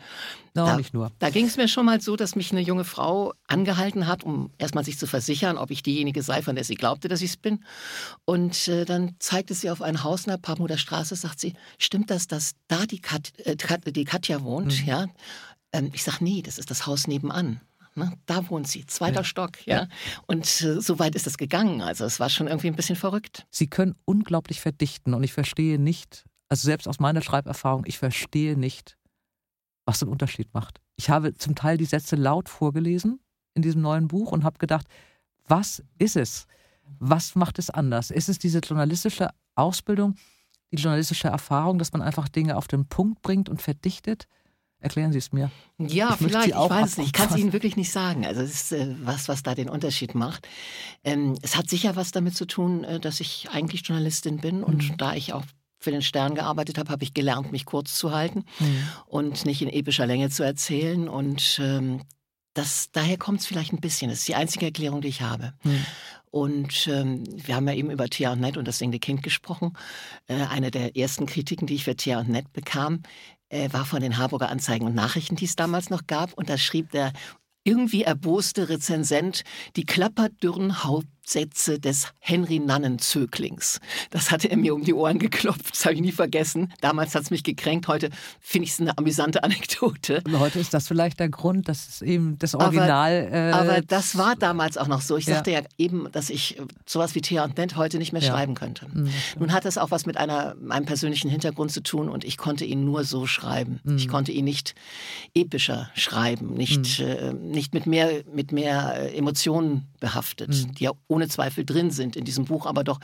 No, 0.55 0.67
da, 0.67 0.77
nicht 0.77 0.95
nur. 0.95 1.11
da 1.19 1.31
ging 1.31 1.47
es 1.47 1.57
mir 1.57 1.67
schon 1.69 1.85
mal 1.85 2.01
so, 2.01 2.15
dass 2.17 2.37
mich 2.37 2.53
eine 2.53 2.61
junge 2.61 2.85
Frau 2.85 3.33
angehalten 3.49 4.07
hat, 4.07 4.23
um 4.23 4.51
erstmal 4.59 4.85
sich 4.85 4.99
zu 4.99 5.07
versichern, 5.07 5.59
ob 5.59 5.71
ich 5.71 5.83
diejenige 5.83 6.23
sei, 6.23 6.43
von 6.43 6.55
der 6.55 6.65
sie 6.65 6.77
glaubte, 6.77 7.09
dass 7.09 7.23
ich 7.23 7.31
es 7.31 7.37
bin. 7.37 7.65
Und 8.25 8.69
äh, 8.69 8.85
dann 8.85 9.17
zeigte 9.19 9.55
sie 9.55 9.71
auf 9.71 9.83
ein 9.83 10.05
Haus 10.05 10.27
in 10.27 10.31
der 10.31 10.39
Pamuder 10.39 10.79
Straße, 10.79 11.17
sagt 11.17 11.41
sie, 11.41 11.55
stimmt 11.79 12.11
das, 12.11 12.27
dass 12.29 12.53
da 12.69 12.87
die, 12.87 13.01
Kat, 13.01 13.33
äh, 13.39 13.57
die 13.93 14.05
Katja 14.05 14.43
wohnt? 14.43 14.81
Mhm. 14.83 14.87
Ja. 14.89 15.07
Ähm, 15.73 15.91
ich 15.93 16.05
sag, 16.05 16.21
nee, 16.21 16.43
das 16.43 16.59
ist 16.59 16.71
das 16.71 16.87
Haus 16.87 17.07
nebenan. 17.09 17.61
Ne? 17.97 18.13
Da 18.27 18.49
wohnt 18.49 18.69
sie, 18.69 18.87
zweiter 18.87 19.17
Ja. 19.21 19.25
Stock, 19.25 19.67
ja. 19.67 19.89
Und 20.27 20.45
äh, 20.63 20.81
so 20.81 21.01
weit 21.01 21.17
ist 21.17 21.27
es 21.27 21.37
gegangen. 21.37 21.83
Also 21.83 22.05
es 22.05 22.21
war 22.21 22.29
schon 22.31 22.47
irgendwie 22.47 22.69
ein 22.69 22.77
bisschen 22.77 22.95
verrückt. 22.97 23.47
Sie 23.51 23.67
können 23.67 23.97
unglaublich 24.05 24.61
verdichten 24.61 25.13
und 25.15 25.25
ich 25.25 25.33
verstehe 25.33 25.79
nicht, 25.79 26.25
also 26.51 26.67
selbst 26.67 26.87
aus 26.89 27.01
meiner 27.01 27.23
Schreiberfahrung, 27.23 27.85
ich 27.87 27.97
verstehe 27.99 28.59
nicht, 28.59 28.99
was 29.87 30.01
den 30.01 30.09
Unterschied 30.09 30.53
macht. 30.53 30.81
Ich 30.97 31.09
habe 31.09 31.33
zum 31.35 31.55
Teil 31.55 31.79
die 31.79 31.87
Sätze 31.87 32.17
laut 32.17 32.49
vorgelesen 32.51 33.21
in 33.55 33.63
diesem 33.63 33.81
neuen 33.81 34.09
Buch 34.09 34.33
und 34.33 34.45
habe 34.45 34.59
gedacht, 34.59 34.87
was 35.49 35.83
ist 35.99 36.17
es? 36.17 36.47
Was 36.99 37.35
macht 37.35 37.59
es 37.59 37.71
anders? 37.71 38.11
Ist 38.11 38.29
es 38.29 38.39
diese 38.39 38.59
journalistische 38.59 39.31
Ausbildung, 39.55 40.17
die 40.73 40.77
journalistische 40.77 41.29
Erfahrung, 41.29 41.79
dass 41.79 41.93
man 41.93 42.03
einfach 42.03 42.29
Dinge 42.29 42.57
auf 42.57 42.69
den 42.69 42.87
Punkt 42.87 43.23
bringt 43.23 43.49
und 43.49 43.63
verdichtet? 43.63 44.27
Erklären 44.81 45.13
Sie 45.13 45.19
es 45.19 45.31
mir. 45.33 45.51
Ja, 45.79 46.11
Ich 46.13 46.17
vielleicht. 46.17 46.49
Ich 46.49 46.55
weiß 46.55 46.91
es 46.93 46.97
nicht. 46.99 47.07
Ich 47.09 47.13
kann 47.13 47.29
es. 47.29 47.37
Ihnen 47.37 47.53
wirklich 47.53 47.77
nicht 47.77 47.93
sagen. 47.93 48.25
Also 48.27 48.41
es 48.41 48.53
ist 48.55 48.73
äh, 48.73 48.95
was, 49.03 49.29
was 49.29 49.43
da 49.43 49.55
den 49.55 49.69
Unterschied 49.69 50.15
macht. 50.15 50.49
Ähm, 51.05 51.37
es 51.43 51.57
hat 51.57 51.69
sicher 51.69 51.97
was 51.97 52.13
damit 52.13 52.35
zu 52.35 52.47
tun, 52.47 52.85
äh, 52.85 52.99
dass 52.99 53.21
ich 53.21 53.49
eigentlich 53.53 53.83
Journalistin 53.87 54.39
bin 54.39 54.63
und 54.65 54.91
Mhm. 54.91 54.97
da 54.97 55.15
ich 55.15 55.33
auch 55.35 55.45
für 55.81 55.91
den 55.91 56.03
Stern 56.03 56.35
gearbeitet 56.35 56.79
habe, 56.79 56.91
habe 56.91 57.03
ich 57.03 57.15
gelernt, 57.15 57.51
mich 57.53 57.65
kurz 57.65 57.97
zu 57.97 58.13
halten 58.13 58.45
Mhm. 58.59 58.89
und 59.07 59.45
nicht 59.47 59.63
in 59.63 59.69
epischer 59.69 60.07
Länge 60.07 60.31
zu 60.31 60.43
erzählen. 60.45 61.09
Und 61.09 61.59
ähm, 61.63 62.03
das, 62.55 62.91
daher 62.93 63.17
kommt 63.17 63.41
es 63.41 63.47
vielleicht 63.47 63.73
ein 63.73 63.81
bisschen. 63.81 64.11
Das 64.11 64.21
ist 64.21 64.29
die 64.29 64.35
einzige 64.35 64.67
Erklärung, 64.67 65.01
die 65.01 65.09
ich 65.09 65.23
habe. 65.23 65.55
Mhm. 65.65 65.87
Und 66.31 66.87
ähm, 66.87 67.25
wir 67.45 67.57
haben 67.57 67.67
ja 67.67 67.75
eben 67.75 67.91
über 67.91 68.09
Thea 68.09 68.33
und 68.33 68.41
Nett 68.41 68.57
und 68.57 68.69
das 68.69 68.79
singende 68.79 69.01
Kind 69.01 69.23
gesprochen. 69.23 69.73
Äh, 70.29 70.35
eine 70.51 70.71
der 70.71 70.97
ersten 70.97 71.27
Kritiken, 71.27 71.67
die 71.67 71.75
ich 71.75 71.85
für 71.85 71.97
Thea 71.97 72.21
und 72.21 72.29
Nett 72.29 72.53
bekam, 72.53 73.03
äh, 73.49 73.73
war 73.73 73.85
von 73.85 74.01
den 74.01 74.17
Harburger 74.17 74.49
Anzeigen 74.49 74.87
und 74.87 74.95
Nachrichten, 74.95 75.35
die 75.35 75.47
es 75.47 75.57
damals 75.57 75.91
noch 75.91 76.07
gab. 76.07 76.35
Und 76.35 76.49
da 76.49 76.57
schrieb 76.57 76.91
der 76.91 77.13
irgendwie 77.65 78.03
erboste 78.05 78.69
Rezensent 78.69 79.43
die 79.77 79.85
klapperdürren 79.85 80.85
Hauptsätze 81.35 81.79
des 81.79 82.09
Henry 82.19 82.59
Nannen-Zöglings. 82.59 83.79
Das 84.11 84.31
hatte 84.33 84.51
er 84.51 84.57
mir 84.57 84.75
um 84.75 84.83
die 84.83 84.93
Ohren 84.95 85.19
geklopft, 85.21 85.71
das 85.71 85.85
habe 85.85 85.95
ich 85.95 86.01
nie 86.01 86.11
vergessen. 86.11 86.73
Damals 86.81 87.15
hat 87.15 87.23
es 87.23 87.31
mich 87.31 87.45
gekränkt, 87.45 87.87
heute 87.87 88.11
finde 88.41 88.65
ich 88.67 88.73
es 88.73 88.81
eine 88.81 88.99
amüsante 88.99 89.45
Anekdote. 89.45 90.23
Und 90.27 90.41
heute 90.41 90.59
ist 90.59 90.75
das 90.75 90.89
vielleicht 90.89 91.21
der 91.21 91.29
Grund, 91.29 91.69
dass 91.69 91.89
es 91.89 92.03
eben 92.03 92.37
das 92.41 92.55
Aber- 92.57 92.65
Original. 92.65 93.29
äh, 93.33 93.53
Aber 93.53 93.81
das 93.81 94.19
war 94.19 94.35
damals 94.35 94.77
auch 94.77 94.89
noch 94.89 95.03
so. 95.03 95.17
Ich 95.17 95.27
Ja. 95.27 95.37
sagte 95.37 95.53
ja 95.53 95.61
eben, 95.79 96.11
dass 96.11 96.31
ich 96.31 96.59
äh, 96.59 96.63
sowas 96.85 97.15
wie 97.15 97.21
Thea 97.21 97.45
und 97.45 97.57
Nett 97.57 97.77
heute 97.77 97.99
nicht 97.99 98.13
mehr 98.13 98.23
Ja. 98.23 98.33
schreiben 98.33 98.55
könnte. 98.55 98.87
Mhm. 98.93 99.11
Nun 99.39 99.53
hat 99.53 99.65
es 99.67 99.79
auch 99.79 99.93
was 99.93 100.07
mit 100.07 100.17
einer, 100.17 100.57
einem 100.69 100.87
persönlichen 100.87 101.31
Hintergrund 101.31 101.71
zu 101.71 101.81
tun 101.83 102.09
und 102.09 102.25
ich 102.25 102.39
konnte 102.39 102.65
ihn 102.65 102.85
nur 102.85 103.05
so 103.05 103.27
schreiben. 103.29 103.79
Mhm. 103.85 103.97
Ich 103.99 104.09
konnte 104.09 104.33
ihn 104.33 104.45
nicht 104.45 104.75
epischer 105.35 105.91
schreiben, 105.95 106.55
nicht, 106.55 106.99
äh, 106.99 107.33
nicht 107.35 107.73
mit 107.73 107.87
mehr, 107.87 108.25
mit 108.33 108.51
mehr 108.51 108.95
äh, 108.97 109.17
Emotionen 109.17 109.87
behaftet, 110.01 110.49
Mhm. 110.51 110.75
die 110.75 110.85
ja 110.85 110.91
ohne 111.07 111.20
Zweifel 111.29 111.65
drin 111.65 111.91
sind 111.91 112.17
in 112.17 112.25
diesem 112.25 112.45
Buch, 112.45 112.67
aber 112.67 112.85
doch, 112.85 113.01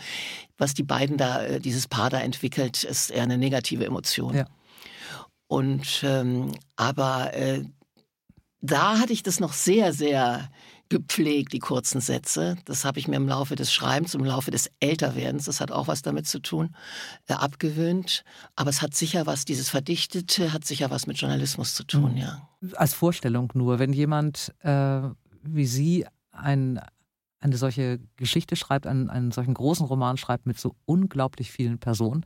was 0.59 0.75
die 0.75 0.83
beiden 0.83 1.17
da, 1.17 1.43
äh, 1.43 1.61
dieses 1.61 1.89
Paar 1.89 2.11
da 2.11 2.21
entwickelt, 2.21 2.85
ist 2.85 3.11
eher 3.11 3.23
eine 3.25 3.39
negative 3.39 3.85
Emotion. 3.85 4.35
Ja. 4.35 4.47
Und 5.49 6.03
ähm, 6.03 6.53
aber 6.77 7.35
äh, 7.35 7.65
da 8.61 8.99
hatte 8.99 9.13
ich 9.13 9.23
das 9.23 9.39
noch 9.39 9.53
sehr, 9.53 9.93
sehr 9.93 10.51
gepflegt, 10.89 11.53
die 11.53 11.59
kurzen 11.59 12.01
Sätze. 12.01 12.57
Das 12.65 12.85
habe 12.85 12.99
ich 13.01 13.09
mir 13.09 13.17
im 13.17 13.29
Laufe 13.29 13.57
des 13.57 13.73
Schreibens, 13.73 14.15
im 14.15 14.25
Laufe 14.25 14.53
des 14.53 14.71
Älterwerdens, 14.79 15.47
das 15.47 15.61
hat 15.61 15.73
auch 15.73 15.89
was 15.89 16.03
damit 16.03 16.29
zu 16.29 16.39
tun, 16.39 16.75
äh, 17.27 17.33
abgewöhnt. 17.35 18.23
Aber 18.55 18.71
es 18.71 18.83
hat 18.83 18.95
sicher 18.95 19.27
was, 19.27 19.45
dieses 19.45 19.69
Verdichtete 19.69 20.53
hat 20.53 20.65
sicher 20.65 20.91
was 20.91 21.07
mit 21.09 21.19
Journalismus 21.19 21.75
zu 21.75 21.85
tun, 21.85 22.13
Mhm. 22.13 22.19
ja. 22.19 22.49
als 22.75 22.95
Vorstellung 22.95 23.51
nur, 23.55 23.79
wenn 23.79 23.93
jemand 23.93 24.55
äh, 24.61 25.01
wie 25.43 25.67
Sie 25.67 26.07
ein, 26.33 26.81
eine 27.47 27.57
solche 27.57 28.01
Geschichte 28.17 28.57
schreibt, 28.57 28.87
einen, 28.87 29.09
einen 29.09 29.31
solchen 29.31 29.55
großen 29.55 29.87
Roman 29.87 30.17
schreibt 30.17 30.47
mit 30.47 30.59
so 30.59 30.75
unglaublich 30.85 31.51
vielen 31.51 31.79
Personen. 31.79 32.25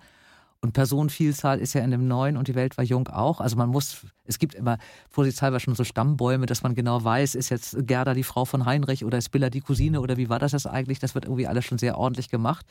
Und 0.62 0.72
Personenvielzahl 0.72 1.58
ist 1.58 1.72
ja 1.72 1.82
in 1.82 1.90
dem 1.90 2.06
Neuen 2.06 2.36
und 2.36 2.48
die 2.48 2.54
Welt 2.54 2.76
war 2.76 2.84
jung 2.84 3.08
auch. 3.08 3.40
Also 3.40 3.56
man 3.56 3.70
muss, 3.70 4.06
es 4.24 4.38
gibt 4.38 4.54
immer 4.54 4.76
vorsichtshalber 5.08 5.58
schon 5.58 5.74
so 5.74 5.84
Stammbäume, 5.84 6.44
dass 6.44 6.62
man 6.62 6.74
genau 6.74 7.02
weiß, 7.02 7.34
ist 7.34 7.48
jetzt 7.48 7.86
Gerda 7.86 8.12
die 8.12 8.24
Frau 8.24 8.44
von 8.44 8.66
Heinrich 8.66 9.04
oder 9.04 9.16
ist 9.16 9.30
Billa 9.30 9.48
die 9.48 9.62
Cousine 9.62 10.02
oder 10.02 10.18
wie 10.18 10.28
war 10.28 10.38
das 10.38 10.52
jetzt 10.52 10.66
eigentlich? 10.66 10.98
Das 10.98 11.14
wird 11.14 11.24
irgendwie 11.24 11.46
alles 11.46 11.64
schon 11.64 11.78
sehr 11.78 11.96
ordentlich 11.96 12.28
gemacht. 12.28 12.66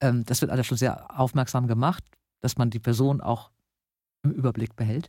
Ähm, 0.00 0.24
das 0.24 0.40
wird 0.40 0.50
alles 0.50 0.66
schon 0.66 0.78
sehr 0.78 1.18
aufmerksam 1.18 1.66
gemacht, 1.66 2.04
dass 2.40 2.56
man 2.56 2.70
die 2.70 2.78
Person 2.78 3.20
auch 3.20 3.50
im 4.22 4.30
Überblick 4.30 4.74
behält. 4.74 5.08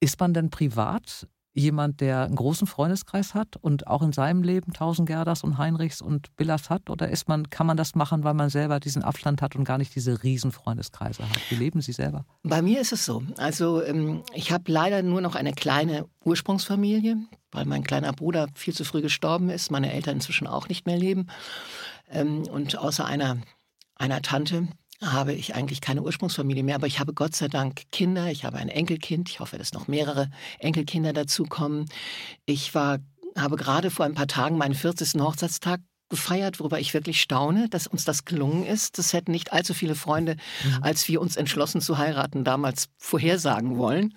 Ist 0.00 0.20
man 0.20 0.34
denn 0.34 0.50
privat 0.50 1.26
jemand, 1.54 2.00
der 2.00 2.24
einen 2.24 2.34
großen 2.34 2.66
Freundeskreis 2.66 3.32
hat 3.32 3.56
und 3.56 3.86
auch 3.86 4.02
in 4.02 4.12
seinem 4.12 4.42
Leben 4.42 4.72
tausend 4.72 5.08
Gerdas 5.08 5.44
und 5.44 5.56
Heinrichs 5.56 6.02
und 6.02 6.34
Billas 6.36 6.68
hat? 6.68 6.90
Oder 6.90 7.08
ist 7.08 7.28
man, 7.28 7.48
kann 7.48 7.66
man 7.66 7.76
das 7.76 7.94
machen, 7.94 8.24
weil 8.24 8.34
man 8.34 8.50
selber 8.50 8.80
diesen 8.80 9.02
Abstand 9.02 9.40
hat 9.40 9.54
und 9.54 9.64
gar 9.64 9.78
nicht 9.78 9.94
diese 9.94 10.22
riesen 10.24 10.52
Freundeskreise 10.52 11.22
hat? 11.28 11.40
Wie 11.50 11.54
leben 11.54 11.80
Sie 11.80 11.92
selber? 11.92 12.26
Bei 12.42 12.60
mir 12.60 12.80
ist 12.80 12.92
es 12.92 13.04
so. 13.04 13.22
Also 13.36 13.82
ähm, 13.82 14.22
ich 14.34 14.50
habe 14.52 14.70
leider 14.70 15.02
nur 15.02 15.20
noch 15.20 15.36
eine 15.36 15.52
kleine 15.52 16.06
Ursprungsfamilie, 16.24 17.16
weil 17.52 17.64
mein 17.66 17.84
kleiner 17.84 18.12
Bruder 18.12 18.48
viel 18.54 18.74
zu 18.74 18.84
früh 18.84 19.00
gestorben 19.00 19.48
ist, 19.48 19.70
meine 19.70 19.92
Eltern 19.92 20.16
inzwischen 20.16 20.48
auch 20.48 20.68
nicht 20.68 20.86
mehr 20.86 20.98
leben. 20.98 21.28
Ähm, 22.10 22.42
und 22.50 22.76
außer 22.76 23.04
einer, 23.04 23.38
einer 23.94 24.22
Tante 24.22 24.68
habe 25.12 25.32
ich 25.32 25.54
eigentlich 25.54 25.80
keine 25.80 26.02
Ursprungsfamilie 26.02 26.62
mehr, 26.62 26.76
aber 26.76 26.86
ich 26.86 27.00
habe 27.00 27.14
Gott 27.14 27.34
sei 27.34 27.48
Dank 27.48 27.82
Kinder, 27.92 28.30
ich 28.30 28.44
habe 28.44 28.58
ein 28.58 28.68
Enkelkind, 28.68 29.28
ich 29.28 29.40
hoffe, 29.40 29.58
dass 29.58 29.72
noch 29.72 29.88
mehrere 29.88 30.30
Enkelkinder 30.58 31.12
dazukommen. 31.12 31.86
Ich 32.46 32.74
war, 32.74 32.98
habe 33.36 33.56
gerade 33.56 33.90
vor 33.90 34.04
ein 34.04 34.14
paar 34.14 34.28
Tagen 34.28 34.58
meinen 34.58 34.74
40. 34.74 35.20
Hochzeitstag 35.20 35.80
gefeiert, 36.08 36.60
worüber 36.60 36.78
ich 36.78 36.94
wirklich 36.94 37.20
staune, 37.20 37.68
dass 37.68 37.86
uns 37.86 38.04
das 38.04 38.24
gelungen 38.24 38.64
ist. 38.64 38.98
Das 38.98 39.12
hätten 39.12 39.32
nicht 39.32 39.52
allzu 39.52 39.74
viele 39.74 39.94
Freunde, 39.94 40.36
mhm. 40.64 40.82
als 40.82 41.08
wir 41.08 41.20
uns 41.20 41.36
entschlossen 41.36 41.80
zu 41.80 41.98
heiraten, 41.98 42.44
damals 42.44 42.88
vorhersagen 42.98 43.76
wollen. 43.78 44.14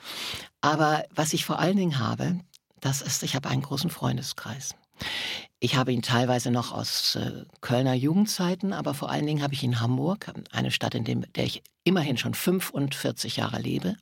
Aber 0.61 1.05
was 1.15 1.33
ich 1.33 1.45
vor 1.45 1.59
allen 1.59 1.77
Dingen 1.77 1.99
habe, 1.99 2.39
das 2.81 3.01
ist, 3.01 3.23
ich 3.23 3.35
habe 3.35 3.49
einen 3.49 3.61
großen 3.61 3.89
Freundeskreis. 3.89 4.75
Ich 5.59 5.75
habe 5.75 5.91
ihn 5.91 6.03
teilweise 6.03 6.51
noch 6.51 6.71
aus 6.71 7.15
äh, 7.15 7.45
Kölner 7.61 7.95
Jugendzeiten, 7.95 8.73
aber 8.73 8.93
vor 8.93 9.09
allen 9.09 9.25
Dingen 9.25 9.41
habe 9.41 9.55
ich 9.55 9.63
ihn 9.63 9.71
in 9.71 9.79
Hamburg, 9.79 10.31
eine 10.51 10.69
Stadt, 10.69 10.93
in 10.93 11.03
dem, 11.03 11.25
der 11.33 11.45
ich 11.45 11.63
immerhin 11.83 12.17
schon 12.17 12.35
45 12.35 13.37
Jahre 13.37 13.59
lebe. 13.59 13.95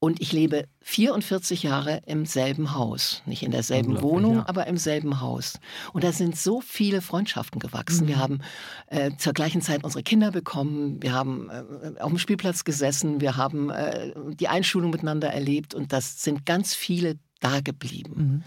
Und 0.00 0.20
ich 0.20 0.30
lebe 0.30 0.68
44 0.82 1.64
Jahre 1.64 2.02
im 2.06 2.24
selben 2.24 2.74
Haus. 2.74 3.22
Nicht 3.26 3.42
in 3.42 3.50
derselben 3.50 4.00
Wohnung, 4.00 4.36
ja. 4.36 4.44
aber 4.46 4.68
im 4.68 4.76
selben 4.76 5.20
Haus. 5.20 5.58
Und 5.92 6.04
da 6.04 6.12
sind 6.12 6.36
so 6.36 6.60
viele 6.60 7.02
Freundschaften 7.02 7.58
gewachsen. 7.58 8.04
Mhm. 8.04 8.08
Wir 8.08 8.18
haben 8.18 8.40
äh, 8.86 9.10
zur 9.16 9.32
gleichen 9.32 9.60
Zeit 9.60 9.82
unsere 9.82 10.04
Kinder 10.04 10.30
bekommen. 10.30 11.02
Wir 11.02 11.12
haben 11.12 11.50
äh, 11.50 12.00
auf 12.00 12.10
dem 12.10 12.18
Spielplatz 12.18 12.62
gesessen. 12.62 13.20
Wir 13.20 13.36
haben 13.36 13.70
äh, 13.70 14.12
die 14.34 14.46
Einschulung 14.46 14.92
miteinander 14.92 15.30
erlebt. 15.32 15.74
Und 15.74 15.92
das 15.92 16.22
sind 16.22 16.46
ganz 16.46 16.76
viele 16.76 17.18
da 17.40 17.60
geblieben. 17.60 18.14
Mhm. 18.16 18.44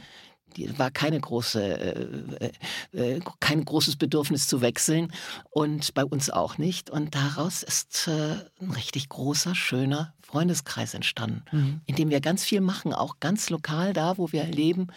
Die 0.58 0.78
war 0.78 0.92
keine 0.92 1.20
große, 1.20 1.62
äh, 2.42 2.52
äh, 2.94 3.20
kein 3.40 3.66
großes 3.66 3.96
Bedürfnis 3.96 4.48
zu 4.48 4.62
wechseln 4.62 5.12
und 5.50 5.94
bei 5.94 6.06
uns 6.06 6.30
auch 6.30 6.58
nicht. 6.58 6.90
Und 6.90 7.16
daraus 7.16 7.64
ist 7.64 8.08
äh, 8.08 8.36
ein 8.62 8.72
richtig 8.72 9.10
großer, 9.10 9.56
schöner 9.56 10.14
Freundeskreis 10.32 10.94
entstanden, 10.94 11.44
mhm. 11.52 11.82
in 11.86 11.96
dem 11.96 12.10
wir 12.10 12.22
ganz 12.22 12.44
viel 12.44 12.62
machen, 12.62 12.94
auch 12.94 13.20
ganz 13.20 13.50
lokal 13.50 13.92
da, 13.92 14.18
wo 14.18 14.32
wir 14.32 14.46
leben. 14.46 14.88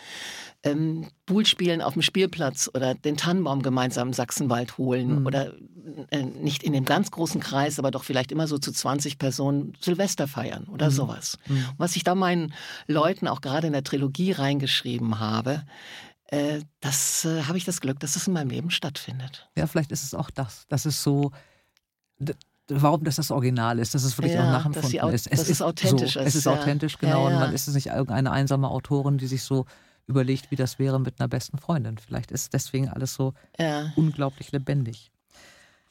Ähm, 0.63 1.09
Pool 1.27 1.45
spielen 1.45 1.83
auf 1.83 1.95
dem 1.95 2.03
Spielplatz 2.03 2.71
oder 2.73 2.95
den 2.95 3.17
Tannenbaum 3.17 3.63
gemeinsam 3.63 4.09
im 4.09 4.15
Sachsenwald 4.15 4.79
holen 4.79 5.21
mhm. 5.21 5.27
oder 5.27 5.53
äh, 6.11 6.23
nicht 6.23 6.63
in 6.63 6.73
dem 6.73 6.85
ganz 6.85 7.11
großen 7.11 7.41
Kreis, 7.41 7.79
aber 7.79 7.91
doch 7.91 8.05
vielleicht 8.05 8.31
immer 8.31 8.47
so 8.47 8.59
zu 8.59 8.71
20 8.73 9.19
Personen 9.19 9.75
Silvester 9.81 10.29
feiern 10.29 10.69
oder 10.69 10.87
mhm. 10.87 10.95
sowas. 10.95 11.39
Mhm. 11.49 11.67
Was 11.79 11.97
ich 11.97 12.05
da 12.05 12.15
meinen 12.15 12.55
Leuten 12.87 13.27
auch 13.27 13.41
gerade 13.41 13.67
in 13.67 13.73
der 13.73 13.85
Trilogie 13.85 14.33
reingeschrieben 14.33 15.19
habe, 15.19 15.65
äh, 16.27 16.61
das 16.81 17.25
äh, 17.25 17.43
habe 17.43 17.59
ich 17.59 17.65
das 17.65 17.81
Glück, 17.81 17.99
dass 17.99 18.15
es 18.15 18.29
in 18.29 18.35
meinem 18.35 18.51
Leben 18.51 18.71
stattfindet. 18.71 19.49
Ja, 19.57 19.67
vielleicht 19.67 19.91
ist 19.91 20.05
es 20.05 20.15
auch 20.15 20.31
das, 20.31 20.67
dass 20.69 20.87
es 20.87 21.03
so 21.03 21.33
warum 22.69 23.05
das 23.05 23.17
das 23.17 23.31
Original 23.31 23.79
ist, 23.79 23.95
dass 23.95 24.05
es 24.05 24.17
wirklich 24.17 24.35
ja, 24.35 24.43
auch 24.43 24.53
nachempfunden 24.53 25.09
ist. 25.11 25.27
Es 25.27 25.49
ist, 25.49 25.63
authentisch. 25.63 26.15
So, 26.15 26.21
es 26.21 26.35
ist 26.35 26.47
ja. 26.47 26.53
authentisch, 26.53 26.99
genau. 26.99 27.29
Ja, 27.29 27.35
und 27.35 27.41
man 27.41 27.53
ist 27.53 27.69
es 27.69 27.75
nicht 27.75 27.89
irgendeine 27.89 28.31
einsame 28.31 28.69
Autorin, 28.71 29.19
die 29.19 29.27
sich 29.27 29.43
so 29.43 29.67
überlegt, 30.07 30.51
wie 30.51 30.57
das 30.57 30.79
wäre 30.79 31.01
mit 31.01 31.21
einer 31.21 31.29
besten 31.29 31.59
Freundin. 31.59 31.99
Vielleicht 31.99 32.31
ist 32.31 32.53
deswegen 32.53 32.89
alles 32.89 33.15
so 33.15 33.35
unglaublich 33.97 34.53
lebendig. 34.53 35.11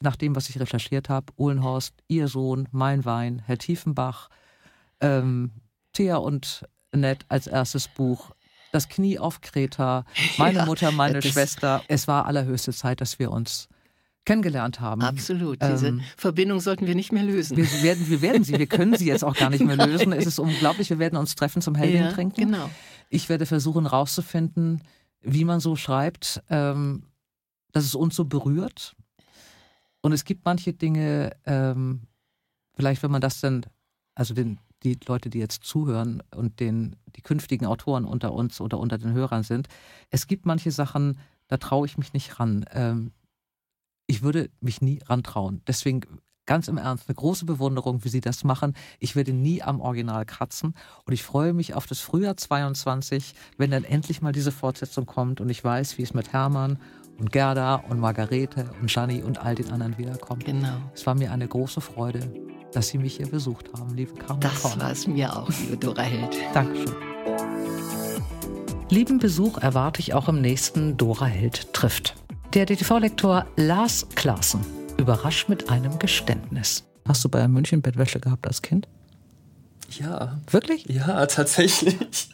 Nach 0.00 0.16
dem, 0.16 0.36
was 0.36 0.48
ich 0.48 0.60
recherchiert 0.60 1.08
habe, 1.08 1.32
Uhlenhorst, 1.38 1.94
ihr 2.08 2.28
Sohn, 2.28 2.68
mein 2.72 3.04
Wein, 3.04 3.42
Herr 3.46 3.58
Tiefenbach, 3.58 4.28
ähm, 5.00 5.52
Thea 5.92 6.16
und 6.16 6.66
Ned 6.92 7.24
als 7.28 7.46
erstes 7.46 7.88
Buch, 7.88 8.32
das 8.72 8.88
Knie 8.88 9.18
auf 9.18 9.40
Kreta, 9.40 10.04
meine 10.38 10.66
Mutter, 10.66 10.92
meine 10.92 11.22
Schwester. 11.22 11.82
Es 11.88 12.06
war 12.08 12.26
allerhöchste 12.26 12.72
Zeit, 12.72 13.00
dass 13.00 13.18
wir 13.18 13.30
uns 13.30 13.68
kennengelernt 14.24 14.80
haben. 14.80 15.02
Absolut. 15.02 15.62
Diese 15.62 15.88
ähm, 15.88 16.00
Verbindung 16.16 16.60
sollten 16.60 16.86
wir 16.86 16.94
nicht 16.94 17.12
mehr 17.12 17.22
lösen. 17.22 17.56
Wir 17.56 17.82
werden, 17.82 18.08
wir 18.08 18.22
werden 18.22 18.44
sie, 18.44 18.58
wir 18.58 18.66
können 18.66 18.96
sie 18.96 19.06
jetzt 19.06 19.24
auch 19.24 19.36
gar 19.36 19.50
nicht 19.50 19.64
mehr 19.64 19.76
lösen. 19.86 20.12
Es 20.12 20.26
ist 20.26 20.38
unglaublich. 20.38 20.90
Wir 20.90 20.98
werden 20.98 21.16
uns 21.16 21.34
treffen 21.34 21.62
zum 21.62 21.74
Hellwin 21.74 22.04
ja, 22.04 22.12
trinken. 22.12 22.52
Genau. 22.52 22.70
Ich 23.10 23.28
werde 23.28 23.46
versuchen 23.46 23.84
herauszufinden, 23.84 24.82
wie 25.20 25.44
man 25.44 25.60
so 25.60 25.76
schreibt, 25.76 26.42
ähm, 26.48 27.04
dass 27.72 27.84
es 27.84 27.94
uns 27.94 28.16
so 28.16 28.24
berührt. 28.24 28.96
Und 30.00 30.12
es 30.12 30.24
gibt 30.24 30.44
manche 30.44 30.72
Dinge, 30.72 31.36
ähm, 31.46 32.02
vielleicht 32.74 33.02
wenn 33.02 33.10
man 33.10 33.20
das 33.20 33.40
dann, 33.40 33.64
also 34.14 34.34
den, 34.34 34.58
die 34.82 34.98
Leute, 35.06 35.30
die 35.30 35.38
jetzt 35.38 35.64
zuhören 35.64 36.22
und 36.34 36.60
den, 36.60 36.96
die 37.16 37.22
künftigen 37.22 37.66
Autoren 37.66 38.04
unter 38.04 38.32
uns 38.32 38.60
oder 38.60 38.78
unter 38.78 38.98
den 38.98 39.12
Hörern 39.12 39.42
sind, 39.42 39.68
es 40.10 40.26
gibt 40.26 40.44
manche 40.46 40.70
Sachen, 40.70 41.18
da 41.48 41.56
traue 41.56 41.86
ich 41.86 41.98
mich 41.98 42.12
nicht 42.12 42.38
ran. 42.38 42.64
Ähm, 42.72 43.12
ich 44.06 44.22
würde 44.22 44.50
mich 44.60 44.80
nie 44.80 45.00
rantrauen. 45.06 45.62
Deswegen 45.66 46.02
ganz 46.46 46.68
im 46.68 46.76
Ernst 46.76 47.08
eine 47.08 47.14
große 47.14 47.44
Bewunderung, 47.44 48.04
wie 48.04 48.08
Sie 48.08 48.20
das 48.20 48.44
machen. 48.44 48.74
Ich 48.98 49.16
werde 49.16 49.32
nie 49.32 49.62
am 49.62 49.80
Original 49.80 50.26
kratzen 50.26 50.74
und 51.04 51.12
ich 51.12 51.22
freue 51.22 51.52
mich 51.52 51.74
auf 51.74 51.86
das 51.86 52.00
Frühjahr 52.00 52.36
22, 52.36 53.34
wenn 53.56 53.70
dann 53.70 53.84
endlich 53.84 54.22
mal 54.22 54.32
diese 54.32 54.52
Fortsetzung 54.52 55.06
kommt 55.06 55.40
und 55.40 55.48
ich 55.48 55.62
weiß, 55.62 55.98
wie 55.98 56.02
es 56.02 56.14
mit 56.14 56.32
Hermann 56.32 56.78
und 57.18 57.32
Gerda 57.32 57.76
und 57.76 58.00
Margarete 58.00 58.70
und 58.80 58.90
Gianni 58.90 59.22
und 59.22 59.38
all 59.38 59.54
den 59.54 59.70
anderen 59.70 59.96
wiederkommt. 59.98 60.44
Genau. 60.44 60.76
Es 60.94 61.06
war 61.06 61.14
mir 61.14 61.32
eine 61.32 61.46
große 61.46 61.80
Freude, 61.80 62.32
dass 62.72 62.88
Sie 62.88 62.98
mich 62.98 63.16
hier 63.16 63.28
besucht 63.28 63.70
haben, 63.72 63.94
liebe 63.94 64.14
Carmen. 64.14 64.40
Das 64.40 64.78
war 64.78 64.90
es 64.90 65.06
mir 65.06 65.34
auch, 65.34 65.48
liebe 65.60 65.76
Dora 65.76 66.02
Held. 66.02 66.36
Dankeschön. 66.52 66.94
Lieben 68.90 69.18
Besuch 69.18 69.58
erwarte 69.58 70.00
ich 70.00 70.12
auch 70.12 70.28
im 70.28 70.40
nächsten 70.40 70.96
Dora 70.96 71.26
Held 71.26 71.72
trifft. 71.72 72.14
Der 72.54 72.66
DTV-Lektor 72.66 73.46
Lars 73.56 74.06
Klaassen 74.14 74.60
überrascht 74.96 75.48
mit 75.48 75.70
einem 75.70 75.98
Geständnis. 75.98 76.84
Hast 77.04 77.24
du 77.24 77.28
bei 77.28 77.48
München 77.48 77.82
Bettwäsche 77.82 78.20
gehabt 78.20 78.46
als 78.46 78.62
Kind? 78.62 78.86
Ja. 79.90 80.40
Wirklich? 80.48 80.86
Ja, 80.86 81.26
tatsächlich. 81.26 82.28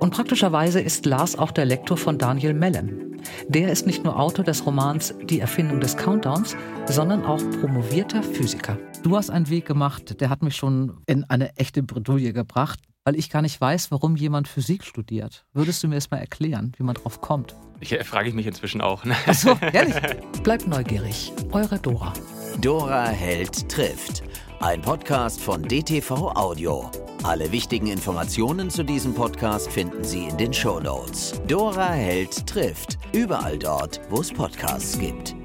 Und 0.00 0.10
praktischerweise 0.10 0.80
ist 0.80 1.06
Lars 1.06 1.38
auch 1.38 1.52
der 1.52 1.64
Lektor 1.64 1.96
von 1.96 2.18
Daniel 2.18 2.54
Mellem. 2.54 3.20
Der 3.46 3.70
ist 3.70 3.86
nicht 3.86 4.02
nur 4.02 4.18
Autor 4.18 4.44
des 4.44 4.66
Romans 4.66 5.14
Die 5.22 5.38
Erfindung 5.38 5.78
des 5.78 5.96
Countdowns, 5.96 6.56
sondern 6.86 7.24
auch 7.24 7.42
promovierter 7.60 8.24
Physiker. 8.24 8.76
Du 9.04 9.16
hast 9.16 9.30
einen 9.30 9.48
Weg 9.48 9.64
gemacht, 9.64 10.20
der 10.20 10.28
hat 10.28 10.42
mich 10.42 10.56
schon 10.56 10.98
in 11.06 11.22
eine 11.22 11.56
echte 11.56 11.84
Bredouille 11.84 12.32
gebracht, 12.32 12.80
weil 13.06 13.16
ich 13.16 13.30
gar 13.30 13.40
nicht 13.40 13.58
weiß, 13.58 13.92
warum 13.92 14.16
jemand 14.16 14.48
Physik 14.48 14.84
studiert. 14.84 15.46
Würdest 15.54 15.82
du 15.82 15.88
mir 15.88 15.94
das 15.94 16.10
mal 16.10 16.18
erklären, 16.18 16.72
wie 16.76 16.82
man 16.82 16.96
drauf 16.96 17.20
kommt? 17.20 17.54
Ich, 17.80 17.92
äh, 17.92 18.02
frage 18.02 18.28
ich 18.28 18.34
mich 18.34 18.46
inzwischen 18.46 18.80
auch. 18.80 19.04
Ne? 19.04 19.14
Achso, 19.26 19.56
ehrlich? 19.72 19.94
Bleibt 20.42 20.66
neugierig. 20.66 21.32
Eure 21.52 21.78
Dora. 21.78 22.12
Dora 22.60 23.06
Held 23.06 23.68
trifft. 23.68 24.24
Ein 24.58 24.82
Podcast 24.82 25.40
von 25.40 25.62
DTV 25.62 26.32
Audio. 26.34 26.90
Alle 27.22 27.52
wichtigen 27.52 27.86
Informationen 27.86 28.70
zu 28.70 28.82
diesem 28.82 29.14
Podcast 29.14 29.70
finden 29.70 30.02
Sie 30.02 30.24
in 30.26 30.36
den 30.36 30.52
Show 30.52 30.80
Notes. 30.80 31.40
Dora 31.46 31.92
Held 31.92 32.46
trifft. 32.46 32.98
Überall 33.12 33.58
dort, 33.58 34.00
wo 34.10 34.20
es 34.20 34.32
Podcasts 34.32 34.98
gibt. 34.98 35.36